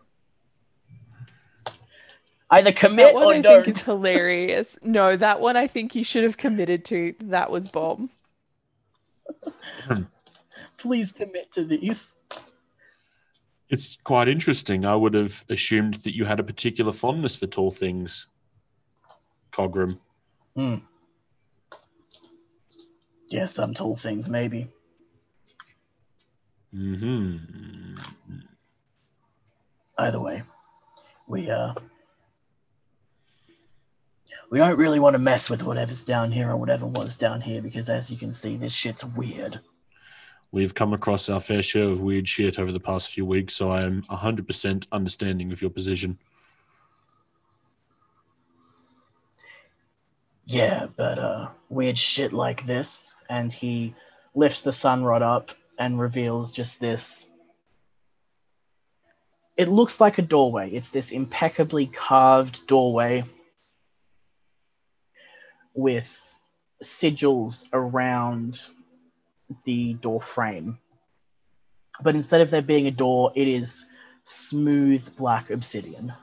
Either 2.51 2.71
commit 2.71 3.13
That 3.13 3.15
one 3.15 3.23
or 3.25 3.33
I 3.33 3.41
don't. 3.41 3.63
think 3.65 3.77
is 3.77 3.83
hilarious. 3.83 4.77
No, 4.83 5.15
that 5.15 5.39
one 5.39 5.55
I 5.57 5.67
think 5.67 5.95
you 5.95 6.03
should 6.03 6.23
have 6.23 6.37
committed 6.37 6.85
to. 6.85 7.13
That 7.21 7.49
was 7.51 7.69
bomb. 7.69 8.09
Hmm. 9.85 10.03
Please 10.77 11.11
commit 11.11 11.51
to 11.53 11.63
these. 11.65 12.15
It's 13.69 13.97
quite 14.03 14.27
interesting. 14.29 14.85
I 14.85 14.95
would 14.95 15.13
have 15.13 15.43
assumed 15.49 15.95
that 15.95 16.15
you 16.15 16.25
had 16.25 16.39
a 16.39 16.43
particular 16.43 16.91
fondness 16.91 17.35
for 17.35 17.47
tall 17.47 17.71
things, 17.71 18.27
Cogram. 19.51 19.99
Hmm. 20.55 20.75
Yeah, 23.29 23.45
some 23.45 23.73
tall 23.73 23.95
things, 23.95 24.29
maybe. 24.29 24.69
hmm 26.73 27.95
Either 29.97 30.19
way, 30.19 30.43
we 31.27 31.49
uh, 31.49 31.73
we 34.49 34.59
don't 34.59 34.77
really 34.77 34.99
want 34.99 35.15
to 35.15 35.19
mess 35.19 35.49
with 35.49 35.63
whatever's 35.63 36.03
down 36.03 36.31
here 36.31 36.51
or 36.51 36.55
whatever 36.55 36.85
was 36.85 37.17
down 37.17 37.41
here 37.41 37.61
because, 37.61 37.89
as 37.89 38.09
you 38.11 38.17
can 38.17 38.31
see, 38.31 38.55
this 38.55 38.73
shit's 38.73 39.03
weird. 39.03 39.59
We've 40.51 40.73
come 40.73 40.93
across 40.93 41.29
our 41.29 41.39
fair 41.39 41.61
share 41.61 41.89
of 41.89 42.01
weird 42.01 42.27
shit 42.27 42.57
over 42.57 42.71
the 42.71 42.79
past 42.79 43.11
few 43.11 43.25
weeks, 43.25 43.53
so 43.53 43.69
I 43.69 43.83
am 43.83 44.01
100% 44.03 44.87
understanding 44.91 45.51
of 45.51 45.61
your 45.61 45.69
position. 45.69 46.17
Yeah, 50.45 50.87
but 50.95 51.19
uh, 51.19 51.49
weird 51.67 51.97
shit 51.97 52.31
like 52.31 52.65
this, 52.65 53.13
and 53.29 53.51
he 53.51 53.93
lifts 54.33 54.61
the 54.61 54.71
sun 54.71 55.03
rod 55.03 55.21
up 55.21 55.51
and 55.77 55.99
reveals 55.99 56.51
just 56.51 56.79
this. 56.79 57.27
It 59.57 59.67
looks 59.67 59.99
like 59.99 60.17
a 60.17 60.21
doorway. 60.21 60.71
It's 60.71 60.91
this 60.91 61.11
impeccably 61.11 61.87
carved 61.87 62.65
doorway 62.67 63.25
with 65.73 66.39
sigils 66.81 67.65
around 67.73 68.61
the 69.65 69.93
door 69.95 70.21
frame. 70.21 70.77
But 72.01 72.15
instead 72.15 72.41
of 72.41 72.51
there 72.51 72.61
being 72.61 72.87
a 72.87 72.91
door, 72.91 73.31
it 73.35 73.47
is 73.47 73.85
smooth 74.23 75.15
black 75.15 75.49
obsidian. 75.49 76.13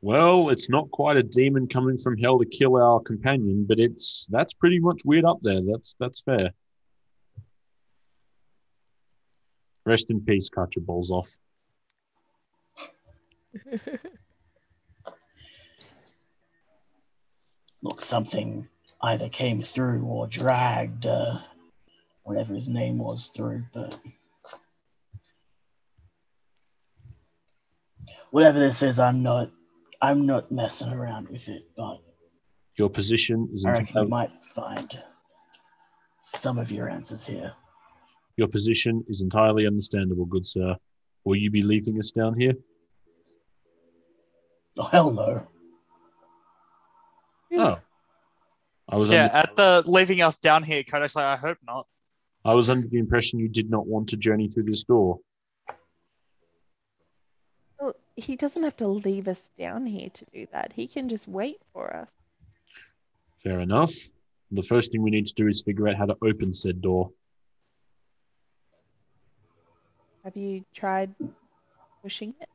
Well, 0.00 0.50
it's 0.50 0.68
not 0.68 0.90
quite 0.90 1.16
a 1.16 1.22
demon 1.22 1.66
coming 1.66 1.96
from 1.96 2.18
hell 2.18 2.38
to 2.38 2.44
kill 2.44 2.76
our 2.76 3.00
companion, 3.00 3.64
but 3.66 3.80
it's 3.80 4.26
that's 4.30 4.52
pretty 4.52 4.78
much 4.78 5.00
weird 5.04 5.24
up 5.24 5.38
there. 5.40 5.60
That's 5.62 5.96
that's 5.98 6.20
fair. 6.20 6.50
Rest 9.86 10.10
in 10.10 10.20
peace, 10.20 10.48
cut 10.48 10.76
your 10.76 10.84
balls 10.84 11.10
off. 11.10 11.30
Look, 17.82 18.00
something 18.00 18.68
either 19.02 19.28
came 19.28 19.60
through 19.60 20.04
or 20.04 20.26
dragged 20.26 21.06
uh, 21.06 21.38
whatever 22.24 22.54
his 22.54 22.68
name 22.68 22.98
was 22.98 23.28
through, 23.28 23.64
but 23.72 23.98
whatever 28.30 28.58
this 28.58 28.82
is, 28.82 28.98
I'm 28.98 29.22
not. 29.22 29.50
I'm 30.02 30.26
not 30.26 30.52
messing 30.52 30.92
around 30.92 31.28
with 31.28 31.48
it, 31.48 31.62
but 31.76 31.98
Your 32.76 32.90
position 32.90 33.48
is 33.54 33.64
I 33.64 33.70
reckon 33.70 34.02
you 34.02 34.08
might 34.08 34.44
find 34.44 35.00
some 36.20 36.58
of 36.58 36.70
your 36.70 36.90
answers 36.90 37.26
here. 37.26 37.52
your 38.36 38.48
position 38.48 39.02
is 39.08 39.22
entirely 39.22 39.66
understandable, 39.66 40.26
good 40.26 40.44
sir. 40.44 40.76
Will 41.24 41.36
you 41.36 41.50
be 41.50 41.62
leaving 41.62 41.98
us 41.98 42.10
down 42.10 42.38
here? 42.38 42.52
Oh 44.78 44.88
hell 44.88 45.10
no! 45.12 45.46
Oh, 47.56 47.78
I 48.88 48.96
was 48.96 49.08
Yeah, 49.08 49.24
under, 49.26 49.36
at 49.36 49.56
the 49.56 49.82
leaving 49.86 50.20
us 50.20 50.36
down 50.36 50.62
here, 50.64 50.82
Kodak's 50.82 51.16
like, 51.16 51.24
I 51.24 51.36
hope 51.36 51.58
not. 51.64 51.86
I 52.44 52.52
was 52.52 52.68
under 52.68 52.86
the 52.86 52.98
impression 52.98 53.38
you 53.38 53.48
did 53.48 53.70
not 53.70 53.86
want 53.86 54.08
to 54.10 54.16
journey 54.16 54.48
through 54.48 54.64
this 54.64 54.84
door. 54.84 55.18
Well, 57.80 57.94
he 58.16 58.36
doesn't 58.36 58.62
have 58.62 58.76
to 58.78 58.88
leave 58.88 59.28
us 59.28 59.48
down 59.58 59.86
here 59.86 60.10
to 60.10 60.24
do 60.26 60.46
that. 60.52 60.72
He 60.74 60.86
can 60.86 61.08
just 61.08 61.26
wait 61.26 61.60
for 61.72 61.94
us. 61.94 62.10
Fair 63.42 63.60
enough. 63.60 63.94
The 64.52 64.62
first 64.62 64.92
thing 64.92 65.02
we 65.02 65.10
need 65.10 65.26
to 65.26 65.34
do 65.34 65.48
is 65.48 65.62
figure 65.62 65.88
out 65.88 65.96
how 65.96 66.04
to 66.06 66.16
open 66.22 66.52
said 66.52 66.82
door. 66.82 67.10
Have 70.22 70.36
you 70.36 70.64
tried 70.74 71.14
pushing 72.02 72.34
it? 72.40 72.48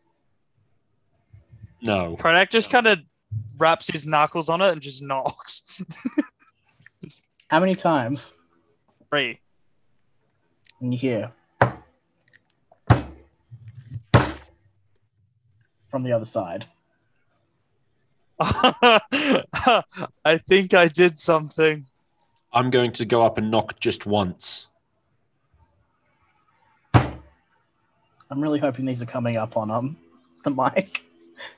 No. 1.81 2.15
Kodak 2.19 2.49
just 2.49 2.71
kind 2.71 2.87
of 2.87 2.99
wraps 3.59 3.87
his 3.87 4.05
knuckles 4.05 4.49
on 4.49 4.61
it 4.61 4.71
and 4.71 4.81
just 4.81 5.03
knocks. 5.03 5.83
How 7.47 7.59
many 7.59 7.75
times? 7.75 8.35
Three. 9.09 9.39
And 10.81 10.93
you 10.93 10.99
hear 10.99 11.31
from 15.89 16.03
the 16.03 16.11
other 16.11 16.25
side. 16.25 16.65
I 18.39 19.01
think 20.47 20.73
I 20.73 20.87
did 20.87 21.19
something. 21.19 21.85
I'm 22.53 22.69
going 22.69 22.93
to 22.93 23.05
go 23.05 23.23
up 23.23 23.37
and 23.37 23.51
knock 23.51 23.79
just 23.79 24.05
once. 24.05 24.69
I'm 26.93 28.39
really 28.39 28.59
hoping 28.59 28.85
these 28.85 29.01
are 29.01 29.07
coming 29.07 29.37
up 29.37 29.57
on 29.57 29.71
um 29.71 29.97
the 30.43 30.51
mic. 30.51 31.03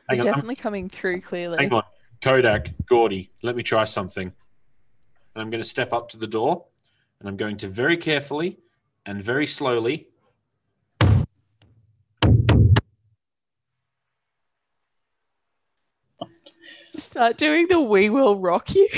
They're 0.09 0.17
Hang 0.17 0.19
on, 0.21 0.25
definitely 0.25 0.55
coming 0.55 0.89
through 0.89 1.21
clearly. 1.21 1.57
hang 1.57 1.73
on. 1.73 1.83
Kodak, 2.21 2.73
Gordy, 2.87 3.31
let 3.41 3.55
me 3.55 3.63
try 3.63 3.83
something. 3.83 4.31
And 5.35 5.41
I'm 5.41 5.49
going 5.49 5.61
to 5.63 5.67
step 5.67 5.91
up 5.91 6.09
to 6.09 6.17
the 6.17 6.27
door 6.27 6.65
and 7.19 7.27
I'm 7.27 7.37
going 7.37 7.57
to 7.57 7.67
very 7.67 7.97
carefully 7.97 8.59
and 9.05 9.23
very 9.23 9.47
slowly. 9.47 10.07
Start 16.91 17.37
doing 17.37 17.67
the 17.67 17.79
We 17.79 18.09
Will 18.09 18.37
Rock 18.39 18.73
You. 18.75 18.87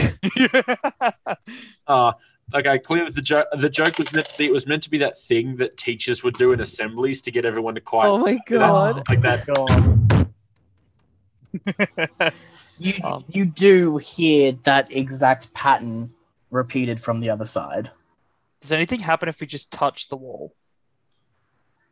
Uh, 1.85 2.13
okay, 2.55 2.79
clearly 2.79 3.11
the 3.11 3.21
joke. 3.21 3.45
The 3.59 3.69
joke 3.69 3.97
was 3.97 4.13
meant 4.13 4.25
to 4.27 4.37
be. 4.37 4.45
It 4.45 4.53
was 4.53 4.65
meant 4.65 4.83
to 4.83 4.89
be 4.89 4.99
that 4.99 5.19
thing 5.21 5.57
that 5.57 5.75
teachers 5.75 6.23
would 6.23 6.33
do 6.35 6.53
in 6.53 6.61
assemblies 6.61 7.21
to 7.23 7.31
get 7.31 7.43
everyone 7.43 7.75
to 7.75 7.81
quiet. 7.81 8.09
Oh 8.09 8.17
my 8.19 8.39
god. 8.47 9.03
Like 9.09 9.21
that. 9.21 9.45
God. 9.45 10.23
You 12.79 12.93
Um. 13.03 13.25
you 13.27 13.45
do 13.45 13.97
hear 13.97 14.53
that 14.63 14.91
exact 14.91 15.53
pattern 15.53 16.09
repeated 16.51 17.01
from 17.01 17.19
the 17.19 17.29
other 17.29 17.45
side. 17.45 17.91
Does 18.63 18.71
anything 18.71 19.01
happen 19.01 19.27
if 19.27 19.41
we 19.41 19.45
just 19.45 19.73
touch 19.73 20.07
the 20.07 20.15
wall? 20.15 20.55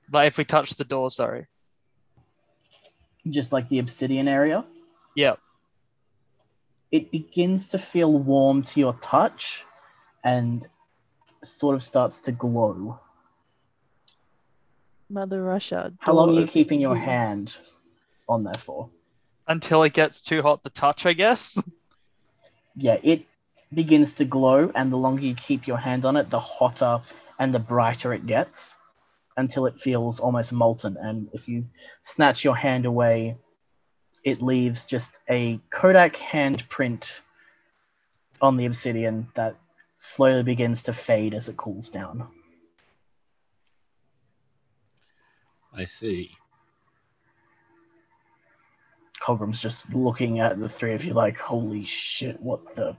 Like 0.09 0.27
if 0.27 0.37
we 0.37 0.45
touch 0.45 0.75
the 0.75 0.85
door, 0.85 1.11
sorry. 1.11 1.47
Just 3.29 3.51
like 3.51 3.67
the 3.67 3.79
obsidian 3.79 4.29
area. 4.29 4.63
Yeah. 5.13 5.35
It 6.89 7.11
begins 7.11 7.67
to 7.69 7.77
feel 7.77 8.17
warm 8.17 8.63
to 8.63 8.79
your 8.79 8.93
touch 9.01 9.65
and 10.23 10.65
sort 11.43 11.75
of 11.75 11.83
starts 11.83 12.21
to 12.21 12.31
glow. 12.31 12.97
Mother 15.09 15.43
Russia. 15.43 15.91
How 15.99 16.13
long 16.13 16.29
are 16.29 16.39
you 16.39 16.47
keeping 16.47 16.79
your 16.79 16.95
hand 16.95 17.57
on 18.29 18.45
there 18.45 18.53
for? 18.57 18.89
Until 19.49 19.83
it 19.83 19.91
gets 19.91 20.21
too 20.21 20.41
hot 20.41 20.63
to 20.63 20.69
touch, 20.69 21.05
I 21.05 21.11
guess. 21.11 21.61
Yeah, 22.77 22.95
it 23.03 23.25
begins 23.73 24.13
to 24.13 24.25
glow, 24.25 24.71
and 24.75 24.91
the 24.91 24.97
longer 24.97 25.23
you 25.23 25.35
keep 25.35 25.67
your 25.67 25.77
hand 25.77 26.05
on 26.05 26.17
it, 26.17 26.29
the 26.29 26.39
hotter 26.39 27.01
and 27.39 27.53
the 27.53 27.59
brighter 27.59 28.13
it 28.13 28.25
gets 28.25 28.77
until 29.37 29.65
it 29.65 29.79
feels 29.79 30.19
almost 30.19 30.53
molten. 30.53 30.97
And 31.01 31.29
if 31.33 31.47
you 31.47 31.65
snatch 32.01 32.43
your 32.43 32.55
hand 32.55 32.85
away, 32.85 33.37
it 34.23 34.41
leaves 34.41 34.85
just 34.85 35.19
a 35.29 35.59
Kodak 35.69 36.15
handprint 36.15 37.21
on 38.41 38.57
the 38.57 38.65
obsidian 38.65 39.27
that 39.35 39.55
slowly 39.95 40.43
begins 40.43 40.83
to 40.83 40.93
fade 40.93 41.33
as 41.33 41.47
it 41.47 41.57
cools 41.57 41.89
down. 41.89 42.27
I 45.73 45.85
see. 45.85 46.31
Cogram's 49.19 49.61
just 49.61 49.93
looking 49.93 50.39
at 50.39 50.59
the 50.59 50.67
three 50.67 50.93
of 50.93 51.05
you 51.05 51.13
like, 51.13 51.37
holy 51.37 51.85
shit, 51.85 52.39
what 52.41 52.75
the? 52.75 52.97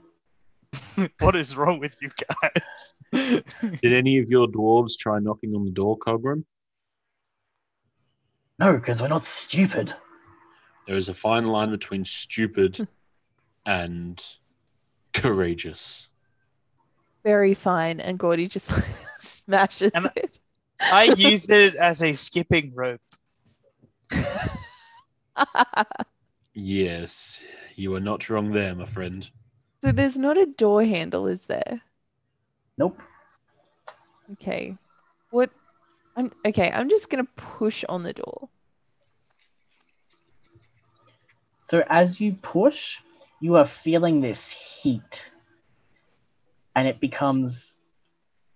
what 1.19 1.35
is 1.35 1.55
wrong 1.55 1.79
with 1.79 1.97
you 2.01 2.09
guys? 2.41 2.93
Did 3.81 3.93
any 3.93 4.19
of 4.19 4.29
your 4.29 4.47
dwarves 4.47 4.97
try 4.97 5.19
knocking 5.19 5.53
on 5.55 5.65
the 5.65 5.71
door, 5.71 5.97
Cogram? 5.97 6.43
No, 8.59 8.73
because 8.73 9.01
we're 9.01 9.07
not 9.07 9.23
stupid. 9.23 9.93
There 10.87 10.95
is 10.97 11.09
a 11.09 11.13
fine 11.13 11.47
line 11.47 11.71
between 11.71 12.05
stupid 12.05 12.87
and 13.65 14.23
courageous. 15.13 16.09
Very 17.23 17.53
fine. 17.53 17.99
And 17.99 18.19
Gordy 18.19 18.47
just 18.47 18.69
smashes 19.21 19.91
And- 19.93 20.09
it. 20.15 20.39
I 20.79 21.13
used 21.15 21.49
it 21.49 21.75
as 21.75 22.01
a 22.03 22.13
skipping 22.13 22.73
rope. 22.75 22.99
Yes, 26.53 27.41
you 27.75 27.95
are 27.95 27.99
not 28.01 28.29
wrong 28.29 28.51
there, 28.51 28.75
my 28.75 28.85
friend. 28.85 29.29
So 29.83 29.91
there's 29.91 30.17
not 30.17 30.37
a 30.37 30.45
door 30.45 30.85
handle, 30.85 31.27
is 31.27 31.41
there? 31.41 31.81
Nope. 32.77 33.03
Okay. 34.31 34.77
What? 35.29 35.51
I'm 36.15 36.31
okay. 36.45 36.71
I'm 36.71 36.89
just 36.89 37.09
gonna 37.09 37.27
push 37.35 37.83
on 37.89 38.03
the 38.03 38.13
door. 38.13 38.47
So 41.59 41.83
as 41.89 42.21
you 42.21 42.31
push, 42.41 43.01
you 43.41 43.57
are 43.57 43.65
feeling 43.65 44.21
this 44.21 44.51
heat, 44.51 45.31
and 46.77 46.87
it 46.87 47.01
becomes 47.01 47.75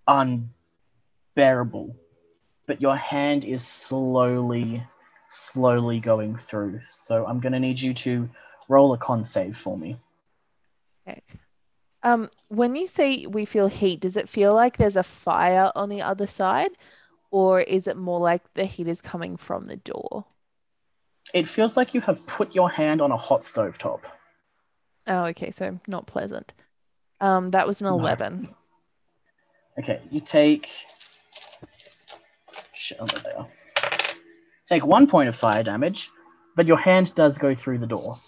unbearable. 0.06 1.94
But 2.66 2.80
your 2.80 2.96
hand 2.96 3.44
is 3.44 3.66
slowly, 3.66 4.82
slowly 5.28 6.00
going 6.00 6.36
through. 6.36 6.80
So 6.86 7.26
I'm 7.26 7.40
going 7.40 7.52
to 7.52 7.60
need 7.60 7.80
you 7.80 7.92
to 7.94 8.28
roll 8.68 8.92
a 8.92 8.98
con 8.98 9.24
save 9.24 9.56
for 9.56 9.76
me. 9.76 9.98
Okay. 11.08 11.22
Um, 12.02 12.30
when 12.48 12.76
you 12.76 12.86
say 12.86 13.26
we 13.26 13.44
feel 13.44 13.66
heat, 13.66 14.00
does 14.00 14.16
it 14.16 14.28
feel 14.28 14.54
like 14.54 14.76
there's 14.76 14.96
a 14.96 15.02
fire 15.02 15.72
on 15.74 15.88
the 15.88 16.02
other 16.02 16.26
side, 16.26 16.70
or 17.30 17.60
is 17.60 17.86
it 17.86 17.96
more 17.96 18.20
like 18.20 18.42
the 18.54 18.64
heat 18.64 18.88
is 18.88 19.00
coming 19.00 19.36
from 19.36 19.64
the 19.64 19.76
door? 19.76 20.24
It 21.34 21.48
feels 21.48 21.76
like 21.76 21.94
you 21.94 22.00
have 22.02 22.24
put 22.26 22.54
your 22.54 22.70
hand 22.70 23.02
on 23.02 23.10
a 23.10 23.16
hot 23.16 23.44
stove 23.44 23.78
top. 23.78 24.06
Oh, 25.06 25.24
okay, 25.26 25.50
so 25.50 25.78
not 25.86 26.06
pleasant. 26.06 26.52
Um, 27.20 27.48
that 27.50 27.66
was 27.66 27.80
an 27.80 27.88
No. 27.88 27.94
11. 27.94 28.48
Okay, 29.78 30.00
you 30.10 30.20
take. 30.20 30.68
Shit, 32.74 32.98
there. 33.24 33.46
Take 34.66 34.86
one 34.86 35.06
point 35.06 35.28
of 35.28 35.36
fire 35.36 35.62
damage, 35.62 36.10
but 36.54 36.66
your 36.66 36.76
hand 36.76 37.14
does 37.14 37.38
go 37.38 37.54
through 37.54 37.78
the 37.78 37.86
door. 37.86 38.18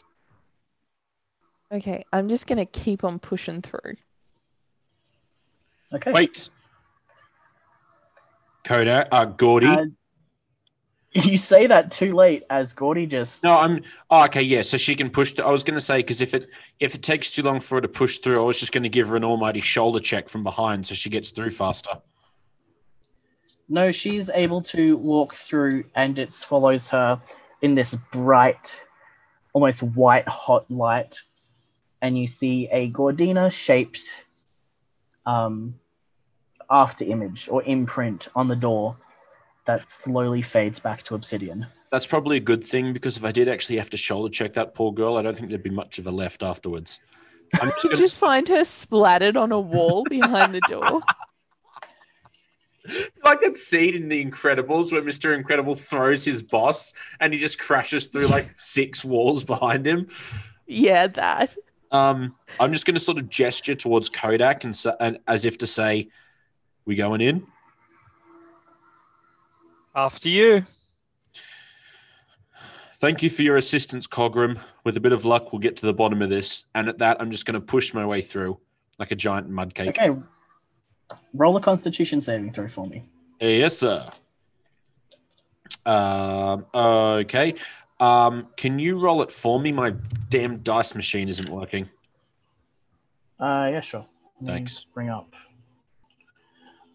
Okay, 1.73 2.05
I'm 2.13 2.29
just 2.29 2.47
gonna 2.47 2.67
keep 2.67 3.05
on 3.05 3.19
pushing 3.19 3.63
through. 3.63 3.95
Okay. 5.93 6.13
Wait. 6.13 6.49
Kodak, 8.65 9.09
uh, 9.11 9.25
Gordy. 9.25 9.67
Uh, 9.67 9.85
you 11.13 11.37
say 11.37 11.67
that 11.67 11.91
too 11.91 12.15
late, 12.15 12.45
as 12.51 12.73
Gordy 12.73 13.07
just. 13.07 13.43
no, 13.43 13.59
I'm. 13.59 13.83
Oh, 14.11 14.25
okay, 14.27 14.43
yeah. 14.43 14.63
So 14.63 14.77
she 14.77 14.95
can 14.95 15.11
push. 15.11 15.33
The, 15.33 15.45
I 15.45 15.51
was 15.51 15.65
going 15.65 15.75
to 15.75 15.85
say 15.85 15.99
because 15.99 16.21
if 16.21 16.35
it 16.35 16.47
if 16.79 16.95
it 16.95 17.03
takes 17.03 17.31
too 17.31 17.43
long 17.43 17.59
for 17.61 17.77
her 17.77 17.81
to 17.81 17.89
push 17.89 18.19
through, 18.19 18.41
I 18.41 18.45
was 18.45 18.61
just 18.61 18.71
going 18.71 18.85
to 18.85 18.89
give 18.89 19.09
her 19.09 19.17
an 19.17 19.25
almighty 19.25 19.61
shoulder 19.61 19.99
check 19.99 20.29
from 20.29 20.45
behind 20.45 20.87
so 20.87 20.95
she 20.95 21.11
gets 21.11 21.31
through 21.31 21.51
faster. 21.51 21.91
No, 23.69 23.91
she's 23.91 24.31
able 24.31 24.61
to 24.63 24.97
walk 24.97 25.35
through, 25.35 25.85
and 25.95 26.19
it 26.19 26.33
follows 26.33 26.89
her 26.91 27.21
in 27.63 27.75
this 27.75 27.97
bright, 28.13 28.85
almost 29.53 29.83
white 29.83 30.29
hot 30.29 30.71
light. 30.71 31.21
And 32.03 32.19
you 32.19 32.27
see 32.27 32.69
a 32.71 32.91
Gordina 32.91 33.53
shaped 33.53 34.25
um, 35.27 35.75
after 36.71 37.05
image 37.05 37.49
or 37.49 37.63
imprint 37.65 38.29
on 38.35 38.49
the 38.49 38.57
door 38.57 38.97
that 39.67 39.87
slowly 39.87 40.43
fades 40.43 40.79
back 40.79 41.03
to 41.05 41.15
obsidian. 41.15 41.67
That's 41.91 42.07
probably 42.07 42.37
a 42.37 42.41
good 42.41 42.65
thing 42.65 42.93
because 42.93 43.17
if 43.17 43.25
I 43.25 43.33
did 43.33 43.49
actually 43.49 43.79
have 43.79 43.91
to 43.91 43.97
shoulder 43.97 44.31
check 44.31 44.55
that 44.55 44.75
poor 44.75 44.93
girl, 44.93 45.17
I 45.17 45.23
don't 45.23 45.37
think 45.37 45.51
there'd 45.51 45.63
be 45.63 45.71
much 45.71 45.99
of 45.99 46.07
a 46.07 46.11
left 46.11 46.43
afterwards. 46.43 47.01
I'm 47.61 47.69
just 47.71 47.83
gonna, 47.83 47.97
just 47.97 48.19
find 48.19 48.47
her 48.49 48.65
splattered 48.65 49.37
on 49.37 49.51
a 49.51 49.61
wall 49.61 50.05
behind 50.05 50.55
the 50.55 50.61
door. 50.69 51.01
like 53.25 53.41
that 53.41 53.57
scene 53.57 53.95
in 53.95 54.09
The 54.09 54.25
Incredibles 54.25 54.93
where 54.93 55.03
Mr. 55.03 55.35
Incredible 55.35 55.75
throws 55.75 56.25
his 56.25 56.43
boss 56.43 56.95
and 57.19 57.33
he 57.33 57.41
just 57.41 57.59
crashes 57.59 58.07
through 58.07 58.29
like 58.29 58.53
six 58.53 59.05
walls 59.05 59.43
behind 59.45 59.87
him. 59.87 60.09
Yeah, 60.67 61.09
that. 61.09 61.57
Um, 61.93 62.37
I'm 62.59 62.73
just 62.73 62.87
going 62.87 62.95
to 62.95 63.01
sort 63.01 63.19
of 63.19 63.29
gesture 63.29 63.75
towards 63.75 64.09
Kodak 64.09 64.65
and, 64.65 64.75
sa- 64.75 64.97
and 65.01 65.19
as 65.27 65.45
if 65.45 65.59
to 65.59 65.67
say, 65.67 66.09
"We 66.85 66.95
going 66.95 67.21
in?" 67.21 67.47
After 69.95 70.29
you. 70.29 70.63
Thank 73.01 73.23
you 73.23 73.31
for 73.31 73.43
your 73.43 73.57
assistance, 73.57 74.07
Cogram. 74.07 74.59
With 74.85 74.97
a 74.97 75.01
bit 75.01 75.13
of 75.13 75.25
luck, 75.25 75.53
we'll 75.53 75.59
get 75.59 75.77
to 75.79 75.87
the 75.87 75.93
bottom 75.95 76.21
of 76.21 76.29
this. 76.29 76.67
And 76.75 76.89
at 76.89 76.99
that, 76.99 77.19
I'm 77.19 77.31
just 77.31 77.47
going 77.47 77.55
to 77.55 77.61
push 77.61 77.95
my 77.95 78.05
way 78.05 78.21
through 78.21 78.59
like 78.99 79.11
a 79.11 79.17
giant 79.17 79.49
mud 79.49 79.75
cake. 79.75 79.89
Okay. 79.89 80.15
Roll 81.33 81.57
a 81.57 81.61
constitution 81.61 82.21
saving 82.21 82.53
throw 82.53 82.69
for 82.69 82.87
me. 82.87 83.05
Yes, 83.41 83.79
sir. 83.79 84.07
Um, 85.87 86.67
okay. 86.75 87.55
Um, 88.01 88.49
can 88.57 88.79
you 88.79 88.99
roll 88.99 89.23
it 89.23 89.31
for 89.31 89.61
me? 89.61 89.73
My 89.73 89.95
damn 90.31 90.59
dice 90.59 90.95
machine 90.95 91.29
isn't 91.29 91.49
working. 91.49 91.89
Uh, 93.39 93.69
yeah, 93.73 93.81
sure. 93.81 94.07
Thanks. 94.45 94.87
Bring 94.95 95.11
up, 95.11 95.35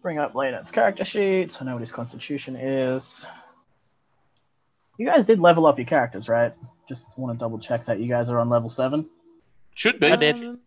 bring 0.02 0.18
up 0.18 0.34
Leonard's 0.34 0.72
character 0.72 1.04
sheet. 1.04 1.56
I 1.60 1.64
know 1.64 1.74
what 1.74 1.80
his 1.80 1.92
constitution 1.92 2.56
is. 2.56 3.26
You 4.98 5.06
guys 5.06 5.26
did 5.26 5.38
level 5.38 5.66
up 5.66 5.78
your 5.78 5.86
characters, 5.86 6.28
right? 6.28 6.52
Just 6.88 7.06
want 7.16 7.36
to 7.36 7.38
double 7.38 7.58
check 7.58 7.84
that 7.84 8.00
you 8.00 8.08
guys 8.08 8.30
are 8.30 8.40
on 8.40 8.48
level 8.48 8.68
seven. 8.68 9.08
Should 9.74 10.00
be. 10.00 10.10
I 10.10 10.16
did. 10.16 10.36
Um, 10.36 10.58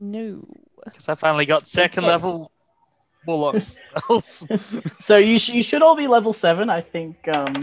no. 0.00 0.46
Because 0.84 1.08
I 1.08 1.14
finally 1.14 1.44
got 1.44 1.66
second 1.66 2.04
level 2.04 2.50
warlock 3.26 3.60
spells. 3.60 4.46
So 5.00 5.16
you, 5.16 5.38
sh- 5.38 5.50
you 5.50 5.62
should 5.62 5.82
all 5.82 5.96
be 5.96 6.06
level 6.06 6.32
seven. 6.32 6.70
I 6.70 6.80
think 6.80 7.28
um, 7.28 7.62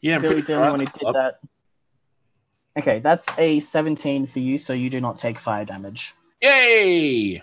Yeah, 0.00 0.16
I'm 0.16 0.22
Billy's 0.22 0.46
the 0.46 0.54
only 0.54 0.70
one 0.70 0.80
who 0.80 0.86
did 0.86 1.04
up. 1.04 1.14
that. 1.14 1.38
Okay, 2.78 2.98
that's 2.98 3.26
a 3.38 3.58
17 3.58 4.26
for 4.26 4.38
you, 4.38 4.58
so 4.58 4.72
you 4.72 4.90
do 4.90 5.00
not 5.00 5.18
take 5.18 5.38
fire 5.38 5.64
damage. 5.64 6.14
Yay! 6.42 7.42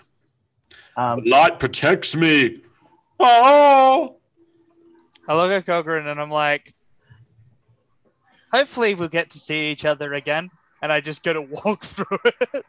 Um, 0.96 1.22
Light 1.24 1.58
protects 1.58 2.14
me. 2.14 2.62
Oh! 3.18 4.16
I 5.26 5.34
look 5.36 5.50
at 5.50 5.66
Cogram 5.66 6.06
and 6.06 6.20
I'm 6.20 6.30
like, 6.30 6.72
hopefully 8.52 8.94
we'll 8.94 9.08
get 9.08 9.30
to 9.30 9.40
see 9.40 9.70
each 9.70 9.84
other 9.84 10.12
again. 10.14 10.50
And 10.82 10.92
I 10.92 11.00
just 11.00 11.24
go 11.24 11.32
to 11.32 11.42
walk 11.64 11.82
through 11.82 12.18
it. 12.24 12.64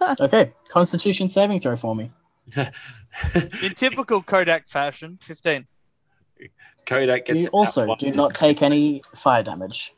okay, 0.20 0.52
Constitution 0.68 1.28
saving 1.28 1.60
throw 1.60 1.76
for 1.76 1.96
me. 1.96 2.10
In 2.56 3.74
typical 3.74 4.22
Kodak 4.22 4.68
fashion, 4.68 5.18
15. 5.22 5.66
Kodak 6.86 7.26
gets 7.26 7.42
You 7.42 7.48
also 7.48 7.94
do 7.96 8.10
not 8.12 8.34
take 8.34 8.62
any 8.62 9.02
fire 9.14 9.42
damage. 9.42 9.92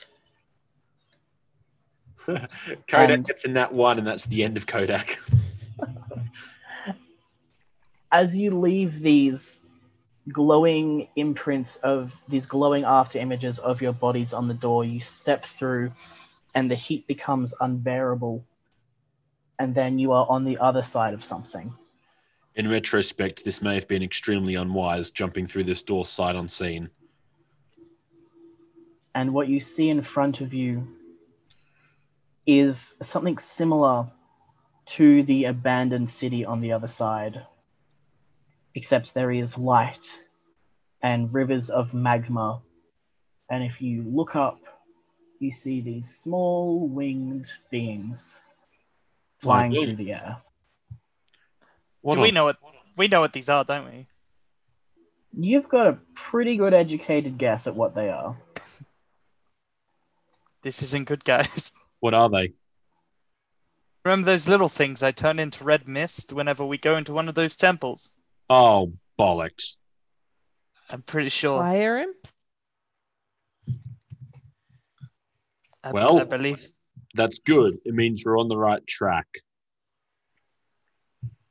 Kodak 2.26 3.10
and- 3.10 3.24
gets 3.24 3.44
a 3.44 3.48
nat 3.48 3.72
one, 3.72 3.98
and 3.98 4.06
that's 4.06 4.26
the 4.26 4.42
end 4.42 4.56
of 4.56 4.66
Kodak. 4.66 5.18
as 8.12 8.36
you 8.36 8.50
leave 8.50 9.00
these 9.00 9.60
glowing 10.32 11.06
imprints 11.16 11.76
of 11.76 12.20
these 12.28 12.46
glowing 12.46 12.84
after 12.84 13.18
images 13.18 13.58
of 13.60 13.80
your 13.80 13.92
bodies 13.92 14.32
on 14.32 14.48
the 14.48 14.54
door, 14.54 14.84
you 14.84 15.00
step 15.00 15.44
through 15.44 15.92
and 16.54 16.70
the 16.70 16.74
heat 16.74 17.06
becomes 17.06 17.54
unbearable. 17.60 18.44
And 19.58 19.74
then 19.74 19.98
you 19.98 20.12
are 20.12 20.26
on 20.28 20.44
the 20.44 20.58
other 20.58 20.82
side 20.82 21.14
of 21.14 21.22
something. 21.22 21.72
In 22.56 22.70
retrospect, 22.70 23.44
this 23.44 23.60
may 23.60 23.74
have 23.74 23.86
been 23.86 24.02
extremely 24.02 24.54
unwise, 24.54 25.10
jumping 25.10 25.46
through 25.46 25.64
this 25.64 25.82
door 25.82 26.06
sight 26.06 26.34
unseen. 26.34 26.88
And 29.14 29.34
what 29.34 29.48
you 29.48 29.60
see 29.60 29.90
in 29.90 30.00
front 30.00 30.40
of 30.40 30.54
you 30.54 30.88
is 32.46 32.94
something 33.02 33.36
similar 33.36 34.10
to 34.86 35.22
the 35.24 35.44
abandoned 35.44 36.08
city 36.08 36.46
on 36.46 36.60
the 36.60 36.72
other 36.72 36.86
side, 36.86 37.44
except 38.74 39.12
there 39.12 39.32
is 39.32 39.58
light 39.58 40.06
and 41.02 41.32
rivers 41.34 41.68
of 41.68 41.92
magma. 41.92 42.62
And 43.50 43.62
if 43.64 43.82
you 43.82 44.02
look 44.02 44.34
up, 44.34 44.60
you 45.40 45.50
see 45.50 45.82
these 45.82 46.08
small 46.08 46.88
winged 46.88 47.50
beings 47.70 48.40
flying 49.38 49.72
through 49.72 49.96
the 49.96 50.12
air. 50.12 50.38
What 52.06 52.14
Do 52.14 52.20
we 52.20 52.30
know 52.30 52.44
what 52.44 52.58
we 52.96 53.08
know 53.08 53.20
what 53.20 53.32
these 53.32 53.48
are, 53.48 53.64
don't 53.64 53.84
we? 53.86 54.06
You've 55.32 55.68
got 55.68 55.88
a 55.88 55.98
pretty 56.14 56.56
good 56.56 56.72
educated 56.72 57.36
guess 57.36 57.66
at 57.66 57.74
what 57.74 57.96
they 57.96 58.10
are. 58.10 58.36
This 60.62 60.82
isn't 60.82 61.08
good, 61.08 61.24
guys. 61.24 61.72
What 61.98 62.14
are 62.14 62.28
they? 62.28 62.52
Remember 64.04 64.26
those 64.26 64.46
little 64.46 64.68
things 64.68 65.02
I 65.02 65.10
turn 65.10 65.40
into 65.40 65.64
red 65.64 65.88
mist 65.88 66.32
whenever 66.32 66.64
we 66.64 66.78
go 66.78 66.96
into 66.96 67.12
one 67.14 67.28
of 67.28 67.34
those 67.34 67.56
temples? 67.56 68.10
Oh, 68.50 68.92
bollocks. 69.18 69.78
I'm 70.90 71.02
pretty 71.02 71.30
sure. 71.30 71.58
Fire 71.58 71.98
imps? 71.98 72.32
I, 75.82 75.90
Well- 75.90 76.20
I 76.20 76.24
believe. 76.24 76.64
That's 77.14 77.40
good. 77.40 77.78
It 77.84 77.94
means 77.94 78.22
we're 78.24 78.38
on 78.38 78.48
the 78.48 78.58
right 78.58 78.86
track. 78.86 79.26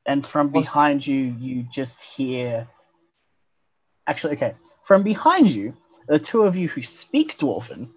And 0.06 0.26
from 0.26 0.52
What's- 0.52 0.70
behind 0.70 1.06
you 1.06 1.36
you 1.40 1.64
just 1.72 2.02
hear 2.02 2.68
actually 4.08 4.34
okay 4.34 4.54
from 4.84 5.04
behind 5.04 5.54
you 5.54 5.76
the 6.08 6.20
two 6.20 6.44
of 6.44 6.56
you 6.56 6.68
who 6.68 6.82
speak 6.82 7.38
dwarven 7.38 7.90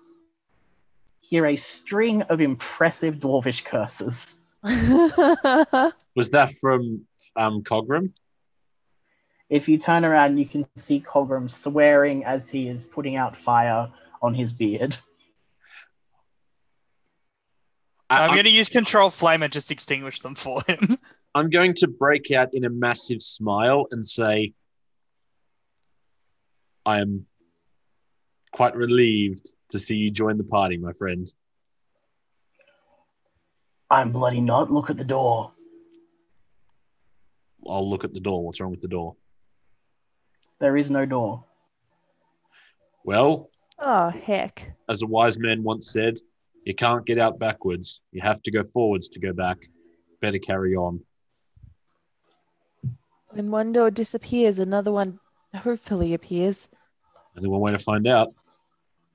hear 1.28 1.46
a 1.46 1.56
string 1.56 2.22
of 2.22 2.40
impressive 2.40 3.16
dwarvish 3.16 3.64
curses. 3.64 4.36
Was 4.62 6.30
that 6.30 6.54
from 6.60 7.06
um, 7.36 7.62
Cogram? 7.62 8.12
If 9.50 9.68
you 9.68 9.78
turn 9.78 10.04
around, 10.04 10.38
you 10.38 10.46
can 10.46 10.66
see 10.76 11.00
Cogram 11.00 11.48
swearing 11.48 12.24
as 12.24 12.50
he 12.50 12.68
is 12.68 12.84
putting 12.84 13.16
out 13.18 13.36
fire 13.36 13.90
on 14.20 14.34
his 14.34 14.52
beard. 14.52 14.96
I, 18.10 18.24
I'm 18.24 18.30
I'm, 18.30 18.36
going 18.36 18.44
to 18.44 18.50
use 18.50 18.68
control 18.68 19.10
flame 19.10 19.42
and 19.42 19.52
just 19.52 19.70
extinguish 19.70 20.20
them 20.20 20.34
for 20.34 20.62
him. 20.66 20.98
I'm 21.38 21.50
going 21.50 21.74
to 21.74 21.86
break 21.86 22.32
out 22.32 22.48
in 22.52 22.64
a 22.64 22.68
massive 22.68 23.22
smile 23.22 23.86
and 23.92 24.04
say, 24.04 24.54
I 26.84 26.98
am 26.98 27.26
quite 28.50 28.74
relieved 28.74 29.52
to 29.70 29.78
see 29.78 29.94
you 29.94 30.10
join 30.10 30.36
the 30.36 30.42
party, 30.42 30.78
my 30.78 30.92
friend. 30.92 31.32
I'm 33.88 34.10
bloody 34.10 34.40
not. 34.40 34.72
Look 34.72 34.90
at 34.90 34.96
the 34.96 35.04
door. 35.04 35.52
I'll 37.64 37.88
look 37.88 38.02
at 38.02 38.12
the 38.12 38.18
door. 38.18 38.44
What's 38.44 38.60
wrong 38.60 38.72
with 38.72 38.82
the 38.82 38.88
door? 38.88 39.14
There 40.58 40.76
is 40.76 40.90
no 40.90 41.06
door. 41.06 41.44
Well, 43.04 43.48
oh, 43.78 44.08
heck. 44.08 44.72
as 44.88 45.02
a 45.02 45.06
wise 45.06 45.38
man 45.38 45.62
once 45.62 45.92
said, 45.92 46.18
you 46.64 46.74
can't 46.74 47.06
get 47.06 47.20
out 47.20 47.38
backwards. 47.38 48.00
You 48.10 48.22
have 48.22 48.42
to 48.42 48.50
go 48.50 48.64
forwards 48.64 49.08
to 49.10 49.20
go 49.20 49.32
back. 49.32 49.58
Better 50.20 50.40
carry 50.40 50.74
on. 50.74 51.04
When 53.30 53.50
one 53.50 53.72
door 53.72 53.90
disappears, 53.90 54.58
another 54.58 54.90
one 54.90 55.20
hopefully 55.54 56.14
appears. 56.14 56.68
Only 57.36 57.48
one 57.48 57.60
way 57.60 57.72
to 57.72 57.78
find 57.78 58.06
out. 58.06 58.34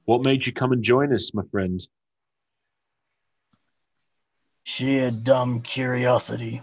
What 0.05 0.25
made 0.25 0.45
you 0.45 0.53
come 0.53 0.71
and 0.71 0.83
join 0.83 1.13
us, 1.13 1.33
my 1.33 1.43
friend? 1.51 1.85
Sheer 4.63 5.11
dumb 5.11 5.61
curiosity. 5.61 6.61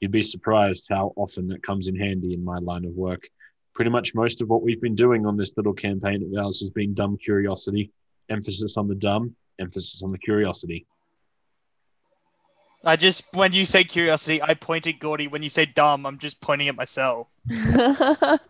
You'd 0.00 0.12
be 0.12 0.22
surprised 0.22 0.86
how 0.90 1.12
often 1.16 1.48
that 1.48 1.62
comes 1.62 1.88
in 1.88 1.96
handy 1.96 2.34
in 2.34 2.44
my 2.44 2.58
line 2.58 2.84
of 2.84 2.94
work. 2.94 3.28
Pretty 3.74 3.90
much 3.90 4.14
most 4.14 4.40
of 4.40 4.48
what 4.48 4.62
we've 4.62 4.80
been 4.80 4.94
doing 4.94 5.26
on 5.26 5.36
this 5.36 5.52
little 5.56 5.74
campaign 5.74 6.22
of 6.22 6.44
ours 6.44 6.60
has 6.60 6.70
been 6.70 6.94
dumb 6.94 7.16
curiosity. 7.18 7.92
Emphasis 8.28 8.76
on 8.76 8.88
the 8.88 8.94
dumb, 8.94 9.34
emphasis 9.58 10.02
on 10.02 10.12
the 10.12 10.18
curiosity. 10.18 10.86
I 12.86 12.96
just, 12.96 13.24
when 13.34 13.52
you 13.52 13.64
say 13.66 13.84
curiosity, 13.84 14.40
I 14.42 14.54
point 14.54 14.86
at 14.86 14.98
Gordy. 15.00 15.26
When 15.26 15.42
you 15.42 15.48
say 15.48 15.66
dumb, 15.66 16.06
I'm 16.06 16.18
just 16.18 16.40
pointing 16.40 16.68
at 16.68 16.76
myself. 16.76 17.26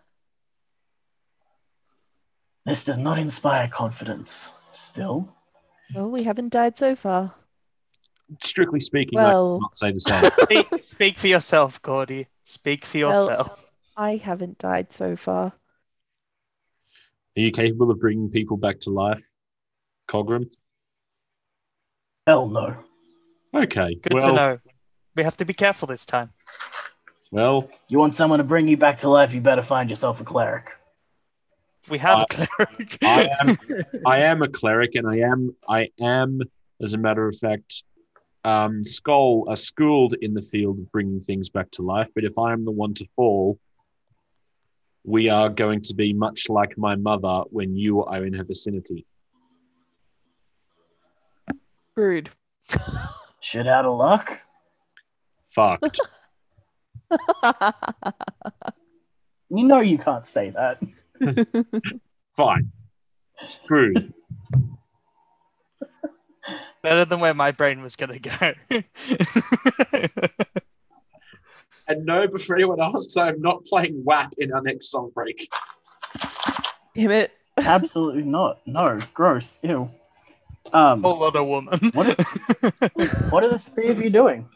This 2.65 2.83
does 2.83 2.97
not 2.97 3.17
inspire 3.17 3.69
confidence. 3.69 4.51
Still, 4.73 5.33
well, 5.95 6.09
we 6.11 6.23
haven't 6.23 6.49
died 6.49 6.77
so 6.77 6.97
far. 6.97 7.33
Strictly 8.43 8.81
speaking, 8.81 9.17
I 9.17 9.23
Well- 9.23 9.59
cannot 9.59 9.75
say 9.77 9.91
the 9.93 9.99
same. 10.01 10.31
Speak, 10.43 10.83
speak 10.83 11.17
for 11.17 11.27
yourself, 11.27 11.81
Gordy. 11.81 12.27
Speak 12.43 12.83
for 12.83 12.97
Well- 12.99 13.25
yourself. 13.29 13.71
I 13.95 14.17
haven't 14.17 14.57
died 14.59 14.91
so 14.91 15.15
far. 15.15 15.45
Are 17.37 17.39
you 17.39 17.51
capable 17.51 17.89
of 17.89 17.99
bringing 18.01 18.29
people 18.29 18.57
back 18.57 18.81
to 18.81 18.89
life, 18.89 19.23
Cogram? 20.09 20.49
hell 22.27 22.49
no. 22.49 22.83
Okay. 23.53 23.95
Good 23.95 24.13
well, 24.13 24.29
to 24.29 24.35
know. 24.35 24.59
We 25.15 25.23
have 25.23 25.37
to 25.37 25.45
be 25.45 25.53
careful 25.53 25.87
this 25.87 26.05
time. 26.05 26.31
well, 27.31 27.69
You 27.87 27.97
want 27.97 28.13
someone 28.13 28.39
to 28.39 28.43
bring 28.43 28.67
you 28.67 28.77
back 28.77 28.97
to 28.97 29.09
life, 29.09 29.33
you 29.33 29.41
better 29.41 29.63
find 29.63 29.89
yourself 29.89 30.21
a 30.21 30.23
cleric. 30.23 30.77
We 31.89 31.97
have 31.99 32.19
I- 32.19 32.23
a 32.23 32.25
cleric. 32.45 32.97
I 33.03 33.29
am 33.41 33.57
I 34.05 34.17
am 34.23 34.41
a 34.41 34.47
cleric, 34.47 34.95
and 34.95 35.07
I 35.07 35.19
am 35.19 35.55
I 35.67 35.89
am, 36.01 36.41
as 36.81 36.93
a 36.93 36.97
matter 36.97 37.27
of 37.27 37.37
fact, 37.37 37.83
um, 38.43 38.83
skull 38.83 39.45
uh, 39.49 39.55
schooled 39.55 40.15
in 40.21 40.33
the 40.33 40.41
field 40.41 40.79
of 40.79 40.91
bringing 40.91 41.21
things 41.21 41.49
back 41.49 41.71
to 41.71 41.81
life. 41.81 42.09
But 42.13 42.25
if 42.25 42.37
I 42.37 42.51
am 42.51 42.65
the 42.65 42.71
one 42.71 42.93
to 42.95 43.05
fall, 43.15 43.59
we 45.05 45.29
are 45.29 45.49
going 45.49 45.81
to 45.83 45.95
be 45.95 46.11
much 46.11 46.49
like 46.49 46.77
my 46.77 46.95
mother 46.95 47.43
when 47.49 47.75
you 47.75 48.03
are 48.03 48.25
in 48.25 48.33
her 48.33 48.43
vicinity. 48.43 49.05
Rude. 51.95 52.29
Shit 53.47 53.65
out 53.65 53.85
of 53.85 53.97
luck. 53.97 54.41
Fucked. 55.51 56.01
You 59.49 59.65
know 59.65 59.79
you 59.79 59.97
can't 59.97 60.25
say 60.25 60.49
that. 60.49 60.83
Fine. 62.35 62.69
Screwed. 63.47 64.13
Better 66.83 67.05
than 67.05 67.21
where 67.21 67.33
my 67.33 67.51
brain 67.51 67.81
was 67.81 67.95
going 67.95 68.19
to 68.19 68.53
go. 68.69 68.79
And 71.87 72.05
no, 72.05 72.27
before 72.27 72.57
anyone 72.57 72.81
asks, 72.81 73.15
I 73.15 73.29
am 73.29 73.39
not 73.39 73.63
playing 73.63 74.03
WAP 74.03 74.33
in 74.39 74.51
our 74.51 74.61
next 74.61 74.91
song 74.91 75.11
break. 75.15 75.47
Damn 76.93 77.11
it. 77.11 77.31
Absolutely 77.57 78.23
not. 78.23 78.59
No, 78.67 78.99
gross. 79.13 79.61
Ew. 79.63 79.89
Um, 80.73 81.01
Whole 81.03 81.19
lot 81.19 81.35
of 81.35 81.47
woman. 81.47 81.79
What? 81.93 82.07
what 83.31 83.43
are 83.43 83.49
the 83.49 83.57
three 83.59 83.89
of 83.89 84.01
you 84.01 84.09
doing? 84.09 84.47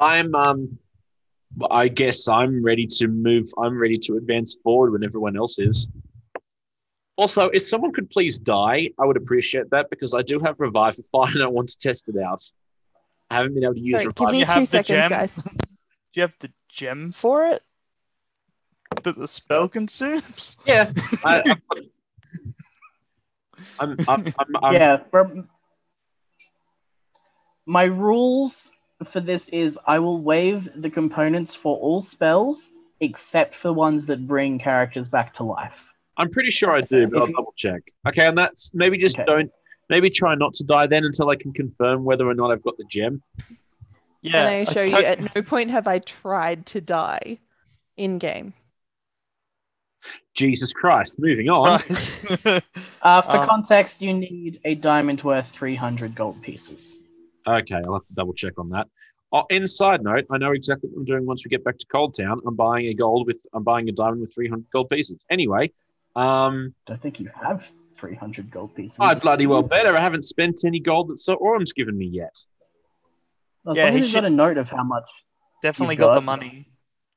I'm 0.00 0.34
um 0.34 0.78
I 1.70 1.88
guess 1.88 2.28
I'm 2.28 2.62
ready 2.62 2.86
to 2.98 3.08
move 3.08 3.48
I'm 3.58 3.78
ready 3.78 3.98
to 3.98 4.16
advance 4.16 4.56
forward 4.62 4.92
when 4.92 5.02
everyone 5.04 5.36
else 5.36 5.58
is. 5.58 5.88
Also, 7.16 7.48
if 7.48 7.62
someone 7.62 7.92
could 7.92 8.10
please 8.10 8.38
die, 8.38 8.90
I 9.00 9.06
would 9.06 9.16
appreciate 9.16 9.70
that 9.70 9.88
because 9.88 10.12
I 10.12 10.20
do 10.20 10.38
have 10.40 10.60
Revivify 10.60 11.30
and 11.34 11.42
I 11.42 11.46
want 11.48 11.68
to 11.70 11.78
test 11.78 12.08
it 12.08 12.22
out. 12.22 12.42
I 13.30 13.36
haven't 13.36 13.54
been 13.54 13.64
able 13.64 13.74
to 13.74 13.80
use 13.80 14.02
Sorry, 14.02 14.12
give 14.12 14.20
Revive. 14.20 14.32
me 14.32 14.38
You 14.40 14.44
two 14.44 14.50
have 14.52 14.70
the 14.70 14.76
seconds, 14.84 14.86
gem? 14.86 15.10
guys. 15.10 15.32
Do 16.12 16.20
you 16.20 16.22
have 16.22 16.36
the 16.40 16.52
gem 16.68 17.10
for 17.12 17.46
it? 17.46 17.62
That 19.02 19.16
the 19.16 19.26
spell 19.28 19.68
consumes? 19.68 20.56
Yeah. 20.66 20.92
I, 21.24 21.42
I'm, 23.80 23.96
I'm, 24.08 24.24
I'm, 24.38 24.56
I'm, 24.62 24.74
yeah, 24.74 24.98
but 25.10 25.28
my 27.66 27.84
rules 27.84 28.70
for 29.04 29.20
this 29.20 29.48
is 29.50 29.78
I 29.86 29.98
will 29.98 30.20
waive 30.20 30.68
the 30.80 30.90
components 30.90 31.54
for 31.54 31.76
all 31.78 32.00
spells 32.00 32.70
except 33.00 33.54
for 33.54 33.72
ones 33.72 34.06
that 34.06 34.26
bring 34.26 34.58
characters 34.58 35.08
back 35.08 35.34
to 35.34 35.44
life. 35.44 35.92
I'm 36.16 36.30
pretty 36.30 36.50
sure 36.50 36.70
I 36.72 36.80
do, 36.80 37.06
but 37.08 37.16
If 37.16 37.22
I'll 37.22 37.28
you- 37.28 37.34
double 37.34 37.54
check. 37.56 37.82
Okay, 38.08 38.26
and 38.26 38.38
that's 38.38 38.72
maybe 38.74 38.96
just 38.96 39.18
Okay. 39.18 39.26
don't 39.26 39.50
maybe 39.90 40.08
try 40.08 40.34
not 40.34 40.54
to 40.54 40.64
die 40.64 40.86
then 40.86 41.04
until 41.04 41.28
I 41.28 41.36
can 41.36 41.52
confirm 41.52 42.04
whether 42.04 42.26
or 42.26 42.34
not 42.34 42.50
I've 42.50 42.62
got 42.62 42.76
the 42.78 42.84
gem. 42.90 43.22
Yeah. 44.22 44.38
and 44.40 44.48
I 44.48 44.52
assure 44.70 44.84
you, 44.84 44.96
at 44.96 45.34
no 45.36 45.42
point 45.42 45.70
have 45.70 45.86
I 45.86 45.98
tried 46.00 46.66
to 46.66 46.80
die 46.80 47.38
in 47.96 48.18
game. 48.18 48.54
Jesus 50.34 50.72
Christ. 50.72 51.14
Moving 51.18 51.48
on. 51.48 51.80
Uh, 53.02 53.22
for 53.22 53.36
Um, 53.38 53.46
context, 53.46 54.00
you 54.02 54.12
need 54.12 54.58
a 54.64 54.74
diamond 54.74 55.22
worth 55.22 55.48
300 55.50 56.14
gold 56.14 56.40
pieces. 56.42 56.98
Okay, 57.46 57.76
I'll 57.76 57.92
have 57.94 58.06
to 58.06 58.14
double 58.14 58.32
check 58.32 58.58
on 58.58 58.70
that. 58.70 58.88
Oh, 59.32 59.44
in 59.50 59.68
side 59.68 60.02
note, 60.02 60.24
I 60.30 60.38
know 60.38 60.52
exactly 60.52 60.88
what 60.90 61.00
I'm 61.00 61.04
doing 61.04 61.26
once 61.26 61.44
we 61.44 61.48
get 61.48 61.62
back 61.62 61.78
to 61.78 61.86
Cold 61.86 62.16
Town. 62.16 62.40
I'm 62.46 62.56
buying 62.56 62.86
a 62.86 62.94
gold 62.94 63.26
with 63.26 63.44
I'm 63.52 63.62
buying 63.62 63.88
a 63.88 63.92
diamond 63.92 64.22
with 64.22 64.34
300 64.34 64.66
gold 64.72 64.88
pieces. 64.88 65.18
Anyway, 65.30 65.72
um, 66.16 66.74
Don't 66.86 67.00
think 67.00 67.20
you 67.20 67.30
have 67.44 67.70
300 67.96 68.50
gold 68.50 68.74
pieces. 68.74 68.98
I 68.98 69.14
bloody 69.14 69.46
well 69.46 69.62
better. 69.62 69.96
I 69.96 70.00
haven't 70.00 70.22
spent 70.22 70.64
any 70.64 70.80
gold 70.80 71.08
that 71.08 71.18
Sir 71.18 71.36
Orum's 71.36 71.72
given 71.72 71.96
me 71.96 72.06
yet. 72.06 72.36
As 73.68 73.76
Yeah, 73.76 73.84
long 73.84 73.92
he 73.92 74.00
as 74.00 74.12
you've 74.12 74.22
got 74.22 74.26
a 74.26 74.30
note 74.30 74.58
of 74.58 74.70
how 74.70 74.82
much. 74.84 75.08
Definitely 75.62 75.94
You've 75.96 76.00
got 76.00 76.14
the 76.14 76.20
money. 76.22 76.68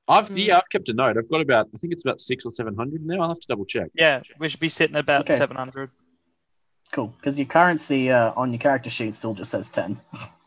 I've 0.10 0.28
Hmm. 0.28 0.38
yeah, 0.38 0.58
I've 0.58 0.70
kept 0.70 0.90
a 0.90 0.94
note. 0.94 1.18
I've 1.18 1.30
got 1.30 1.40
about 1.42 1.68
I 1.74 1.78
think 1.78 1.94
it's 1.94 2.04
about 2.04 2.20
six 2.20 2.46
or 2.46 2.52
seven 2.52 2.76
hundred 2.76 3.06
now. 3.06 3.22
I'll 3.22 3.30
have 3.30 3.40
to 3.40 3.48
double 3.48 3.66
check. 3.66 3.90
Yeah, 3.94 4.22
we 4.40 4.50
should 4.50 4.60
be 4.60 4.70
sitting 4.70 4.96
about 4.98 5.22
Okay. 5.22 5.34
700. 5.36 5.92
Cool, 6.92 7.08
because 7.18 7.38
your 7.38 7.46
currency 7.46 8.10
uh, 8.12 8.34
on 8.36 8.52
your 8.52 8.58
character 8.60 8.90
sheet 8.90 9.14
still 9.14 9.36
just 9.36 9.52
says 9.52 9.70
10. 9.70 10.02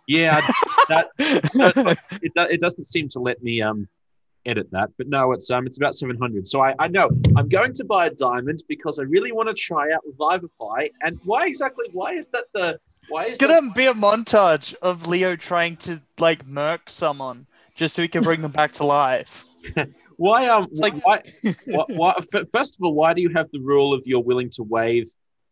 Yeah, 0.09 0.40
that 0.89 1.09
it, 1.18 2.32
it 2.34 2.60
doesn't 2.60 2.86
seem 2.86 3.09
to 3.10 3.20
let 3.20 3.43
me 3.43 3.62
um 3.62 3.89
edit 4.44 4.68
that, 4.72 4.90
but 4.98 5.06
no, 5.06 5.30
it's 5.32 5.48
um 5.52 5.66
it's 5.68 5.76
about 5.76 5.94
seven 5.94 6.18
hundred. 6.18 6.48
So 6.48 6.60
I 6.60 6.74
I 6.80 6.89
know 6.89 7.09
I'm 7.36 7.48
going 7.48 7.72
to 7.74 7.84
buy 7.84 8.06
a 8.06 8.10
diamond 8.10 8.64
because 8.68 8.98
I 8.98 9.05
really 9.05 9.30
want 9.30 9.48
to 9.48 9.55
try 9.55 9.93
out 9.93 10.01
Revivify. 10.05 10.89
And 11.02 11.20
why 11.24 11.47
exactly? 11.47 11.86
Why 11.93 12.14
is 12.14 12.26
that 12.28 12.44
the 12.52 12.78
why 13.09 13.26
is 13.26 13.28
It's 13.36 13.39
that- 13.39 13.60
gonna 13.60 13.72
be 13.72 13.86
a 13.86 13.94
montage 13.94 14.74
of 14.82 15.06
Leo 15.06 15.36
trying 15.36 15.76
to 15.86 16.02
like 16.18 16.44
murk 16.47 16.90
someone 16.90 17.47
just 17.76 17.94
so 17.94 18.02
he 18.02 18.09
can 18.09 18.24
bring 18.24 18.43
them 18.43 18.51
back 18.52 18.72
to 18.72 18.84
life. 18.84 19.44
Why 20.16 20.48
um 20.48 20.68
like- 20.72 20.94
why, 21.05 21.22
why, 21.66 21.84
why 21.89 22.14
first 22.52 22.74
of 22.74 22.84
all 22.84 22.94
why 22.94 23.14
do 23.14 23.20
you 23.22 23.30
have 23.34 23.48
the 23.52 23.60
rule 23.60 23.94
of 23.94 24.02
you're 24.06 24.22
willing 24.22 24.51
to 24.51 24.62
waive 24.62 25.09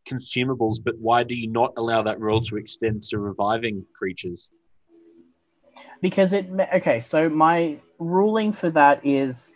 consumables, 0.08 0.76
but 0.82 0.94
why 0.98 1.22
do 1.22 1.34
you 1.34 1.48
not 1.48 1.72
allow 1.76 2.02
that 2.02 2.18
rule 2.20 2.40
to 2.40 2.56
extend 2.56 3.02
to 3.04 3.18
reviving 3.18 3.84
creatures? 3.94 4.50
Because 6.00 6.32
it. 6.32 6.50
ma- 6.50 6.66
Okay, 6.74 7.00
so 7.00 7.28
my 7.28 7.78
ruling 7.98 8.52
for 8.52 8.70
that 8.70 9.04
is 9.04 9.52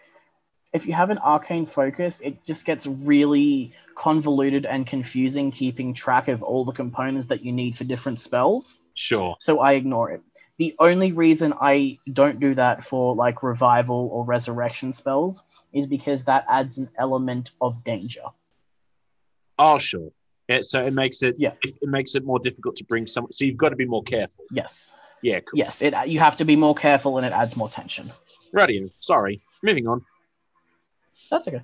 if 0.73 0.87
you 0.87 0.93
have 0.93 1.11
an 1.11 1.19
arcane 1.19 1.67
focus, 1.67 2.21
it 2.21 2.45
just 2.45 2.65
gets 2.67 2.87
really 2.87 3.73
convoluted 3.97 4.67
and 4.67 4.87
confusing 4.87 5.51
keeping 5.51 5.95
track 5.95 6.29
of 6.29 6.43
all 6.43 6.65
the 6.65 6.73
components 6.73 7.27
that 7.29 7.45
you 7.45 7.53
need 7.53 7.77
for 7.79 7.85
different 7.85 8.21
spells. 8.21 8.81
Sure. 8.95 9.37
So 9.41 9.61
I 9.61 9.73
ignore 9.73 10.11
it. 10.11 10.21
The 10.59 10.75
only 10.79 11.11
reason 11.13 11.53
I 11.61 11.99
don't 12.13 12.39
do 12.39 12.55
that 12.55 12.85
for 12.85 13.15
like 13.15 13.43
revival 13.43 14.09
or 14.13 14.25
resurrection 14.25 14.93
spells 14.93 15.43
is 15.73 15.87
because 15.87 16.25
that 16.25 16.45
adds 16.49 16.79
an 16.79 16.89
element 16.97 17.51
of 17.61 17.83
danger. 17.83 18.23
Oh, 19.59 19.79
sure. 19.79 20.11
Yeah, 20.49 20.59
so 20.63 20.85
it 20.85 20.93
makes 20.95 21.23
it 21.23 21.35
Yeah. 21.39 21.53
it, 21.65 21.75
it 21.83 21.89
makes 21.89 22.15
it 22.15 22.25
more 22.25 22.39
difficult 22.39 22.77
to 22.77 22.85
bring 22.85 23.07
some. 23.07 23.27
So 23.33 23.45
you've 23.45 23.57
got 23.57 23.71
to 23.71 23.77
be 23.77 23.87
more 23.87 24.03
careful. 24.05 24.45
Yes. 24.53 24.93
Yeah, 25.23 25.41
cool. 25.41 25.59
Yes, 25.59 25.81
it 25.83 25.95
you 26.07 26.21
have 26.21 26.37
to 26.37 26.45
be 26.45 26.55
more 26.55 26.75
careful 26.75 27.17
and 27.17 27.27
it 27.27 27.33
adds 27.33 27.57
more 27.57 27.69
tension. 27.69 28.13
Radio. 28.53 28.89
Sorry. 28.99 29.41
Moving 29.63 29.89
on. 29.89 30.05
That's 31.31 31.49
okay. 31.49 31.63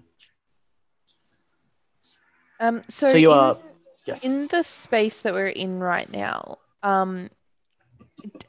Um, 2.59 2.83
so, 2.89 3.09
So 3.09 3.17
you 3.17 3.31
in, 3.33 3.39
are- 3.39 3.59
Yes. 4.07 4.25
in 4.25 4.47
the 4.49 4.63
space 4.65 5.21
that 5.23 5.35
we're 5.35 5.49
in 5.49 5.79
right 5.79 6.11
now, 6.11 6.59
um, 6.83 7.29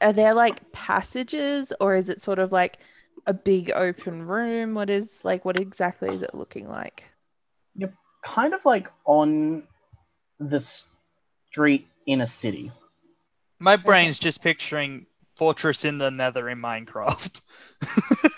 are 0.00 0.12
there 0.12 0.34
like 0.34 0.70
passages 0.72 1.72
or 1.80 1.94
is 1.94 2.08
it 2.08 2.22
sort 2.22 2.38
of 2.38 2.52
like 2.52 2.78
a 3.26 3.34
big 3.34 3.70
open 3.74 4.26
room? 4.26 4.74
What 4.74 4.90
is 4.90 5.10
like 5.22 5.44
what 5.44 5.58
exactly 5.58 6.14
is 6.14 6.22
it 6.22 6.34
looking 6.34 6.68
like? 6.68 7.04
You're 7.74 7.92
kind 8.22 8.54
of 8.54 8.64
like 8.64 8.90
on 9.04 9.64
the 10.38 10.60
street 11.50 11.86
in 12.06 12.20
a 12.20 12.26
city. 12.26 12.70
My 13.58 13.76
brain's 13.76 14.18
just 14.18 14.42
picturing 14.42 15.06
Fortress 15.36 15.84
in 15.84 15.98
the 15.98 16.10
Nether 16.10 16.48
in 16.48 16.60
Minecraft. 16.60 17.40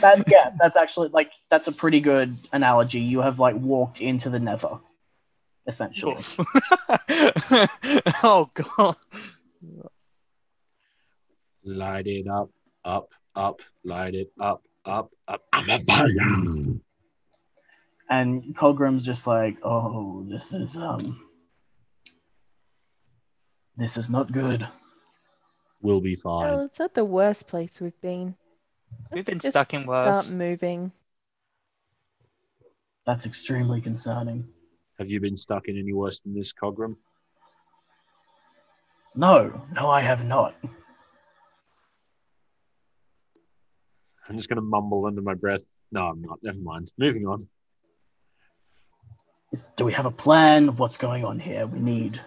That 0.00 0.24
yeah, 0.28 0.50
that's 0.58 0.76
actually 0.76 1.08
like 1.08 1.30
that's 1.50 1.68
a 1.68 1.72
pretty 1.72 2.00
good 2.00 2.36
analogy. 2.52 3.00
You 3.00 3.22
have 3.22 3.38
like 3.38 3.56
walked 3.56 4.02
into 4.02 4.28
the 4.28 4.38
nether, 4.38 4.78
essentially. 5.66 6.22
Oh 8.22 8.50
god. 8.54 8.96
Light 11.66 12.06
it 12.06 12.28
up, 12.28 12.50
up, 12.84 13.10
up. 13.34 13.60
Light 13.84 14.14
it 14.14 14.30
up, 14.40 14.62
up, 14.84 15.10
up. 15.26 15.42
I'm 15.52 15.68
a 15.68 15.78
fire. 15.80 16.78
And 18.08 18.54
Cogram's 18.54 19.02
just 19.02 19.26
like, 19.26 19.56
oh, 19.64 20.22
this 20.28 20.54
is 20.54 20.76
um 20.76 21.20
this 23.76 23.96
is 23.96 24.08
not 24.08 24.30
good. 24.30 24.66
We'll 25.82 26.00
be 26.00 26.14
fine. 26.14 26.48
Well, 26.48 26.60
it's 26.62 26.78
not 26.78 26.94
the 26.94 27.04
worst 27.04 27.48
place 27.48 27.80
we've 27.80 28.00
been. 28.00 28.36
We've 29.12 29.24
been 29.24 29.40
Just 29.40 29.52
stuck 29.52 29.74
in 29.74 29.86
worse. 29.86 30.26
Start 30.26 30.38
moving. 30.38 30.92
That's 33.04 33.26
extremely 33.26 33.80
concerning. 33.80 34.46
Have 34.98 35.10
you 35.10 35.20
been 35.20 35.36
stuck 35.36 35.68
in 35.68 35.76
any 35.76 35.92
worse 35.92 36.20
than 36.20 36.32
this, 36.32 36.52
Cogram? 36.52 36.96
No, 39.14 39.62
no, 39.72 39.90
I 39.90 40.00
have 40.00 40.24
not. 40.24 40.54
I'm 44.28 44.36
just 44.36 44.48
going 44.48 44.56
to 44.56 44.62
mumble 44.62 45.06
under 45.06 45.22
my 45.22 45.34
breath. 45.34 45.62
No, 45.92 46.06
I'm 46.06 46.20
not. 46.22 46.38
Never 46.42 46.58
mind. 46.58 46.90
Moving 46.98 47.26
on. 47.26 47.46
Is, 49.52 49.64
do 49.76 49.84
we 49.84 49.92
have 49.92 50.06
a 50.06 50.10
plan? 50.10 50.76
What's 50.76 50.96
going 50.96 51.24
on 51.24 51.38
here? 51.38 51.66
We 51.66 51.78
need. 51.78 52.20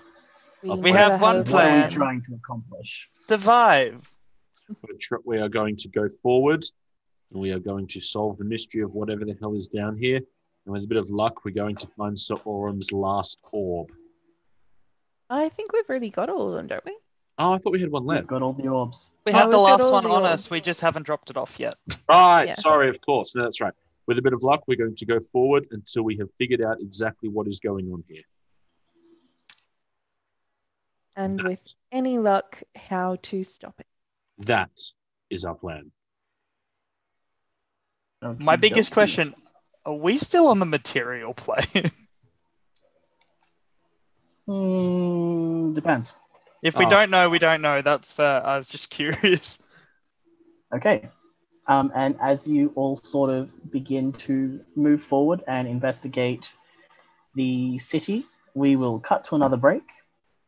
We 0.64 0.92
never 0.92 0.98
have 0.98 1.22
one 1.22 1.36
a 1.38 1.40
What 1.40 1.48
are 1.48 1.52
plan. 1.52 1.90
we 1.90 1.96
trying 1.96 2.22
to 2.24 2.34
accomplish? 2.36 3.10
Survive. 3.14 4.02
We're 4.70 4.98
tr- 5.00 5.16
We 5.26 5.40
are 5.40 5.50
going 5.50 5.76
to 5.78 5.90
go 5.90 6.08
forward 6.22 6.64
and 7.32 7.42
we 7.42 7.52
are 7.52 7.60
going 7.60 7.88
to 7.88 8.02
solve 8.02 8.38
the 8.38 8.46
mystery 8.46 8.82
of 8.82 8.92
whatever 8.94 9.26
the 9.26 9.36
hell 9.40 9.56
is 9.56 9.68
down 9.68 9.98
here. 9.98 10.18
And 10.66 10.74
with 10.74 10.84
a 10.84 10.88
bit 10.88 10.98
of 10.98 11.10
luck, 11.10 11.44
we're 11.46 11.54
going 11.54 11.76
to 11.78 11.88
find 11.98 12.20
Sir 12.20 12.36
Orum's 12.36 12.92
last 12.92 13.40
orb. 13.54 13.90
I 15.30 15.50
think 15.50 15.74
we've 15.74 15.88
already 15.90 16.10
got 16.10 16.30
all 16.30 16.50
of 16.50 16.56
them, 16.56 16.68
don't 16.68 16.86
we? 16.86 16.96
Oh, 17.42 17.54
I 17.54 17.58
thought 17.58 17.72
we 17.72 17.80
had 17.80 17.90
one 17.90 18.06
left. 18.06 18.16
We've 18.16 18.20
left. 18.24 18.28
got 18.28 18.42
all 18.42 18.52
the 18.54 18.68
orbs. 18.68 19.12
We 19.26 19.32
Oh, 19.32 19.38
have 19.38 19.50
the 19.50 19.58
last 19.58 19.92
one 19.92 20.04
the 20.04 20.10
on 20.10 20.24
orbs. 20.24 20.34
us. 20.34 20.52
We 20.52 20.60
just 20.60 20.82
haven't 20.82 21.04
dropped 21.04 21.30
it 21.30 21.38
off 21.38 21.58
yet. 21.60 21.76
Right. 22.10 22.50
Yeah. 22.50 22.56
Sorry, 22.56 22.90
of 22.90 23.00
course. 23.00 23.34
No, 23.34 23.44
that's 23.44 23.62
right. 23.62 23.74
With 24.08 24.18
a 24.18 24.22
bit 24.22 24.34
of 24.34 24.44
luck, 24.44 24.64
we're 24.68 24.76
going 24.78 24.96
to 24.96 25.06
go 25.06 25.20
forward 25.32 25.68
until 25.72 26.04
we 26.04 26.18
have 26.18 26.28
figured 26.38 26.62
out 26.62 26.82
exactly 26.82 27.30
what 27.30 27.48
is 27.48 27.60
going 27.62 27.90
on 27.94 28.04
here. 28.10 28.24
And 31.16 31.42
with 31.42 31.60
any 31.92 32.18
luck, 32.18 32.62
how 32.76 33.18
to 33.24 33.44
stop 33.44 33.76
it. 33.80 33.88
That 34.40 34.72
is 35.30 35.46
our 35.46 35.56
plan. 35.56 35.92
My 38.22 38.58
biggest 38.58 38.92
dokey. 38.92 38.94
question 38.94 39.34
are 39.86 39.94
we 39.94 40.18
still 40.18 40.48
on 40.48 40.60
the 40.60 40.66
material 40.66 41.34
plane? 41.34 41.86
Hmm, 44.46 45.74
depends. 45.74 46.14
If 46.64 46.78
we 46.78 46.86
Oh. 46.86 46.90
don't 46.90 47.10
know, 47.10 47.30
we 47.30 47.40
don't 47.40 47.62
know. 47.62 47.82
That's 47.82 48.12
fair. 48.12 48.46
I 48.46 48.58
was 48.58 48.68
just 48.68 48.90
curious. 49.00 49.60
Okay. 50.74 51.10
Um, 51.68 51.92
and 51.96 52.16
as 52.20 52.48
you 52.48 52.72
all 52.76 52.96
sort 52.96 53.30
of 53.30 53.54
begin 53.72 54.12
to 54.14 54.60
move 54.76 55.02
forward 55.04 55.44
and 55.48 55.68
investigate 55.68 56.56
the 57.36 57.78
city, 57.78 58.26
we 58.56 58.76
will 58.76 59.00
cut 59.00 59.24
to 59.26 59.36
another 59.36 59.58
break 59.58 59.84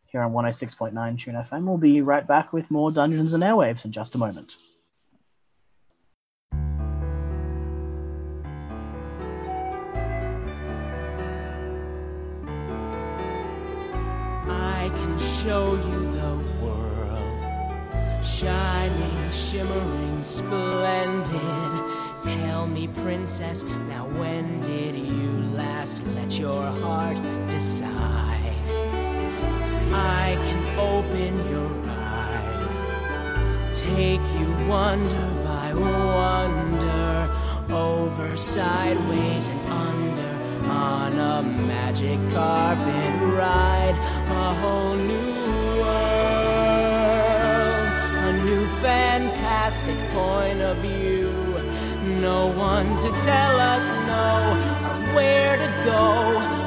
here 0.08 0.22
on 0.24 0.32
106.9 0.34 1.18
Tune 1.20 1.36
FM. 1.36 1.64
We'll 1.66 1.78
be 1.78 2.02
right 2.02 2.28
back 2.28 2.52
with 2.54 2.72
more 2.72 2.92
Dungeons 2.92 3.34
and 3.34 3.44
Airwaves 3.44 3.86
in 3.86 3.92
just 3.92 4.16
a 4.16 4.18
moment. 4.18 4.58
Show 15.44 15.74
you 15.74 16.12
the 16.12 16.34
world, 16.62 18.24
shining, 18.24 19.32
shimmering, 19.32 20.24
splendid. 20.24 21.72
Tell 22.22 22.68
me, 22.68 22.88
princess, 22.88 23.64
now 23.90 24.06
when 24.20 24.62
did 24.62 24.94
you 24.96 25.32
last 25.56 26.04
let 26.16 26.38
your 26.38 26.64
heart 26.84 27.18
decide? 27.50 28.66
I 29.92 30.38
can 30.46 30.62
open 30.78 31.34
your 31.50 31.74
eyes, 31.88 32.76
take 33.76 34.22
you 34.40 34.50
wonder 34.68 35.28
by 35.44 35.74
wonder, 35.74 37.34
over, 37.74 38.38
sideways, 38.38 39.48
and 39.48 39.62
under, 39.72 40.31
on 40.72 41.20
a 41.20 41.44
magic 41.44 42.18
carpet 42.32 43.14
ride, 43.38 43.98
a 44.44 44.54
whole 44.62 44.96
new 44.96 45.82
world, 45.82 47.12
a 48.30 48.34
new 48.46 48.66
fantastic 48.82 49.98
point 50.16 50.62
of 50.62 50.78
view. 50.78 51.30
No 52.22 52.48
one 52.48 52.96
to 53.04 53.10
tell 53.24 53.60
us 53.60 53.86
no, 54.08 54.28
or 54.90 55.00
where 55.16 55.58
to 55.58 55.70
go, 55.86 56.61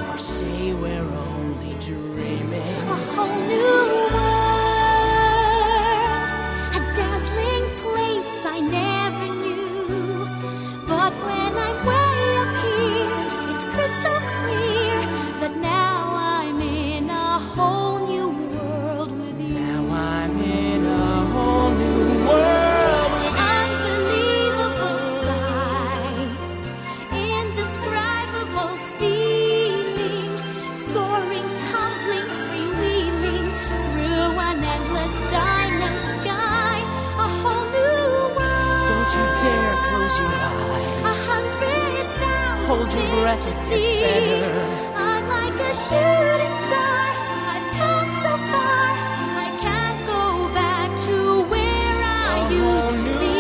to 43.45 43.53
see. 43.53 44.05
I'm 44.97 45.29
like 45.29 45.53
a 45.53 45.73
shooting 45.87 46.57
star. 46.65 47.05
I've 47.53 47.69
come 47.77 48.09
so 48.25 48.33
far. 48.51 48.87
I 49.45 49.49
can't 49.61 50.01
go 50.07 50.49
back 50.55 50.89
to 51.07 51.17
where 51.53 51.99
I 52.33 52.49
used 52.49 52.97
to 53.05 53.11
be. 53.21 53.37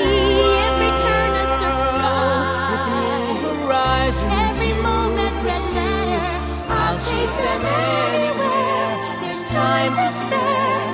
Every 0.68 0.92
turn 1.04 1.32
a 1.40 1.46
surprise. 1.62 3.36
horizons 3.48 4.52
Every 4.52 4.74
moment 4.82 5.36
red 5.48 5.64
letter. 5.80 6.28
I'll 6.68 6.98
chase 7.08 7.36
them 7.44 7.62
anywhere. 7.64 8.92
There's 9.22 9.42
time 9.48 9.92
to 10.02 10.08
spare. 10.20 10.84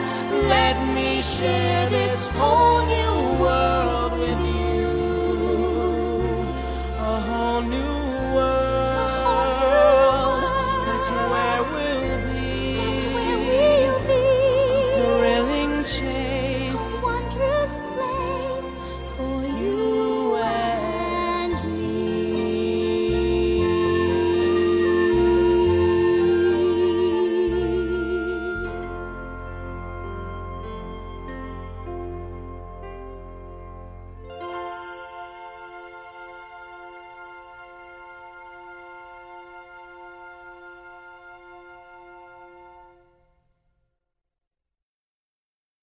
Let 0.54 0.76
me 0.94 1.20
share 1.22 1.90
this 1.90 2.28
whole 2.38 2.69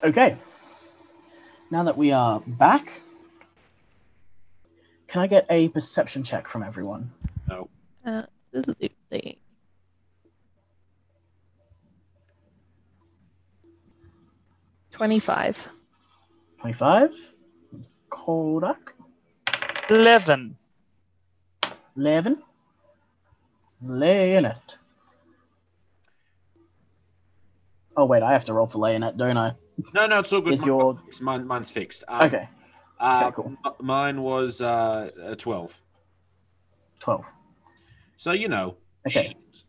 Okay. 0.08 0.38
Now 1.70 1.84
that 1.84 1.98
we 1.98 2.14
are 2.14 2.40
back, 2.48 3.02
can 5.10 5.22
I 5.22 5.28
get 5.28 5.46
a 5.50 5.68
perception 5.68 6.24
check 6.24 6.48
from 6.48 6.64
everyone? 6.64 7.12
No. 7.50 7.68
Absolutely. 8.06 9.38
Twenty-five. 14.92 15.58
25. 16.62 17.14
Kodak. 18.10 18.94
11. 19.90 20.56
11. 21.98 22.44
Leonette. 23.86 24.78
Oh, 27.98 28.06
wait, 28.06 28.24
I 28.24 28.32
have 28.32 28.46
to 28.46 28.54
roll 28.54 28.68
for 28.68 28.80
Leonette, 28.80 29.18
don't 29.18 29.38
I? 29.38 29.52
No, 29.94 30.08
no, 30.08 30.20
it's 30.20 30.34
all 30.34 30.42
good. 30.42 30.54
Is 30.54 30.62
Mine- 30.62 30.68
your- 30.68 31.00
mine, 31.22 31.48
mine's 31.48 31.70
fixed. 31.70 32.04
Um, 32.08 32.24
Okay, 32.28 32.50
Uh, 33.00 33.24
Okay, 33.26 33.36
cool. 33.36 33.54
m- 33.64 33.74
Mine 33.86 34.22
was 34.24 34.60
uh, 34.62 35.12
a 35.24 35.36
12. 35.36 35.80
12. 37.00 37.32
So, 38.16 38.32
you 38.32 38.48
know. 38.48 38.76
Okay. 39.06 39.28
shit. 39.28 39.64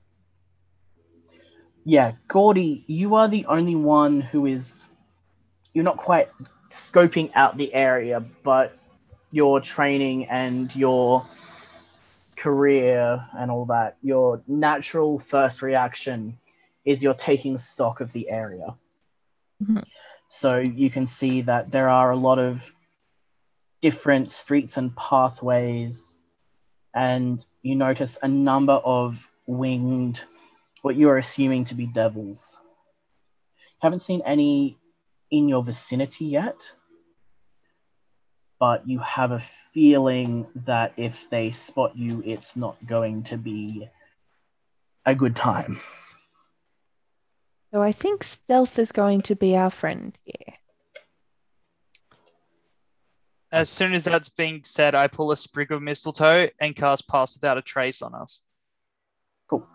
Yeah, 1.85 2.12
Gordy, 2.26 2.85
you 2.86 3.14
are 3.14 3.28
the 3.28 3.44
only 3.47 3.74
one 3.74 4.20
who 4.20 4.47
is. 4.47 4.86
You're 5.74 5.85
not 5.85 5.97
quite 5.98 6.30
scoping 6.70 7.30
out 7.35 7.56
the 7.56 7.72
area, 7.74 8.20
but 8.43 8.78
your 9.30 9.60
training 9.60 10.26
and 10.28 10.74
your 10.74 11.24
career 12.36 13.22
and 13.39 13.51
all 13.51 13.64
that, 13.66 13.97
your 14.02 14.43
natural 14.47 15.18
first 15.18 15.60
reaction 15.62 16.39
is 16.85 17.02
you're 17.02 17.14
taking 17.14 17.59
stock 17.59 18.01
of 18.01 18.12
the 18.12 18.28
area. 18.30 18.74
Mhm. 19.62 19.85
So 20.28 20.59
you 20.59 20.90
can 20.90 21.06
see 21.06 21.43
that 21.43 21.70
there 21.70 21.89
are 21.89 22.10
a 22.10 22.16
lot 22.16 22.39
of 22.39 22.72
different 23.80 24.30
streets 24.30 24.76
and 24.76 24.94
pathways, 24.97 26.22
and 26.94 27.44
you 27.62 27.74
notice 27.74 28.18
a 28.22 28.28
number 28.28 28.74
of 28.74 29.28
winged 29.47 30.22
what 30.82 30.97
you're 30.97 31.18
assuming 31.18 31.64
to 31.64 31.74
be 31.74 31.86
devils. 31.86 32.60
Haven't 33.80 34.01
seen 34.01 34.22
any 34.24 34.78
in 35.30 35.48
your 35.48 35.62
vicinity 35.62 36.24
yet, 36.26 36.72
but 38.59 38.86
you 38.89 38.98
have 39.01 39.30
a 39.32 39.39
feeling 39.39 40.47
that 40.55 40.93
if 40.97 41.28
they 41.30 41.51
spot 41.51 41.97
you, 41.97 42.22
it's 42.24 42.56
not 42.56 42.76
going 42.86 43.22
to 43.24 43.36
be 43.36 43.89
a 45.06 45.14
good 45.14 45.36
time. 45.36 45.78
So 47.72 47.82
I 47.82 47.92
think 47.92 48.24
stealth 48.24 48.78
is 48.78 48.92
going 48.92 49.22
to 49.22 49.36
be 49.36 49.56
our 49.56 49.70
friend 49.70 50.16
here. 50.24 50.54
As 53.50 53.70
soon 53.70 53.94
as 53.94 54.04
that's 54.04 54.28
being 54.28 54.62
said, 54.64 54.94
I 54.94 55.08
pull 55.08 55.32
a 55.32 55.36
sprig 55.36 55.72
of 55.72 55.82
mistletoe 55.82 56.48
and 56.60 56.76
cast 56.76 57.08
Pass 57.08 57.36
Without 57.36 57.56
a 57.56 57.62
Trace 57.62 58.02
on 58.02 58.14
us. 58.14 58.42
Cool. 59.48 59.66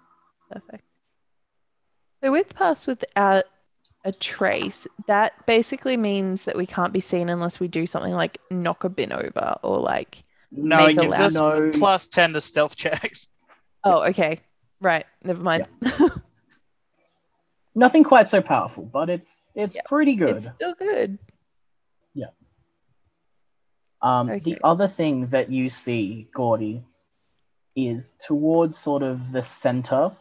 Perfect. 0.51 0.83
So 2.23 2.31
with 2.31 2.53
pass 2.53 2.87
without 2.87 3.45
a 4.05 4.11
trace, 4.11 4.87
that 5.07 5.45
basically 5.45 5.97
means 5.97 6.45
that 6.45 6.55
we 6.55 6.65
can't 6.65 6.93
be 6.93 7.01
seen 7.01 7.29
unless 7.29 7.59
we 7.59 7.67
do 7.67 7.85
something 7.85 8.13
like 8.13 8.37
knock 8.49 8.83
a 8.83 8.89
bin 8.89 9.11
over 9.11 9.55
or 9.63 9.79
like. 9.79 10.23
No, 10.51 10.85
Make 10.85 10.97
it 10.97 10.99
a 10.99 11.01
gives 11.01 11.19
loud 11.19 11.25
us 11.25 11.35
no, 11.35 11.71
plus 11.73 12.07
10 12.07 12.33
to 12.33 12.41
stealth 12.41 12.75
checks. 12.75 13.29
Oh, 13.83 14.03
okay. 14.03 14.39
Right. 14.79 15.05
Never 15.23 15.41
mind. 15.41 15.65
nothing 17.75 18.03
quite 18.03 18.27
so 18.27 18.41
powerful, 18.41 18.85
but 18.85 19.09
it's 19.09 19.47
it's 19.55 19.75
Yeah, 19.75 19.81
pretty 19.85 20.13
it's 20.13 20.19
good. 20.19 20.51
still 20.55 20.73
good. 20.75 21.17
Yeah. 22.13 22.27
Um, 24.01 24.29
Okay. 24.29 24.39
The 24.39 24.57
other 24.63 24.87
thing 24.87 25.27
that 25.27 25.51
you 25.51 25.69
see, 25.69 26.27
Gordy, 26.33 26.83
is 27.75 28.11
towards 28.19 28.77
sort 28.77 29.03
of 29.03 29.31
the 29.31 29.41
center 29.41 30.11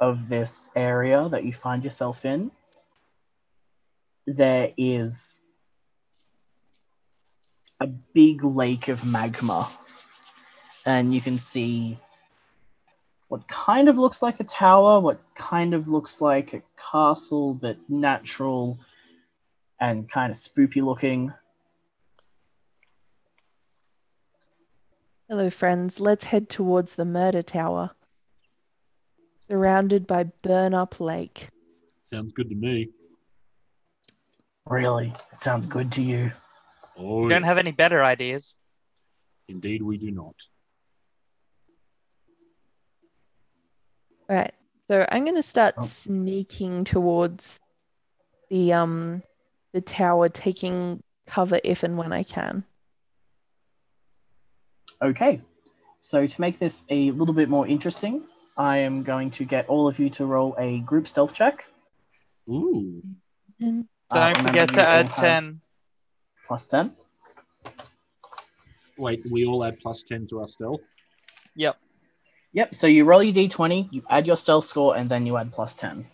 of 0.00 0.28
this 0.28 0.70
area 0.76 1.28
that 1.30 1.44
you 1.44 1.52
find 1.52 1.84
yourself 1.84 2.24
in, 2.24 2.50
there 4.26 4.72
is 4.76 5.40
a 7.80 7.86
big 7.86 8.44
lake 8.44 8.88
of 8.88 9.04
magma. 9.04 9.70
And 10.86 11.14
you 11.14 11.20
can 11.20 11.38
see 11.38 11.98
what 13.32 13.48
kind 13.48 13.88
of 13.88 13.96
looks 13.96 14.20
like 14.20 14.40
a 14.40 14.44
tower, 14.44 15.00
what 15.00 15.18
kind 15.34 15.72
of 15.72 15.88
looks 15.88 16.20
like 16.20 16.52
a 16.52 16.62
castle, 16.76 17.54
but 17.54 17.78
natural 17.88 18.78
and 19.80 20.06
kind 20.10 20.30
of 20.30 20.36
spoopy 20.36 20.82
looking. 20.82 21.32
Hello, 25.30 25.48
friends. 25.48 25.98
Let's 25.98 26.26
head 26.26 26.50
towards 26.50 26.94
the 26.94 27.06
murder 27.06 27.40
tower. 27.40 27.92
Surrounded 29.48 30.06
by 30.06 30.24
burn 30.42 30.74
up 30.74 31.00
lake. 31.00 31.48
Sounds 32.12 32.34
good 32.34 32.50
to 32.50 32.54
me. 32.54 32.90
Really? 34.66 35.10
It 35.32 35.40
sounds 35.40 35.66
good 35.66 35.90
to 35.92 36.02
you. 36.02 36.32
Oh, 36.98 37.22
We 37.22 37.30
don't 37.30 37.44
have 37.44 37.56
any 37.56 37.72
better 37.72 38.02
ideas. 38.02 38.58
indeed, 39.48 39.80
we 39.80 39.96
do 39.96 40.10
not. 40.10 40.34
Right. 44.32 44.54
So 44.88 45.04
I'm 45.12 45.24
going 45.24 45.36
to 45.36 45.42
start 45.42 45.74
Oh. 45.76 45.84
sneaking 45.84 46.84
towards 46.84 47.60
the 48.48 48.72
um 48.72 49.22
the 49.74 49.82
tower, 49.82 50.28
taking 50.30 51.02
cover 51.26 51.60
if 51.62 51.82
and 51.82 51.98
when 51.98 52.12
I 52.12 52.22
can. 52.22 52.64
Okay. 55.02 55.40
So 56.00 56.26
to 56.26 56.40
make 56.40 56.58
this 56.58 56.84
a 56.88 57.10
little 57.10 57.34
bit 57.34 57.48
more 57.50 57.66
interesting, 57.66 58.24
I 58.56 58.78
am 58.78 59.02
going 59.02 59.30
to 59.32 59.44
get 59.44 59.68
all 59.68 59.86
of 59.86 59.98
you 59.98 60.08
to 60.10 60.24
roll 60.26 60.56
a 60.58 60.80
group 60.80 61.06
stealth 61.06 61.34
check. 61.34 61.66
Ooh. 62.48 63.02
And 63.60 63.86
Uh, 64.10 64.14
Don't 64.14 64.38
remember 64.38 64.48
forget 64.48 64.72
to 64.74 64.80
add 64.86 65.16
10. 65.16 65.60
Plus 66.44 66.66
10. 66.68 66.96
Wait, 68.98 69.22
we 69.30 69.46
all 69.46 69.64
add 69.64 69.78
plus 69.80 70.02
10 70.02 70.26
to 70.28 70.40
our 70.40 70.48
stealth? 70.48 70.80
Yep. 71.56 71.76
Yep. 72.52 72.74
So 72.74 72.86
you 72.86 73.04
roll 73.04 73.22
your 73.22 73.34
d20, 73.34 73.88
you 73.90 74.02
add 74.10 74.26
your 74.26 74.36
stealth 74.36 74.66
score, 74.66 74.96
and 74.96 75.08
then 75.08 75.26
you 75.26 75.36
add 75.36 75.52
plus 75.52 75.74
10. 75.74 76.06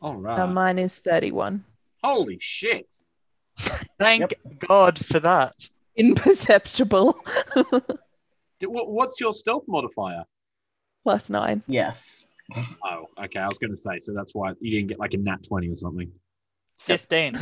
All 0.00 0.16
right. 0.16 0.46
mine 0.46 0.78
is 0.78 0.94
31. 0.94 1.64
Holy 2.02 2.38
shit. 2.40 2.92
Thank 3.98 4.20
Yep. 4.20 4.32
God 4.68 4.98
for 4.98 5.20
that. 5.20 5.54
Imperceptible. 5.96 7.18
What's 8.60 9.20
your 9.20 9.32
stealth 9.32 9.64
modifier? 9.68 10.24
Plus 11.02 11.28
9. 11.28 11.62
Yes. 11.66 12.24
Oh, 12.84 13.06
okay. 13.24 13.40
I 13.40 13.46
was 13.46 13.58
going 13.58 13.72
to 13.72 13.76
say, 13.76 13.98
so 14.00 14.12
that's 14.14 14.34
why 14.34 14.52
you 14.60 14.70
didn't 14.70 14.88
get 14.88 14.98
like 14.98 15.14
a 15.14 15.18
nat 15.18 15.42
20 15.46 15.68
or 15.68 15.76
something. 15.76 16.10
15. 16.78 17.38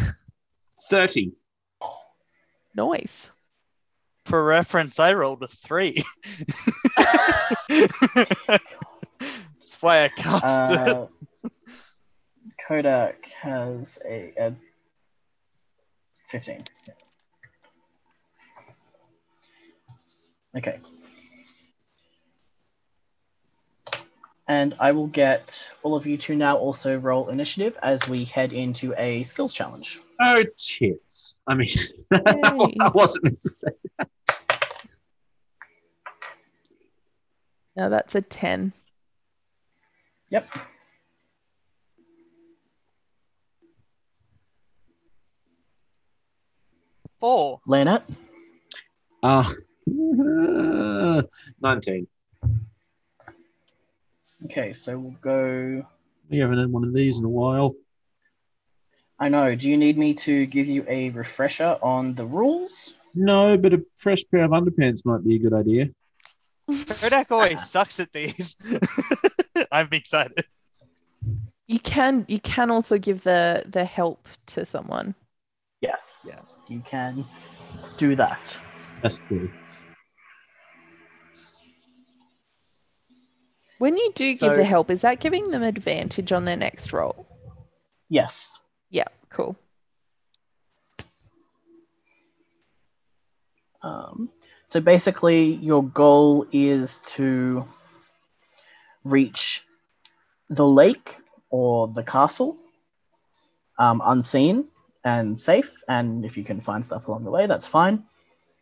30. 0.91 1.33
Nice. 2.75 3.29
For 4.27 4.45
reference, 4.45 4.99
I 4.99 5.15
rolled 5.15 5.43
a 5.43 5.49
3. 5.49 6.03
That's 9.21 9.81
why 9.81 10.05
I 10.05 10.09
cast 10.09 10.73
it. 10.73 10.79
Uh, 10.79 11.07
Kodak 12.67 13.29
has 13.43 13.99
a, 14.07 14.33
a 14.39 14.55
15. 16.29 16.65
Okay. 20.57 20.79
And 24.49 24.75
I 24.81 24.91
will 24.91 25.07
get 25.07 25.71
all 25.85 25.95
of 25.95 26.07
you 26.07 26.17
to 26.19 26.35
now 26.35 26.57
also 26.57 26.97
roll 26.97 27.29
initiative 27.29 27.79
as 27.85 28.09
we 28.09 28.25
head 28.25 28.53
into 28.53 28.93
a 28.99 29.23
skills 29.23 29.53
challenge. 29.53 30.01
Oh, 30.21 30.43
tits. 30.59 31.37
I 31.47 31.55
mean, 31.55 31.69
Yay. 32.13 32.77
I 32.81 32.91
wasn't 32.93 33.25
meant 33.25 33.41
to 33.43 33.49
say. 33.49 33.69
Now 37.81 37.89
that's 37.89 38.15
a 38.15 38.21
10. 38.21 38.75
Yep. 40.29 40.47
Four. 47.19 47.61
Leonette? 47.67 48.03
Uh, 49.23 49.51
19. 51.63 52.07
Okay, 54.45 54.75
so 54.75 54.99
we'll 54.99 55.13
go. 55.23 55.87
We 56.29 56.37
haven't 56.37 56.59
had 56.59 56.71
one 56.71 56.85
of 56.85 56.93
these 56.93 57.19
in 57.19 57.25
a 57.25 57.31
while. 57.31 57.75
I 59.19 59.31
know. 59.31 59.55
Do 59.55 59.71
you 59.71 59.79
need 59.79 59.97
me 59.97 60.13
to 60.13 60.45
give 60.45 60.67
you 60.67 60.85
a 60.87 61.09
refresher 61.09 61.79
on 61.81 62.15
the 62.15 62.27
rules? 62.27 62.93
No, 63.15 63.57
but 63.57 63.73
a 63.73 63.83
fresh 63.97 64.23
pair 64.31 64.45
of 64.45 64.51
underpants 64.51 65.07
might 65.07 65.25
be 65.25 65.37
a 65.37 65.39
good 65.39 65.55
idea. 65.55 65.89
Kodak 66.87 67.31
always 67.31 67.69
sucks 67.69 68.01
at 68.01 68.13
these. 68.13 68.57
I'm 69.73 69.89
excited. 69.93 70.45
You 71.67 71.79
can 71.79 72.25
you 72.29 72.41
can 72.41 72.71
also 72.71 72.99
give 72.99 73.23
the 73.23 73.63
the 73.67 73.85
help 73.85 74.27
to 74.47 74.65
someone. 74.65 75.15
Yes. 75.81 76.27
Yeah. 76.29 76.41
You 76.69 76.83
can 76.85 77.25
do 77.97 78.15
that. 78.17 78.59
That's 79.03 79.19
good. 79.29 79.51
When 83.79 83.97
you 83.97 84.13
do 84.15 84.37
give 84.37 84.57
the 84.57 84.65
help, 84.65 84.91
is 84.91 85.01
that 85.01 85.21
giving 85.21 85.51
them 85.51 85.63
advantage 85.63 86.33
on 86.33 86.45
their 86.45 86.57
next 86.57 86.93
roll? 86.93 87.27
Yes. 88.11 88.59
Yeah, 88.91 89.07
cool. 89.31 89.57
Um, 93.83 94.29
so 94.71 94.81
basically, 94.81 95.55
your 95.57 95.83
goal 95.83 96.47
is 96.53 96.99
to 97.17 97.67
reach 99.03 99.67
the 100.49 100.65
lake 100.65 101.17
or 101.51 101.89
the 101.89 102.05
castle 102.05 102.57
um, 103.81 104.01
unseen 104.05 104.69
and 105.05 105.37
safe. 105.37 105.75
And 105.89 106.25
if 106.25 106.37
you 106.37 106.45
can 106.45 106.61
find 106.61 106.85
stuff 106.85 107.09
along 107.09 107.25
the 107.25 107.33
way, 107.33 107.49
that's 107.49 107.67
fine. 107.67 108.05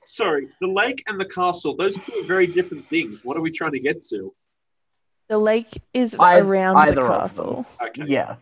Sorry, 0.07 0.49
the 0.63 0.69
lake 0.69 1.05
and 1.09 1.21
the 1.21 1.27
castle, 1.27 1.77
those 1.77 1.97
two 1.97 2.13
are 2.23 2.27
very 2.27 2.47
different 2.47 2.89
things. 2.89 3.21
What 3.23 3.37
are 3.37 3.43
we 3.43 3.51
trying 3.51 3.73
to 3.73 3.81
get 3.81 4.01
to? 4.07 4.33
The 5.29 5.37
lake 5.37 5.83
is 5.93 6.15
Ei- 6.15 6.41
around 6.41 6.77
the 6.77 6.81
either 6.81 7.03
of 7.03 7.21
castle. 7.21 7.67
Okay. 7.83 8.05
Yeah. 8.11 8.37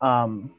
Um, 0.00 0.54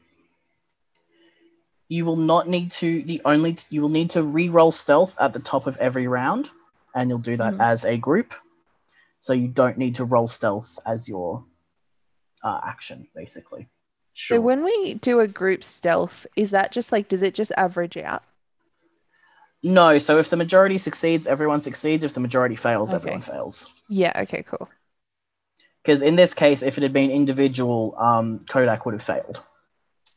you 1.90 2.04
will 2.04 2.16
not 2.16 2.48
need 2.48 2.70
to. 2.70 3.02
The 3.02 3.20
only 3.24 3.56
you 3.68 3.82
will 3.82 3.88
need 3.90 4.10
to 4.10 4.22
re-roll 4.22 4.70
stealth 4.70 5.16
at 5.20 5.32
the 5.32 5.40
top 5.40 5.66
of 5.66 5.76
every 5.78 6.06
round, 6.06 6.48
and 6.94 7.10
you'll 7.10 7.18
do 7.18 7.36
that 7.36 7.54
Mhm. 7.54 7.60
as 7.60 7.84
a 7.84 7.96
group. 7.98 8.32
So 9.20 9.32
you 9.32 9.48
don't 9.48 9.76
need 9.76 9.96
to 9.96 10.04
roll 10.04 10.28
stealth 10.28 10.78
as 10.86 11.08
your 11.08 11.44
uh, 12.42 12.60
action, 12.64 13.06
basically. 13.14 13.68
Sure. 14.14 14.38
So 14.38 14.40
when 14.40 14.64
we 14.64 14.94
do 14.94 15.20
a 15.20 15.28
group 15.28 15.62
stealth, 15.62 16.26
is 16.36 16.52
that 16.52 16.72
just 16.72 16.90
like 16.92 17.08
does 17.08 17.22
it 17.22 17.34
just 17.34 17.52
average 17.56 17.96
out? 17.98 18.22
No, 19.62 19.98
so 19.98 20.16
if 20.18 20.30
the 20.30 20.36
majority 20.36 20.78
succeeds, 20.78 21.26
everyone 21.26 21.60
succeeds. 21.60 22.02
If 22.04 22.14
the 22.14 22.20
majority 22.20 22.56
fails, 22.56 22.90
Okay. 22.90 22.96
everyone 22.96 23.20
fails. 23.20 23.74
Yeah, 23.88 24.12
okay, 24.22 24.42
cool. 24.44 24.70
Because 25.82 26.02
in 26.02 26.14
this 26.16 26.32
case, 26.34 26.62
if 26.62 26.78
it 26.78 26.82
had 26.82 26.92
been 26.92 27.10
individual, 27.10 27.94
um, 27.98 28.38
Kodak 28.48 28.86
would 28.86 28.94
have 28.94 29.02
failed. 29.02 29.42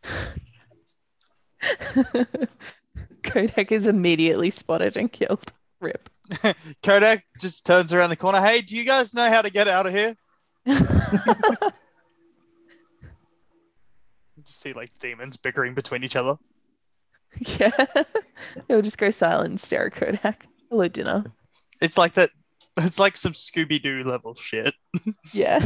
Kodak 3.23 3.71
is 3.71 3.85
immediately 3.85 4.49
spotted 4.49 4.97
and 4.97 5.11
killed. 5.11 5.51
Rip. 5.79 6.09
Kodak 6.83 7.25
just 7.39 7.65
turns 7.65 7.93
around 7.93 8.09
the 8.09 8.15
corner. 8.15 8.41
Hey, 8.41 8.61
do 8.61 8.77
you 8.77 8.85
guys 8.85 9.13
know 9.13 9.29
how 9.29 9.41
to 9.41 9.49
get 9.49 9.67
out 9.67 9.85
of 9.85 9.93
here? 9.93 10.15
Just 14.45 14.59
see 14.59 14.73
like 14.73 14.97
demons 14.99 15.37
bickering 15.37 15.73
between 15.73 16.03
each 16.03 16.17
other. 16.17 16.37
yeah. 17.39 17.71
They'll 18.67 18.81
just 18.81 18.97
go 18.97 19.09
silent 19.09 19.49
and 19.51 19.61
stare 19.61 19.85
at 19.85 19.93
Kodak. 19.93 20.45
Hello, 20.69 20.87
dinner. 20.89 21.23
It's 21.81 21.97
like 21.97 22.13
that. 22.13 22.29
It's 22.77 22.99
like 22.99 23.15
some 23.15 23.31
Scooby 23.31 23.81
Doo 23.81 24.01
level 24.03 24.35
shit. 24.35 24.73
Yeah. 25.31 25.59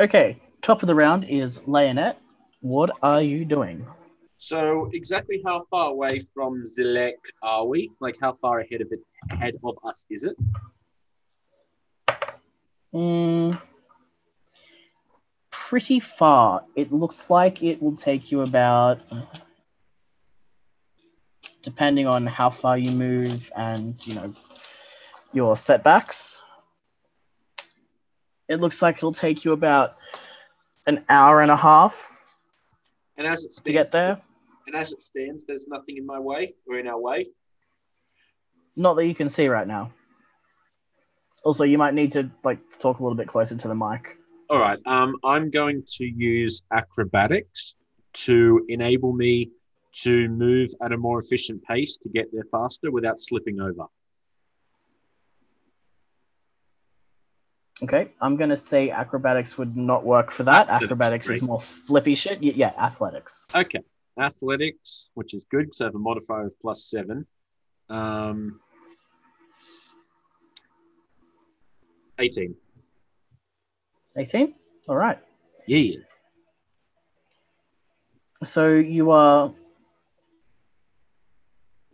Okay, 0.00 0.40
top 0.62 0.82
of 0.82 0.86
the 0.86 0.94
round 0.94 1.24
is 1.24 1.58
Leonette. 1.60 2.16
What 2.60 2.90
are 3.02 3.22
you 3.22 3.44
doing? 3.44 3.86
So 4.36 4.90
exactly 4.92 5.42
how 5.44 5.64
far 5.70 5.90
away 5.90 6.26
from 6.34 6.64
Zilek 6.64 7.14
are 7.42 7.64
we? 7.66 7.90
Like 8.00 8.16
how 8.20 8.32
far 8.32 8.60
ahead 8.60 8.80
of 8.80 8.88
it 8.90 9.00
ahead 9.30 9.54
of 9.62 9.78
us 9.84 10.06
is 10.10 10.24
it? 10.24 10.36
Mm, 12.94 13.60
pretty 15.50 16.00
far. 16.00 16.64
It 16.74 16.92
looks 16.92 17.30
like 17.30 17.62
it 17.62 17.80
will 17.80 17.94
take 17.94 18.32
you 18.32 18.40
about, 18.40 19.00
depending 21.62 22.06
on 22.06 22.26
how 22.26 22.50
far 22.50 22.78
you 22.78 22.90
move 22.92 23.52
and 23.56 23.94
you 24.04 24.14
know 24.14 24.32
your 25.32 25.54
setbacks. 25.56 26.42
It 28.48 28.60
looks 28.60 28.82
like 28.82 28.96
it'll 28.96 29.12
take 29.12 29.44
you 29.44 29.52
about 29.52 29.96
an 30.86 31.04
hour 31.08 31.42
and 31.42 31.50
a 31.50 31.56
half 31.56 32.17
And 33.18 33.26
as 33.26 33.44
it 33.44 33.48
to 33.48 33.54
stands, 33.54 33.72
get 33.72 33.90
there. 33.90 34.20
and 34.66 34.76
as 34.76 34.92
it 34.92 35.02
stands, 35.02 35.44
there's 35.44 35.66
nothing 35.68 35.96
in 35.98 36.06
my 36.06 36.18
way 36.18 36.54
or 36.66 36.78
in 36.78 36.86
our 36.86 36.98
way. 37.00 37.26
Not 38.76 38.94
that 38.94 39.06
you 39.06 39.14
can 39.14 39.28
see 39.28 39.48
right 39.48 39.66
now. 39.66 39.92
Also, 41.44 41.64
you 41.64 41.78
might 41.78 41.94
need 41.94 42.12
to 42.12 42.30
like 42.44 42.60
talk 42.78 43.00
a 43.00 43.02
little 43.02 43.16
bit 43.16 43.26
closer 43.26 43.56
to 43.56 43.68
the 43.68 43.74
mic. 43.74 44.16
All 44.48 44.58
right. 44.58 44.78
Um, 44.86 45.16
I'm 45.24 45.50
going 45.50 45.82
to 45.96 46.04
use 46.04 46.62
acrobatics 46.72 47.74
to 48.14 48.64
enable 48.68 49.12
me 49.12 49.50
to 50.04 50.28
move 50.28 50.70
at 50.82 50.92
a 50.92 50.96
more 50.96 51.18
efficient 51.18 51.62
pace 51.64 51.98
to 51.98 52.08
get 52.08 52.26
there 52.32 52.44
faster 52.52 52.90
without 52.90 53.20
slipping 53.20 53.60
over. 53.60 53.84
Okay, 57.82 58.08
I'm 58.20 58.36
gonna 58.36 58.56
say 58.56 58.90
acrobatics 58.90 59.56
would 59.56 59.76
not 59.76 60.04
work 60.04 60.32
for 60.32 60.42
that. 60.44 60.68
Athletics, 60.68 60.84
Acrobatics 60.84 61.30
is 61.30 61.42
more 61.42 61.60
flippy 61.60 62.14
shit. 62.14 62.40
Y- 62.42 62.52
Yeah, 62.56 62.72
athletics. 62.78 63.46
Okay. 63.54 63.80
Athletics, 64.18 65.10
which 65.14 65.32
is 65.32 65.44
good 65.48 65.66
because 65.66 65.80
I 65.80 65.84
have 65.84 65.94
a 65.94 65.98
modifier 65.98 66.46
of 66.46 66.60
plus 66.60 66.84
seven. 66.84 67.24
Um, 67.88 68.58
18. 72.18 72.56
18. 74.16 74.54
All 74.88 74.96
right. 74.96 75.18
Yeah. 75.66 75.98
So 78.42 78.74
you 78.74 79.12
are 79.12 79.52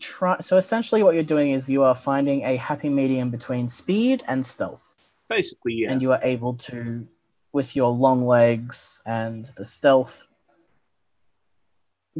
try. 0.01 0.41
So 0.41 0.57
essentially, 0.57 1.03
what 1.03 1.15
you're 1.15 1.23
doing 1.23 1.51
is 1.51 1.69
you 1.69 1.83
are 1.83 1.95
finding 1.95 2.43
a 2.45 2.57
happy 2.57 2.89
medium 2.89 3.29
between 3.31 3.69
speed 3.69 4.25
and 4.29 4.45
stealth, 4.45 4.97
Basically, 5.35 5.81
yeah. 5.83 5.91
and 5.91 6.01
you 6.01 6.13
are 6.13 6.21
able 6.23 6.55
to, 6.55 7.07
with 7.53 7.75
your 7.75 7.91
long 7.91 8.25
legs 8.25 9.03
and 9.05 9.47
the 9.57 9.65
stealth, 9.65 10.25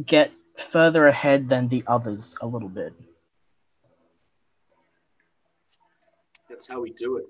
get 0.05 0.31
further 0.57 1.07
ahead 1.07 1.47
than 1.47 1.69
the 1.69 1.81
others 1.87 2.35
a 2.41 2.47
little 2.47 2.67
bit. 2.67 2.93
That's 6.49 6.67
how 6.67 6.81
we 6.81 6.91
do 6.91 7.17
it. 7.17 7.25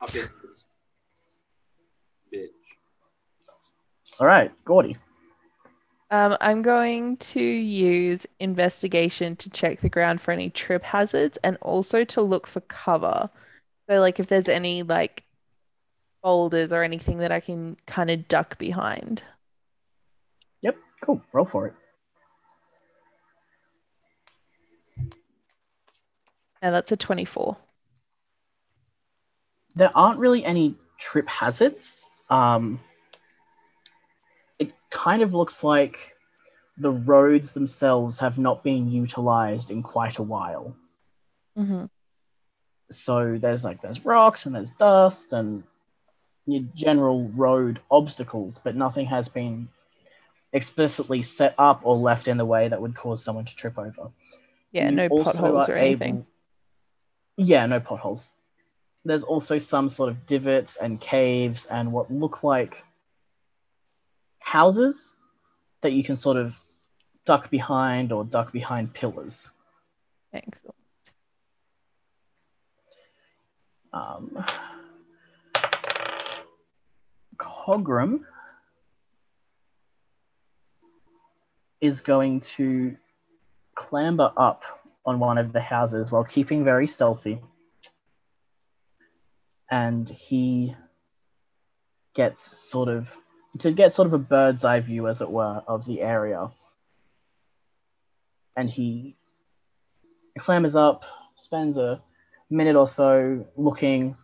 Up 0.00 0.14
in 0.14 0.28
this 0.42 0.68
bitch. 2.32 2.48
All 4.20 4.26
right, 4.26 4.52
Gordy. 4.64 4.96
Um, 6.12 6.36
I'm 6.40 6.62
going 6.62 7.16
to 7.16 7.42
use 7.42 8.24
investigation 8.38 9.34
to 9.36 9.50
check 9.50 9.80
the 9.80 9.88
ground 9.88 10.20
for 10.20 10.30
any 10.30 10.50
trip 10.50 10.84
hazards 10.84 11.38
and 11.42 11.56
also 11.60 12.04
to 12.04 12.22
look 12.22 12.46
for 12.46 12.60
cover. 12.60 13.28
So, 13.88 14.00
like, 14.00 14.18
if 14.20 14.26
there's 14.26 14.48
any 14.48 14.82
like 14.82 15.24
boulders 16.22 16.72
or 16.72 16.82
anything 16.82 17.18
that 17.18 17.32
I 17.32 17.40
can 17.40 17.76
kind 17.86 18.10
of 18.10 18.26
duck 18.28 18.58
behind. 18.58 19.22
Yep. 20.62 20.76
Cool. 21.02 21.22
Roll 21.32 21.44
for 21.44 21.66
it. 21.66 21.74
And 26.62 26.74
that's 26.74 26.90
a 26.92 26.96
24. 26.96 27.58
there 29.74 29.90
aren't 29.94 30.18
really 30.18 30.44
any 30.44 30.74
trip 30.98 31.28
hazards. 31.28 32.06
Um, 32.30 32.80
it 34.58 34.72
kind 34.90 35.22
of 35.22 35.34
looks 35.34 35.64
like 35.64 36.14
the 36.78 36.92
roads 36.92 37.52
themselves 37.52 38.18
have 38.18 38.38
not 38.38 38.62
been 38.64 38.90
utilized 38.90 39.70
in 39.70 39.82
quite 39.82 40.18
a 40.18 40.22
while. 40.22 40.74
hmm 41.56 41.84
So 42.96 43.36
there's 43.38 43.64
like 43.64 43.80
there's 43.80 44.04
rocks 44.04 44.46
and 44.46 44.54
there's 44.54 44.70
dust 44.72 45.32
and 45.32 45.62
your 46.46 46.62
general 46.74 47.28
road 47.28 47.80
obstacles, 47.90 48.58
but 48.62 48.76
nothing 48.76 49.06
has 49.06 49.28
been 49.28 49.68
explicitly 50.52 51.22
set 51.22 51.54
up 51.58 51.80
or 51.84 51.96
left 51.96 52.28
in 52.28 52.36
the 52.36 52.44
way 52.44 52.68
that 52.68 52.80
would 52.80 52.94
cause 52.94 53.22
someone 53.24 53.44
to 53.44 53.56
trip 53.56 53.78
over. 53.78 54.10
Yeah, 54.72 54.90
You 54.90 54.96
no 54.96 55.08
potholes 55.08 55.68
or 55.68 55.74
anything. 55.74 56.08
able- 56.16 56.26
Yeah, 57.36 57.66
no 57.66 57.80
potholes. 57.80 58.30
There's 59.04 59.24
also 59.24 59.58
some 59.58 59.88
sort 59.88 60.08
of 60.10 60.26
divots 60.26 60.76
and 60.76 61.00
caves 61.00 61.66
and 61.66 61.92
what 61.92 62.10
look 62.10 62.42
like 62.42 62.84
houses 64.38 65.14
that 65.80 65.92
you 65.92 66.02
can 66.04 66.16
sort 66.16 66.36
of 66.36 66.58
duck 67.24 67.50
behind 67.50 68.12
or 68.12 68.24
duck 68.24 68.52
behind 68.52 68.92
pillars. 68.94 69.50
Excellent. 70.32 70.74
Um, 73.94 74.44
Cogram 77.38 78.20
is 81.80 82.00
going 82.00 82.40
to 82.40 82.96
clamber 83.76 84.32
up 84.36 84.64
on 85.06 85.20
one 85.20 85.38
of 85.38 85.52
the 85.52 85.60
houses 85.60 86.10
while 86.10 86.24
keeping 86.24 86.64
very 86.64 86.88
stealthy. 86.88 87.40
And 89.70 90.08
he 90.08 90.74
gets 92.14 92.40
sort 92.40 92.88
of 92.88 93.16
to 93.60 93.70
get 93.72 93.94
sort 93.94 94.06
of 94.06 94.12
a 94.12 94.18
bird's 94.18 94.64
eye 94.64 94.80
view, 94.80 95.06
as 95.06 95.20
it 95.20 95.30
were, 95.30 95.62
of 95.68 95.86
the 95.86 96.00
area. 96.00 96.50
And 98.56 98.68
he 98.68 99.14
clambers 100.38 100.74
up, 100.74 101.04
spends 101.36 101.78
a 101.78 102.02
minute 102.50 102.76
or 102.76 102.86
so 102.86 103.46
looking, 103.56 104.16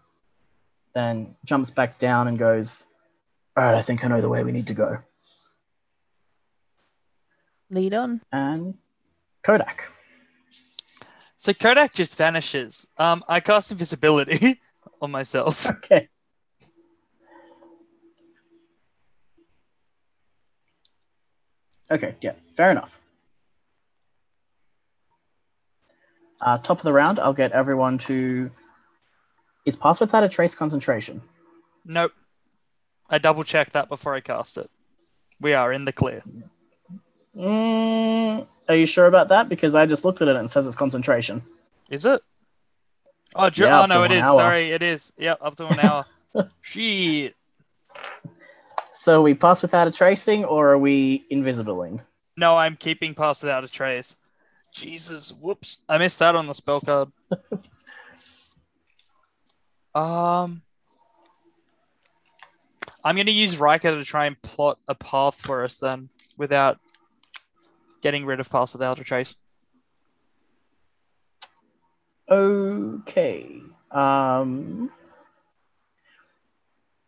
then 0.95 1.35
jumps 1.45 1.71
back 1.71 1.99
down 1.99 2.29
and 2.29 2.39
goes, 2.39 2.85
All 3.57 3.65
right, 3.65 3.75
I 3.75 3.83
think 3.83 4.05
I 4.05 4.09
know 4.09 4.21
the 4.21 4.29
way 4.29 4.45
we 4.45 4.53
need 4.53 4.67
to 4.69 4.75
go. 4.75 4.99
Lead 7.71 7.95
on. 7.95 8.21
And 8.33 8.75
Kodak. 9.43 9.89
So 11.37 11.55
Kodak 11.55 11.95
just 11.95 12.19
vanishes. 12.19 12.87
Um, 12.99 13.23
I 13.29 13.41
cast 13.41 13.73
invisibility 13.73 14.61
on 15.01 15.11
myself. 15.11 15.67
Okay. 15.85 16.09
Okay, 21.91 22.15
yeah, 22.21 22.35
fair 22.55 22.71
enough. 22.71 23.01
Uh, 26.41 26.59
top 26.59 26.79
of 26.79 26.85
the 26.85 26.93
round, 26.93 27.19
I'll 27.19 27.33
get 27.33 27.53
everyone 27.53 27.99
to. 27.99 28.51
Is 29.67 29.77
pass 29.77 30.01
without 30.01 30.25
a 30.25 30.29
trace 30.29 30.55
concentration? 30.55 31.21
Nope. 31.85 32.13
I 33.11 33.19
double 33.19 33.45
checked 33.45 33.73
that 33.75 33.89
before 33.89 34.15
I 34.15 34.21
cast 34.21 34.57
it. 34.57 34.71
We 35.41 35.53
are 35.55 35.73
in 35.73 35.85
the 35.85 35.93
clear. 35.93 36.23
Mm, 37.37 38.47
are 38.69 38.75
you 38.75 38.87
sure 38.87 39.07
about 39.07 39.29
that? 39.29 39.49
Because 39.49 39.75
I 39.75 39.87
just 39.87 40.05
looked 40.05 40.23
at 40.23 40.29
it 40.29 40.37
and 40.37 40.47
it 40.47 40.51
says 40.51 40.67
it's 40.67 40.77
concentration. 40.77 41.43
Is 41.91 42.07
it? 42.07 42.21
Oh, 43.35 43.51
dr- 43.51 43.69
Yeah, 43.69 43.83
oh 43.83 43.87
no, 43.87 44.03
it 44.05 44.13
is. 44.13 44.23
hour. 44.23 44.39
Sorry, 44.39 44.71
it 44.71 44.83
is. 44.83 45.13
Yeah, 45.17 45.35
up 45.41 45.57
to 45.57 45.67
an 45.69 45.79
hour. 45.79 46.05
Shit. 46.63 47.35
So 48.93 49.23
we 49.23 49.35
pass 49.35 49.63
without 49.63 49.87
a 49.87 49.91
tracing, 49.91 50.45
or 50.45 50.71
are 50.71 50.79
we 50.79 51.25
invisibling? 51.31 52.03
No, 52.37 52.57
I'm 52.57 52.77
keeping 52.77 53.15
pass 53.15 53.43
without 53.43 53.65
a 53.65 53.69
trace. 53.69 54.17
Jesus, 54.73 55.33
whoops. 55.33 55.79
I 55.89 55.99
missed 55.99 56.19
that 56.21 56.35
on 56.37 56.47
the 56.47 56.55
spell 56.55 56.81
card. 56.81 57.11
um 59.95 60.63
I'm 63.03 63.17
gonna 63.17 63.31
use 63.31 63.59
Riker 63.59 63.91
to 63.93 64.05
try 64.05 64.27
and 64.27 64.41
plot 64.43 64.79
a 64.87 64.95
path 64.95 65.35
for 65.35 65.65
us 65.65 65.79
then 65.79 66.09
without 66.37 66.79
getting 68.03 68.25
rid 68.25 68.41
of 68.41 68.51
pass 68.51 68.73
the 68.73 68.91
a 68.91 69.05
trace. 69.05 69.35
Okay. 72.29 73.61
Um, 73.91 74.91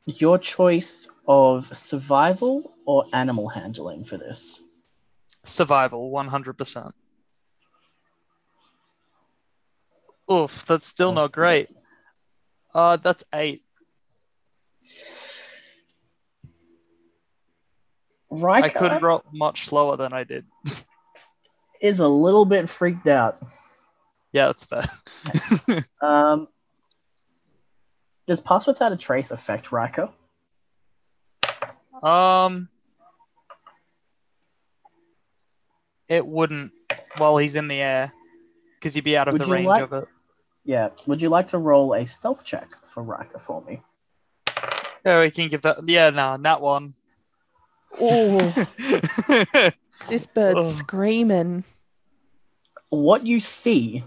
your 0.06 0.39
choice 0.39 1.09
of 1.28 1.74
survival 1.76 2.72
or 2.86 3.05
animal 3.12 3.48
handling 3.48 4.05
for 4.05 4.16
this? 4.16 4.60
Survival, 5.44 6.10
100%. 6.10 6.93
Oof, 10.33 10.65
that's 10.67 10.87
still 10.87 11.13
not 11.13 11.33
great. 11.33 11.69
Uh, 12.75 12.97
that's 12.97 13.25
eight. 13.35 13.63
Riker 18.31 18.65
I 18.65 18.69
could 18.71 19.03
roll 19.03 19.23
much 19.33 19.67
slower 19.67 19.97
than 19.97 20.13
I 20.13 20.25
did. 20.25 20.47
is 21.83 22.01
a 22.01 22.09
little 22.09 22.45
bit 22.45 22.69
freaked 22.69 23.07
out. 23.07 23.39
Yeah, 24.33 24.47
that's 24.47 24.65
fair. 24.65 24.85
Um, 26.01 26.49
does 28.27 28.41
pass 28.41 28.67
without 28.67 28.93
a 28.93 28.97
trace 28.97 29.31
affect 29.31 29.71
Riker? 29.73 30.09
um, 32.03 32.69
it 36.09 36.27
wouldn't 36.27 36.73
while 37.19 37.37
he's 37.37 37.55
in 37.57 37.69
the 37.69 37.81
air 37.81 38.13
because 38.79 38.95
he'd 38.95 39.05
be 39.05 39.17
out 39.17 39.29
of 39.29 39.35
Would 39.35 39.43
the 39.43 39.51
range 39.51 39.67
like- 39.67 39.83
of 39.83 39.93
it. 39.93 40.05
Yeah. 40.64 40.90
Would 41.06 41.20
you 41.20 41.28
like 41.28 41.48
to 41.48 41.59
roll 41.59 41.94
a 41.94 42.06
stealth 42.06 42.44
check 42.44 42.70
for 42.84 43.02
Riker 43.02 43.39
for 43.39 43.62
me? 43.62 43.82
Yeah, 45.05 45.20
we 45.20 45.30
can 45.30 45.48
give 45.48 45.62
that. 45.62 45.78
Yeah, 45.86 46.10
nah, 46.10 46.36
that 46.36 46.60
one. 46.60 46.94
Oh. 48.01 48.66
This 50.09 50.26
bird's 50.26 50.59
Ugh. 50.59 50.74
screaming. 50.74 51.64
what 52.90 53.24
you 53.24 53.39
see 53.39 54.02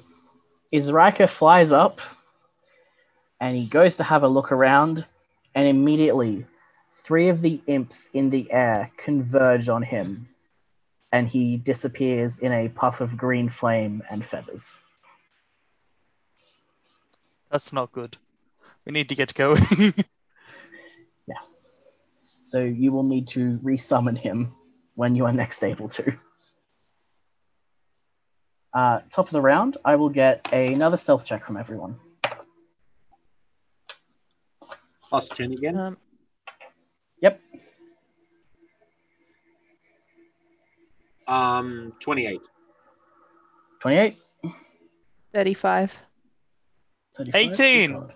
is 0.72 0.92
Riker 0.92 1.28
flies 1.28 1.72
up 1.72 2.02
and 3.40 3.56
he 3.56 3.66
goes 3.66 3.98
to 3.98 4.04
have 4.04 4.24
a 4.24 4.28
look 4.28 4.52
around, 4.52 5.06
and 5.56 5.68
immediately 5.68 6.46
three 6.92 7.28
of 7.30 7.42
the 7.42 7.62
imps 7.68 8.10
in 8.14 8.30
the 8.30 8.52
air 8.52 8.90
converge 8.98 9.70
on 9.70 9.84
him, 9.84 10.28
and 11.12 11.28
he 11.28 11.58
disappears 11.58 12.40
in 12.40 12.52
a 12.52 12.70
puff 12.70 13.02
of 13.02 13.18
green 13.18 13.50
flame 13.50 14.02
and 14.10 14.26
feathers. 14.26 14.78
That's 17.52 17.72
not 17.72 17.92
good. 17.92 18.18
We 18.86 18.92
need 18.92 19.10
to 19.10 19.16
get 19.16 19.34
going. 19.34 19.62
Yeah. 21.28 21.42
So 22.44 22.60
you 22.60 22.92
will 22.92 23.04
need 23.04 23.28
to 23.30 23.58
resummon 23.64 24.16
him 24.16 24.54
when 24.94 25.16
you 25.16 25.26
are 25.26 25.34
next 25.34 25.64
able 25.64 25.90
to. 25.90 26.14
Uh, 28.76 29.00
top 29.10 29.26
of 29.26 29.32
the 29.32 29.42
round, 29.42 29.78
I 29.86 29.96
will 29.96 30.10
get 30.10 30.52
another 30.54 30.98
stealth 30.98 31.26
check 31.26 31.46
from 31.46 31.58
everyone. 31.58 31.98
Plus 35.10 35.30
10 35.30 35.54
again. 35.54 35.78
Um, 35.78 35.98
Yep. 37.22 37.42
Um, 41.28 41.94
28. 42.02 42.42
28. 43.80 44.18
35. 45.34 45.94
35. 47.16 47.36
18. 47.36 47.92
Good 47.92 48.00
God. 48.00 48.14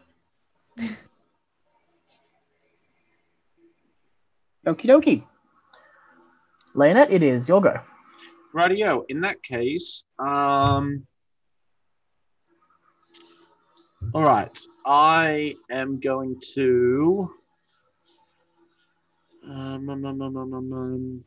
Okie 4.68 4.88
dokie. 4.88 5.24
Leonette, 6.76 7.12
it 7.12 7.24
is 7.24 7.48
your 7.50 7.62
go. 7.62 7.74
Radio. 8.54 9.06
In 9.10 9.22
that 9.22 9.42
case, 9.42 10.04
um, 10.20 11.08
all 14.14 14.24
right. 14.24 14.58
I 14.86 15.56
am 15.72 16.00
going 16.00 16.40
to. 16.56 17.30
Um, 19.44 19.90
um, 19.90 20.06
um, 20.06 20.22
um, 20.22 20.38
um, 20.38 20.54
um, 20.54 20.74
um, 20.74 21.24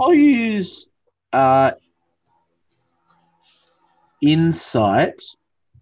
I'll 0.00 0.14
use 0.14 0.88
uh, 1.32 1.72
insight 4.22 5.22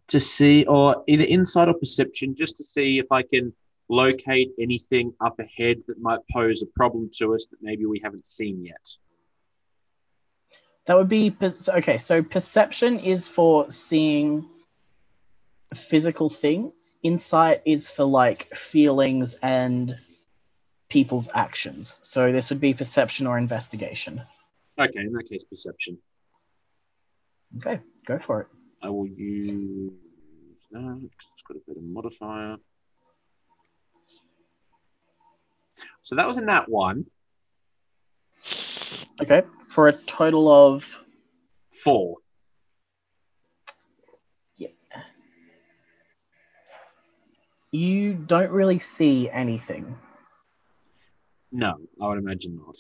to 0.08 0.20
see, 0.20 0.64
or 0.66 1.02
either 1.06 1.24
insight 1.24 1.68
or 1.68 1.74
perception, 1.74 2.34
just 2.34 2.56
to 2.56 2.64
see 2.64 2.98
if 2.98 3.10
I 3.12 3.22
can 3.22 3.52
locate 3.88 4.50
anything 4.60 5.12
up 5.20 5.38
ahead 5.38 5.82
that 5.86 6.00
might 6.00 6.20
pose 6.32 6.62
a 6.62 6.66
problem 6.66 7.10
to 7.14 7.34
us 7.34 7.46
that 7.46 7.58
maybe 7.62 7.86
we 7.86 8.00
haven't 8.02 8.26
seen 8.26 8.64
yet. 8.64 8.86
That 10.86 10.96
would 10.96 11.08
be 11.08 11.34
okay. 11.42 11.98
So 11.98 12.22
perception 12.22 12.98
is 12.98 13.28
for 13.28 13.70
seeing 13.70 14.48
physical 15.74 16.30
things. 16.30 16.96
Insight 17.02 17.60
is 17.66 17.90
for 17.90 18.04
like 18.04 18.54
feelings 18.54 19.34
and 19.42 19.98
people's 20.88 21.28
actions. 21.34 22.00
So 22.02 22.32
this 22.32 22.48
would 22.48 22.60
be 22.60 22.72
perception 22.72 23.26
or 23.26 23.36
investigation. 23.36 24.22
Okay, 24.78 25.00
in 25.00 25.12
that 25.12 25.28
case, 25.28 25.44
perception. 25.44 25.98
Okay, 27.56 27.80
go 28.06 28.18
for 28.18 28.42
it. 28.42 28.46
I 28.82 28.88
will 28.90 29.06
use 29.06 29.92
that 30.70 31.10
'cause 31.16 31.30
it's 31.34 31.42
got 31.42 31.56
a 31.56 31.60
better 31.66 31.80
modifier. 31.80 32.58
So 36.02 36.14
that 36.16 36.26
was 36.26 36.38
in 36.38 36.46
that 36.46 36.68
one. 36.68 37.10
Okay, 39.20 39.42
for 39.60 39.88
a 39.88 39.92
total 40.04 40.48
of 40.48 41.04
Four. 41.82 42.18
Yeah. 44.56 44.68
you 47.70 48.14
don't 48.14 48.50
really 48.50 48.78
see 48.78 49.28
anything. 49.30 49.96
No, 51.52 51.76
I 52.00 52.08
would 52.08 52.18
imagine 52.18 52.56
not. 52.56 52.76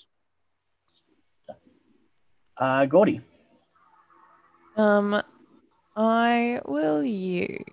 Uh, 2.56 2.86
Gordy. 2.86 3.20
Um, 4.76 5.22
I 5.98 6.60
will 6.64 7.04
use. 7.04 7.64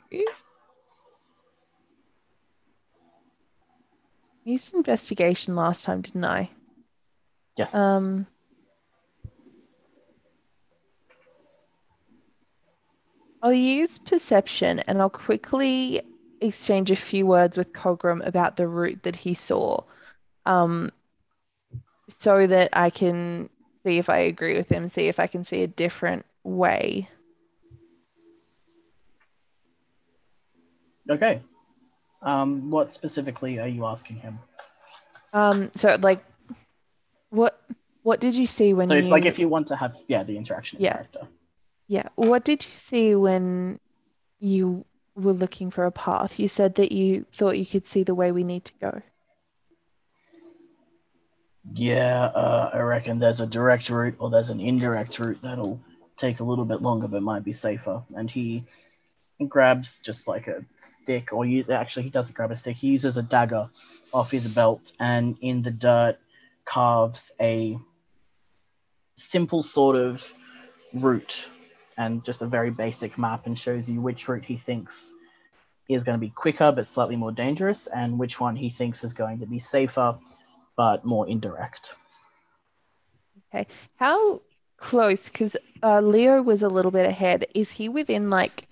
Used 4.44 4.74
investigation 4.74 5.56
last 5.56 5.84
time, 5.84 6.02
didn't 6.02 6.26
I? 6.26 6.50
Yes. 7.56 7.74
Um, 7.76 8.26
I'll 13.44 13.54
use 13.54 14.00
perception 14.00 14.80
and 14.80 15.00
I'll 15.00 15.10
quickly 15.10 16.02
exchange 16.42 16.90
a 16.90 16.96
few 16.96 17.28
words 17.28 17.58
with 17.58 17.74
Cogram 17.74 18.26
about 18.26 18.56
the 18.56 18.68
route 18.68 19.04
that 19.04 19.16
he 19.16 19.36
saw. 19.36 19.84
Um, 20.48 20.92
so 22.08 22.48
that 22.48 22.70
I 22.74 22.90
can 22.90 23.50
see 23.84 24.00
if 24.00 24.10
I 24.10 24.18
agree 24.18 24.58
with 24.58 24.70
him, 24.70 24.90
see 24.90 25.08
if 25.08 25.20
I 25.20 25.28
can 25.28 25.44
see 25.44 25.62
a 25.62 25.68
different 25.68 26.26
way. 26.44 27.08
Okay. 31.10 31.42
Um, 32.22 32.72
what 32.72 32.94
specifically 32.94 33.60
are 33.60 33.68
you 33.68 33.86
asking 33.86 34.18
him? 34.18 34.40
Um, 35.34 35.72
so 35.76 35.98
like, 36.02 36.24
what 37.30 37.62
what 38.04 38.20
did 38.20 38.36
you 38.36 38.48
see 38.48 38.74
when 38.74 38.90
you 38.90 38.96
So 39.02 39.06
you? 39.08 39.12
like 39.12 39.26
if 39.26 39.38
you 39.40 39.50
want 39.50 39.68
to 39.68 39.76
have 39.76 39.98
yeah 40.08 40.24
the 40.24 40.38
interaction 40.38 40.80
Yeah. 40.82 40.94
character. 40.94 41.28
Yeah. 41.88 42.08
What 42.16 42.44
did 42.46 42.66
you 42.66 42.72
see 42.72 43.16
when 43.16 43.80
you 44.40 44.86
were 45.16 45.34
looking 45.34 45.72
for 45.72 45.86
a 45.86 45.92
path? 45.92 46.40
You 46.40 46.48
said 46.48 46.76
that 46.76 46.92
you 46.92 47.26
thought 47.38 47.58
you 47.58 47.66
could 47.66 47.86
see 47.86 48.04
the 48.04 48.16
way 48.16 48.32
we 48.32 48.44
need 48.44 48.66
to 48.66 48.74
go. 48.82 49.02
Yeah, 51.74 52.26
uh, 52.26 52.70
I 52.74 52.80
reckon 52.80 53.20
there's 53.20 53.42
a 53.42 53.48
direct 53.48 53.90
route 53.90 54.16
or 54.20 54.30
there's 54.30 54.52
an 54.52 54.60
indirect 54.60 55.18
route 55.20 55.40
that'll 55.42 55.80
take 56.16 56.40
a 56.40 56.44
little 56.44 56.66
bit 56.66 56.82
longer 56.82 57.08
but 57.08 57.24
might 57.24 57.44
be 57.44 57.54
safer. 57.54 58.04
And 58.16 58.30
he 58.30 58.64
grabs 59.50 60.00
just 60.00 60.28
like 60.28 60.48
a 60.48 60.64
stick, 60.76 61.34
or 61.34 61.46
you 61.46 61.66
actually 61.70 62.04
he 62.04 62.10
doesn't 62.10 62.36
grab 62.36 62.52
a 62.52 62.56
stick. 62.56 62.78
He 62.78 62.88
uses 62.88 63.18
a 63.18 63.24
dagger 63.24 63.70
off 64.14 64.32
his 64.32 64.48
belt 64.48 64.94
and 65.00 65.38
in 65.42 65.62
the 65.62 65.72
dirt 65.72 66.18
carves 66.64 67.32
a 67.40 67.78
simple 69.16 69.62
sort 69.62 69.96
of 69.96 70.34
route 70.94 71.50
and 71.98 72.24
just 72.24 72.42
a 72.42 72.46
very 72.46 72.72
basic 72.72 73.18
map 73.18 73.46
and 73.46 73.58
shows 73.58 73.90
you 73.90 74.02
which 74.02 74.28
route 74.28 74.44
he 74.44 74.58
thinks 74.58 75.14
is 75.88 76.04
going 76.04 76.18
to 76.18 76.26
be 76.26 76.32
quicker 76.32 76.72
but 76.72 76.88
slightly 76.88 77.16
more 77.16 77.32
dangerous 77.32 77.88
and 77.88 78.18
which 78.18 78.40
one 78.40 78.56
he 78.56 78.70
thinks 78.70 79.04
is 79.04 79.14
going 79.14 79.40
to 79.40 79.46
be 79.46 79.60
safer 79.60 80.18
but 80.76 81.06
more 81.06 81.28
indirect. 81.28 81.94
Okay. 83.54 83.68
How 83.96 84.42
close? 84.78 85.30
Because 85.30 85.56
uh, 85.84 86.02
Leo 86.02 86.42
was 86.42 86.64
a 86.64 86.68
little 86.68 86.92
bit 86.92 87.06
ahead. 87.06 87.46
Is 87.54 87.70
he 87.70 87.88
within 87.88 88.30
like, 88.30 88.68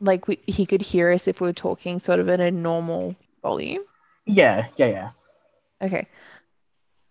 like 0.00 0.28
we, 0.28 0.38
he 0.46 0.66
could 0.66 0.82
hear 0.82 1.10
us 1.12 1.28
if 1.28 1.40
we 1.40 1.48
were 1.48 1.52
talking 1.52 2.00
sort 2.00 2.20
of 2.20 2.28
at 2.28 2.40
a 2.40 2.50
normal 2.50 3.16
volume? 3.42 3.82
Yeah, 4.24 4.66
yeah, 4.76 4.86
yeah. 4.86 5.10
Okay. 5.80 6.06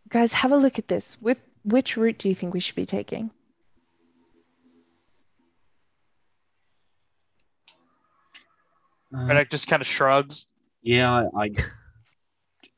Guys, 0.10 0.34
have 0.34 0.52
a 0.52 0.58
look 0.58 0.80
at 0.80 0.88
this. 0.88 1.18
With 1.22 1.40
which 1.64 1.98
route 1.98 2.18
do 2.18 2.30
you 2.30 2.36
think 2.36 2.54
we 2.54 2.60
should 2.60 2.76
be 2.76 2.86
taking? 2.86 3.32
Reddick 9.12 9.50
just 9.50 9.68
kind 9.68 9.82
of 9.82 9.88
shrugs. 9.88 10.48
yeah, 10.82 11.10
I, 11.10 11.44
I, 11.44 11.50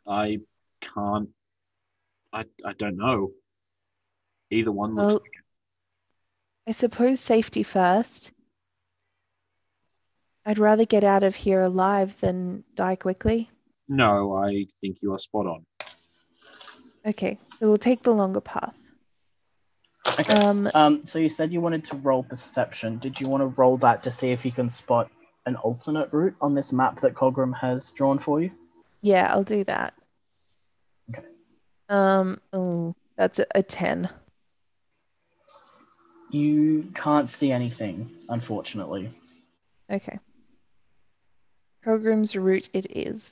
I 0.07 0.37
can't. 0.81 1.29
I, 2.31 2.45
I 2.63 2.73
don't 2.73 2.97
know. 2.97 3.31
Either 4.51 4.71
one 4.71 4.95
looks. 4.95 5.13
Well, 5.13 5.23
I 6.67 6.71
suppose 6.73 7.19
safety 7.19 7.63
first. 7.63 8.31
I'd 10.47 10.59
rather 10.59 10.85
get 10.85 11.03
out 11.03 11.23
of 11.25 11.35
here 11.35 11.59
alive 11.59 12.15
than 12.21 12.63
die 12.73 12.95
quickly. 12.95 13.49
no, 13.89 14.33
I 14.37 14.65
think 14.79 15.01
you 15.01 15.13
are 15.13 15.17
spot 15.19 15.45
on. 15.45 15.65
Okay, 17.05 17.37
so 17.59 17.67
we'll 17.67 17.77
take 17.77 18.01
the 18.01 18.13
longer 18.13 18.39
path. 18.39 18.75
Okay. 20.19 20.33
Um, 20.35 20.69
Um, 20.73 21.05
so 21.05 21.19
you 21.19 21.27
said 21.27 21.51
you 21.51 21.59
wanted 21.59 21.83
to 21.85 21.97
roll 21.97 22.23
perception. 22.23 22.97
Did 22.97 23.19
you 23.19 23.27
want 23.27 23.41
to 23.41 23.47
roll 23.47 23.75
that 23.77 24.01
to 24.03 24.11
see 24.11 24.31
if 24.31 24.45
you 24.45 24.51
can 24.53 24.69
spot 24.69 25.11
an 25.45 25.57
alternate 25.57 26.11
route 26.13 26.35
on 26.39 26.55
this 26.55 26.71
map 26.71 26.95
that 27.01 27.13
Cogram 27.13 27.53
has 27.59 27.91
drawn 27.91 28.17
for 28.17 28.41
you? 28.41 28.49
yeah, 29.01 29.31
I'll 29.33 29.43
do 29.43 29.63
that. 29.65 29.93
Okay. 31.09 31.27
Um, 31.89 32.39
oh, 32.53 32.95
that's 33.17 33.39
a, 33.39 33.45
a 33.53 33.61
10. 33.63 34.09
You 36.31 36.89
can't 36.95 37.29
see 37.29 37.51
anything, 37.51 38.11
unfortunately. 38.29 39.13
Okay. 39.91 40.19
Cogram's 41.83 42.35
route 42.35 42.69
it 42.73 42.87
is. 42.89 43.31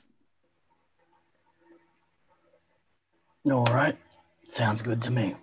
All 3.50 3.64
right. 3.66 3.96
Sounds 4.48 4.82
good 4.82 5.02
to 5.02 5.10
me. 5.10 5.34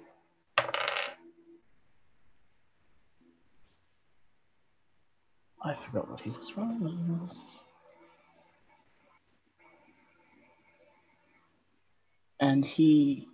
I 5.66 5.74
forgot 5.76 6.10
what 6.10 6.20
he 6.20 6.30
was 6.32 6.58
rolling. 6.58 7.30
And 12.40 12.66
he. 12.66 13.28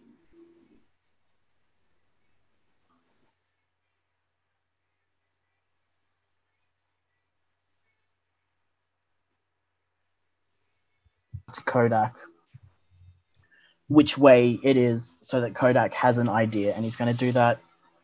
To 11.53 11.61
Kodak 11.63 12.15
which 13.87 14.17
way 14.17 14.59
it 14.63 14.77
is 14.77 15.17
so 15.21 15.41
that 15.41 15.55
Kodak 15.55 15.93
has 15.95 16.19
an 16.19 16.29
idea 16.29 16.75
and 16.75 16.83
he's 16.83 16.95
going 16.95 17.11
to 17.11 17.17
do 17.17 17.31
that 17.31 17.59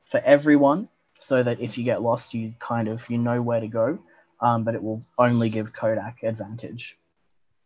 for 0.05 0.19
everyone 0.21 0.89
so 1.19 1.43
that 1.43 1.59
if 1.61 1.77
you 1.77 1.83
get 1.83 2.01
lost 2.01 2.33
you 2.33 2.53
kind 2.59 2.87
of 2.87 3.07
you 3.09 3.17
know 3.19 3.41
where 3.41 3.59
to 3.59 3.67
go 3.67 3.99
um, 4.41 4.63
but 4.63 4.75
it 4.75 4.83
will 4.83 5.03
only 5.17 5.49
give 5.49 5.73
Kodak 5.73 6.23
advantage. 6.23 6.97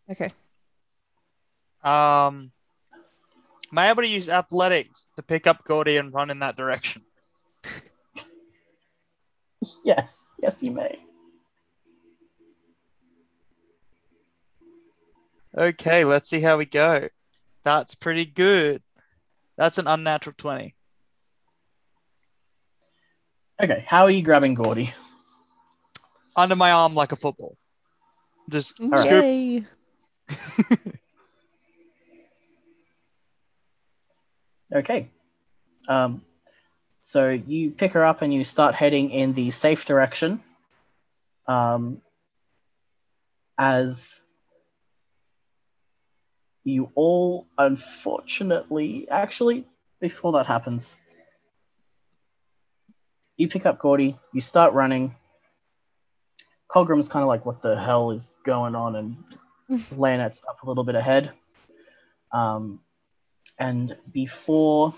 Okay. 0.09 0.27
Um, 1.83 2.51
am 3.71 3.77
I 3.77 3.89
able 3.89 4.03
to 4.03 4.07
use 4.07 4.29
athletics 4.29 5.07
to 5.15 5.23
pick 5.23 5.47
up 5.47 5.63
Gordy 5.63 5.97
and 5.97 6.13
run 6.13 6.29
in 6.29 6.39
that 6.39 6.55
direction? 6.55 7.03
Yes, 9.83 10.29
yes 10.41 10.63
you 10.63 10.71
may. 10.71 10.97
Okay, 15.59 16.05
let's 16.05 16.29
see 16.29 16.39
how 16.39 16.57
we 16.57 16.65
go. 16.65 17.09
That's 17.63 17.93
pretty 17.93 18.25
good. 18.25 18.81
That's 19.57 19.77
an 19.77 19.87
unnatural 19.87 20.35
20. 20.37 20.73
Okay, 23.61 23.83
how 23.85 24.03
are 24.03 24.11
you 24.11 24.21
grabbing 24.21 24.53
Gordy? 24.53 24.93
Under 26.35 26.55
my 26.55 26.71
arm 26.71 26.95
like 26.95 27.11
a 27.11 27.17
football. 27.17 27.57
Just 28.49 28.79
right. 28.79 28.99
scoop. 28.99 29.23
Yay. 29.25 29.65
Okay. 34.73 35.09
Um, 35.87 36.21
so 36.99 37.29
you 37.29 37.71
pick 37.71 37.93
her 37.93 38.05
up 38.05 38.21
and 38.21 38.33
you 38.33 38.43
start 38.43 38.75
heading 38.75 39.09
in 39.09 39.33
the 39.33 39.49
safe 39.49 39.85
direction. 39.85 40.43
Um, 41.47 42.01
as 43.57 44.21
you 46.69 46.91
all, 46.95 47.47
unfortunately, 47.57 49.07
actually, 49.09 49.65
before 49.99 50.31
that 50.33 50.45
happens, 50.45 50.97
you 53.37 53.47
pick 53.47 53.65
up 53.65 53.79
Gordy, 53.79 54.17
you 54.33 54.41
start 54.41 54.73
running. 54.73 55.15
Cogram's 56.69 57.07
kind 57.07 57.23
of 57.23 57.27
like, 57.27 57.45
what 57.45 57.61
the 57.61 57.79
hell 57.79 58.11
is 58.11 58.35
going 58.45 58.75
on? 58.75 58.95
And 58.95 59.17
Leonette's 59.97 60.41
up 60.47 60.61
a 60.63 60.67
little 60.67 60.83
bit 60.83 60.95
ahead. 60.95 61.31
Um, 62.31 62.79
and 63.57 63.95
before 64.11 64.93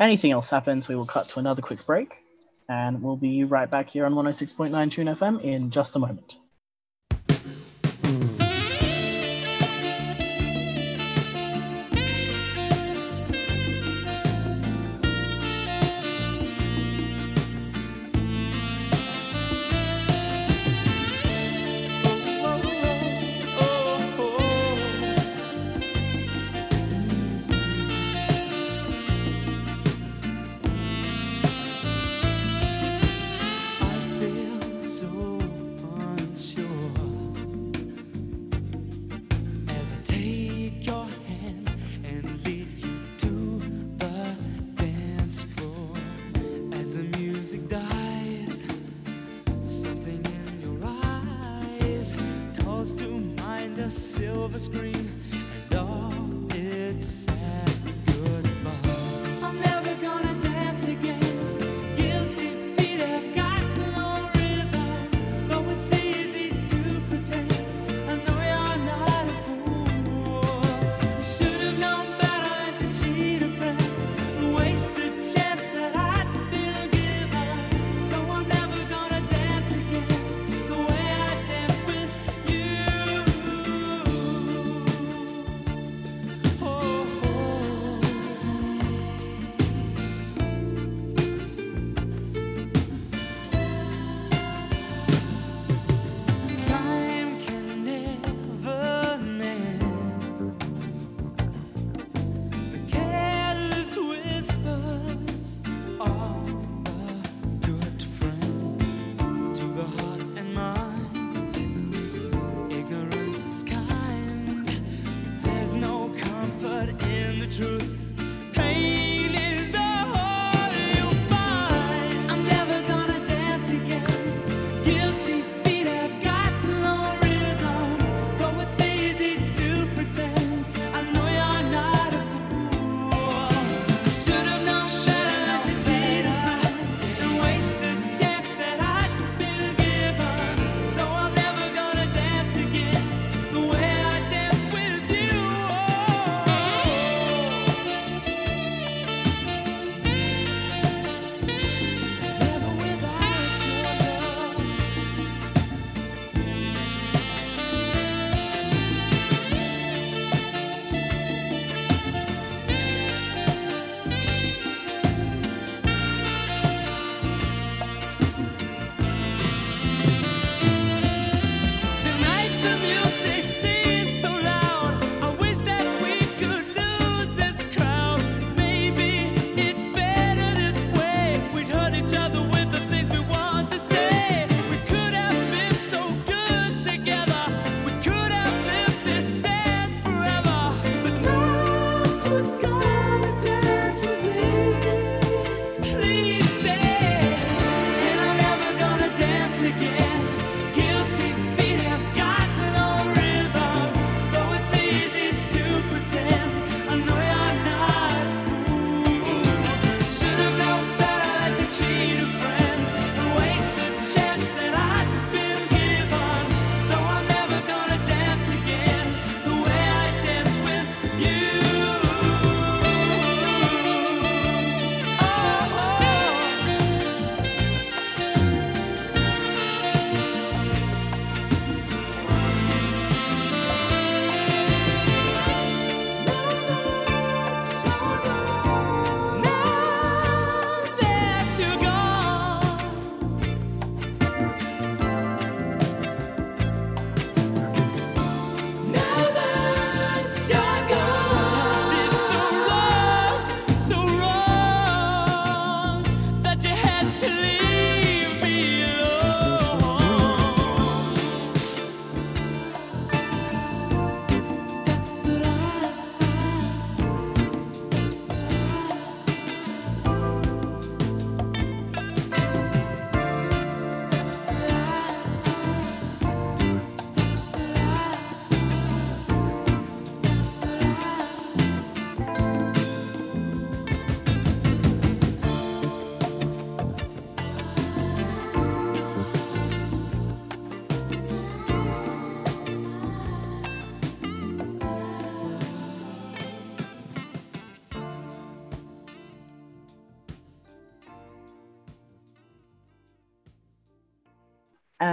anything 0.00 0.32
else 0.32 0.48
happens, 0.50 0.88
we 0.88 0.96
will 0.96 1.06
cut 1.06 1.28
to 1.30 1.38
another 1.38 1.62
quick 1.62 1.84
break. 1.84 2.22
And 2.68 3.02
we'll 3.02 3.16
be 3.16 3.44
right 3.44 3.70
back 3.70 3.90
here 3.90 4.06
on 4.06 4.14
106.9 4.14 4.90
Tune 4.90 5.08
FM 5.08 5.42
in 5.42 5.70
just 5.70 5.96
a 5.96 5.98
moment. 5.98 6.36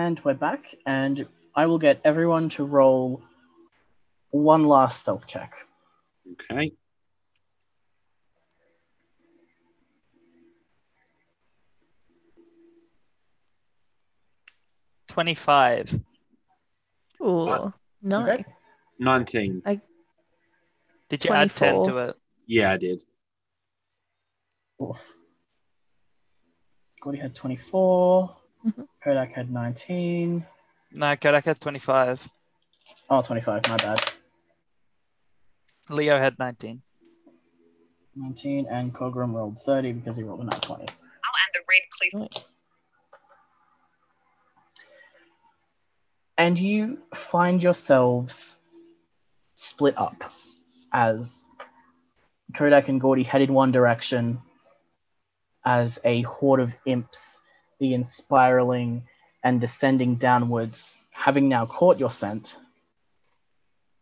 And 0.10 0.20
we're 0.22 0.34
back, 0.34 0.74
and 0.88 1.28
I 1.54 1.68
will 1.68 1.78
get 1.78 2.02
everyone 2.04 2.50
to 2.58 2.64
roll 2.66 3.22
one 4.32 4.68
last 4.68 5.02
stealth 5.02 5.28
check. 5.28 5.54
Okay. 6.32 6.72
Twenty-five. 15.10 15.94
Ooh, 17.22 17.48
Uh, 17.48 17.72
no. 18.02 18.24
okay. 18.24 18.44
19. 18.98 19.62
Did 21.10 21.24
you 21.26 21.32
add 21.32 21.52
ten 21.56 21.84
to 21.84 21.98
it? 22.00 22.16
Yeah, 22.48 22.72
I 22.72 22.78
did. 22.78 23.04
Oof. 24.82 25.14
Gordy 27.00 27.20
had 27.20 27.36
24. 27.36 28.39
Mhm. 28.66 28.88
Kodak 29.04 29.32
had 29.32 29.52
19. 29.52 30.46
No, 30.92 31.16
Kodak 31.16 31.46
had 31.46 31.60
twenty-five. 31.60 32.28
Oh, 33.10 33.22
25, 33.22 33.68
my 33.68 33.78
bad. 33.78 34.00
Leo 35.90 36.18
had 36.18 36.38
nineteen. 36.40 36.82
19, 38.16 38.68
and 38.70 38.94
Cogram 38.94 39.34
rolled 39.34 39.58
30 39.60 39.94
because 39.94 40.18
he 40.18 40.24
rolled 40.24 40.42
a 40.42 40.44
nat 40.44 40.62
20. 40.62 40.82
and 40.82 40.90
the 41.54 41.62
red 41.70 42.28
cliff. 42.32 42.46
And 46.38 46.60
you 46.60 47.02
find 47.14 47.62
yourselves 47.62 48.58
split 49.56 49.98
up 49.98 50.24
as 50.94 51.46
Kodak 52.54 52.88
and 52.90 53.00
Gordy 53.00 53.24
head 53.24 53.42
in 53.42 53.54
one 53.54 53.72
direction 53.72 54.42
as 55.66 56.00
a 56.04 56.22
horde 56.24 56.60
of 56.62 56.76
imps 56.86 57.40
begin 57.80 58.02
spiraling 58.02 59.04
and 59.44 59.62
descending 59.62 60.16
downwards, 60.16 61.00
having 61.12 61.48
now 61.48 61.66
caught 61.66 61.98
your 61.98 62.10
scent 62.10 62.58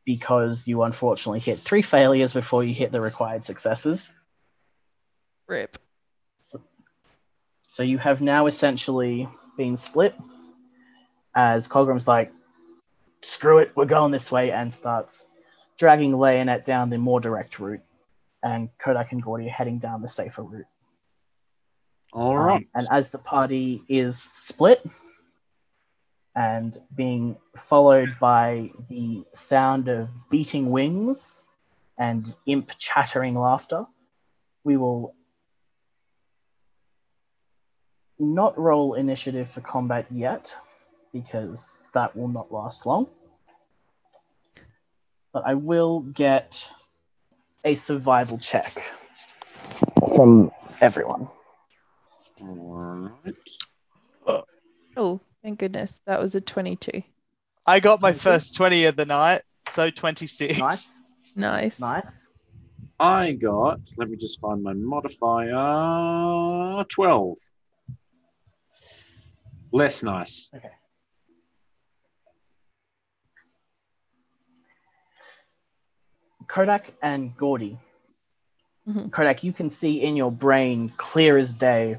because 0.06 0.68
you 0.68 0.84
unfortunately 0.84 1.40
hit 1.40 1.60
three 1.62 1.82
failures 1.82 2.34
before 2.34 2.64
you 2.64 2.74
hit 2.74 2.92
the 2.92 3.02
required 3.02 3.44
successes. 3.44 4.14
Rip. 5.48 5.78
So 7.70 7.84
you 7.84 7.98
have 7.98 8.22
now 8.22 8.48
essentially 8.48 9.28
been 9.58 9.76
split 9.76 10.16
as 11.36 11.68
Cogram's 11.68 12.08
like, 12.08 12.32
screw 13.22 13.60
it, 13.60 13.72
we're 13.76 13.86
going 13.86 14.12
this 14.12 14.32
way, 14.32 14.52
and 14.52 14.74
starts 14.74 15.28
dragging 15.78 16.14
Leonette 16.14 16.64
down 16.64 16.90
the 16.90 16.98
more 16.98 17.20
direct 17.20 17.60
route. 17.60 17.82
And 18.42 18.70
Kodak 18.78 19.12
and 19.12 19.22
Gordy 19.22 19.48
are 19.48 19.52
heading 19.52 19.78
down 19.78 20.02
the 20.02 20.08
safer 20.08 20.44
route. 20.44 20.66
All 22.14 22.38
Um, 22.38 22.46
right. 22.46 22.68
and 22.74 22.88
as 22.92 23.10
the 23.12 23.18
party 23.20 23.84
is 23.90 24.30
split 24.32 24.86
and 26.36 26.78
being 26.96 27.38
followed 27.56 28.16
by 28.20 28.72
the 28.88 29.24
sound 29.34 29.88
of 29.88 30.10
beating 30.30 30.72
wings 30.72 31.46
and 31.98 32.36
imp 32.46 32.72
chattering 32.78 33.36
laughter, 33.36 33.86
we 34.64 34.78
will 34.78 35.16
not 38.20 38.58
roll 38.58 38.94
initiative 38.96 39.50
for 39.50 39.62
combat 39.62 40.06
yet 40.12 40.56
because 41.14 41.78
that 41.94 42.16
will 42.16 42.28
not 42.28 42.52
last 42.52 42.86
long. 42.86 43.08
But 45.34 45.44
I 45.46 45.54
will 45.54 46.02
get 46.02 46.72
a 47.64 47.76
survival 47.76 48.38
check 48.38 48.92
from 50.16 50.52
everyone. 50.82 51.30
All 52.42 53.12
right. 53.26 53.36
Oh, 54.96 55.20
thank 55.44 55.60
goodness. 55.60 56.00
That 56.06 56.22
was 56.22 56.36
a 56.36 56.42
22. 56.42 57.04
I 57.66 57.80
got 57.80 58.02
my 58.02 58.10
Twenty-six. 58.10 58.24
first 58.24 58.56
twenty 58.56 58.86
of 58.86 58.96
the 58.96 59.06
night, 59.06 59.42
so 59.70 59.90
twenty-six. 59.90 60.58
Nice, 60.60 61.02
Nice. 61.36 61.80
nice. 61.80 62.30
I 63.00 63.34
got, 63.34 63.80
let 63.98 64.10
me 64.10 64.18
just 64.18 64.40
find 64.40 64.64
my 64.64 64.74
modifier 64.74 65.54
12. 66.86 67.38
Less 69.72 70.02
nice. 70.02 70.50
Okay. 70.56 70.72
Kodak 76.48 76.94
and 77.02 77.36
Gordy. 77.36 77.78
Mhm. 78.88 79.12
Kodak, 79.12 79.44
you 79.44 79.52
can 79.52 79.70
see 79.70 80.02
in 80.02 80.16
your 80.16 80.32
brain, 80.32 80.90
clear 80.98 81.38
as 81.38 81.54
day, 81.54 81.98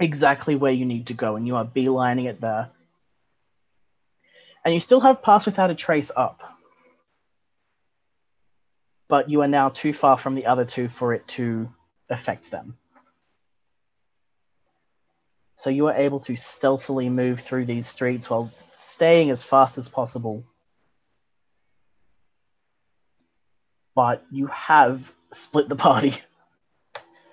exactly 0.00 0.56
where 0.56 0.72
you 0.72 0.86
need 0.86 1.06
to 1.08 1.14
go, 1.14 1.36
and 1.36 1.46
you 1.46 1.56
are 1.56 1.64
beelining 1.64 2.28
it 2.28 2.40
there. 2.40 2.70
And 4.64 4.74
you 4.74 4.80
still 4.80 5.00
have 5.00 5.22
Pass 5.22 5.46
Without 5.46 5.70
a 5.70 5.74
Trace 5.74 6.10
up. 6.16 6.42
But 9.08 9.28
you 9.28 9.42
are 9.42 9.48
now 9.48 9.68
too 9.68 9.92
far 9.92 10.18
from 10.18 10.34
the 10.34 10.46
other 10.46 10.64
two 10.64 10.88
for 10.88 11.14
it 11.14 11.26
to 11.28 11.68
affect 12.08 12.50
them. 12.50 12.76
So 15.56 15.68
you 15.68 15.88
are 15.88 15.94
able 15.94 16.20
to 16.20 16.36
stealthily 16.36 17.10
move 17.10 17.40
through 17.40 17.66
these 17.66 17.86
streets 17.86 18.30
while 18.30 18.50
staying 18.72 19.30
as 19.30 19.44
fast 19.44 19.76
as 19.76 19.88
possible. 19.88 20.44
But 23.94 24.24
you 24.30 24.46
have 24.46 25.12
split 25.32 25.68
the 25.68 25.76
party. 25.76 26.14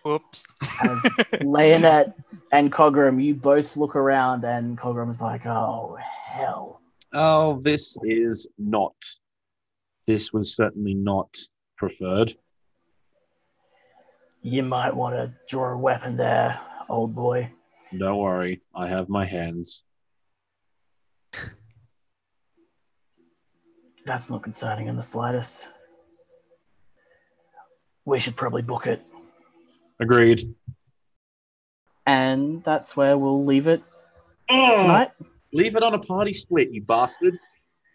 Whoops. 0.07 0.45
As 0.84 1.03
Leonette 1.41 2.13
and 2.53 2.71
Cogram, 2.71 3.21
you 3.21 3.35
both 3.35 3.75
look 3.75 3.97
around 3.97 4.45
and 4.45 4.77
Cogram's 4.77 5.21
like, 5.21 5.45
oh, 5.45 5.97
hell. 5.99 6.79
Oh, 7.13 7.59
this 7.61 7.97
is 8.03 8.47
not. 8.57 8.95
This 10.05 10.31
was 10.31 10.55
certainly 10.55 10.93
not 10.93 11.35
preferred. 11.77 12.31
You 14.41 14.63
might 14.63 14.95
want 14.95 15.15
to 15.15 15.34
draw 15.49 15.73
a 15.73 15.77
weapon 15.77 16.15
there, 16.15 16.57
old 16.88 17.13
boy. 17.13 17.51
Don't 17.97 18.17
worry, 18.17 18.61
I 18.73 18.88
have 18.88 19.09
my 19.09 19.25
hands. 19.25 19.84
That's 24.05 24.29
not 24.29 24.41
concerning 24.41 24.88
in 24.88 24.95
the 24.95 25.01
slightest. 25.01 25.67
We 28.05 28.21
should 28.21 28.38
probably 28.38 28.61
book 28.61 28.88
it. 28.88 29.01
Agreed. 29.99 30.53
And 32.05 32.63
that's 32.63 32.95
where 32.95 33.17
we'll 33.17 33.43
leave 33.45 33.67
it 33.67 33.81
Oh, 34.49 34.77
tonight. 34.77 35.11
leave 35.51 35.75
it 35.75 35.83
on 35.83 35.93
a 35.93 35.99
party 35.99 36.31
split, 36.33 36.71
you 36.71 36.81
bastard. 36.81 37.37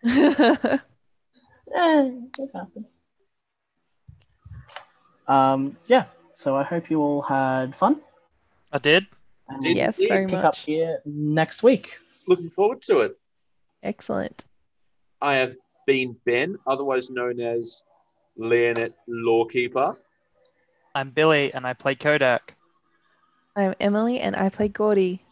Eh, 1.74 2.10
it 2.38 2.50
happens. 2.54 3.00
Um, 5.26 5.76
yeah, 5.86 6.04
so 6.34 6.54
I 6.54 6.64
hope 6.64 6.90
you 6.90 7.00
all 7.00 7.22
had 7.22 7.74
fun. 7.74 8.02
I 8.72 8.78
did. 8.78 9.06
And 9.48 9.62
Did- 9.62 9.76
yes, 9.78 9.96
did 9.96 10.08
very 10.08 10.26
pick 10.26 10.40
up 10.40 10.44
much. 10.44 10.60
here 10.66 11.00
next 11.06 11.62
week. 11.62 11.98
Looking 12.28 12.50
forward 12.50 12.82
to 12.82 12.98
it. 13.00 13.18
Excellent. 13.82 14.44
I 15.22 15.36
have 15.36 15.54
been 15.86 16.14
Ben, 16.26 16.58
otherwise 16.66 17.10
known 17.10 17.40
as 17.40 17.84
Leonette 18.38 18.92
Lawkeeper. 19.08 19.94
I'm 20.94 21.10
Billy, 21.10 21.52
and 21.54 21.66
I 21.66 21.72
play 21.72 21.94
Kodak. 21.94 22.54
I'm 23.56 23.74
Emily 23.80 24.20
and 24.20 24.36
I 24.36 24.48
play 24.48 24.68
Gordy. 24.68 25.22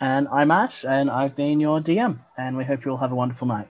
And 0.00 0.28
I'm 0.28 0.50
Ash, 0.50 0.84
and 0.84 1.10
I've 1.10 1.36
been 1.36 1.60
your 1.60 1.80
DM, 1.80 2.18
and 2.36 2.56
we 2.56 2.64
hope 2.64 2.84
you 2.84 2.92
all 2.92 2.96
have 2.98 3.12
a 3.12 3.16
wonderful 3.16 3.48
night. 3.48 3.68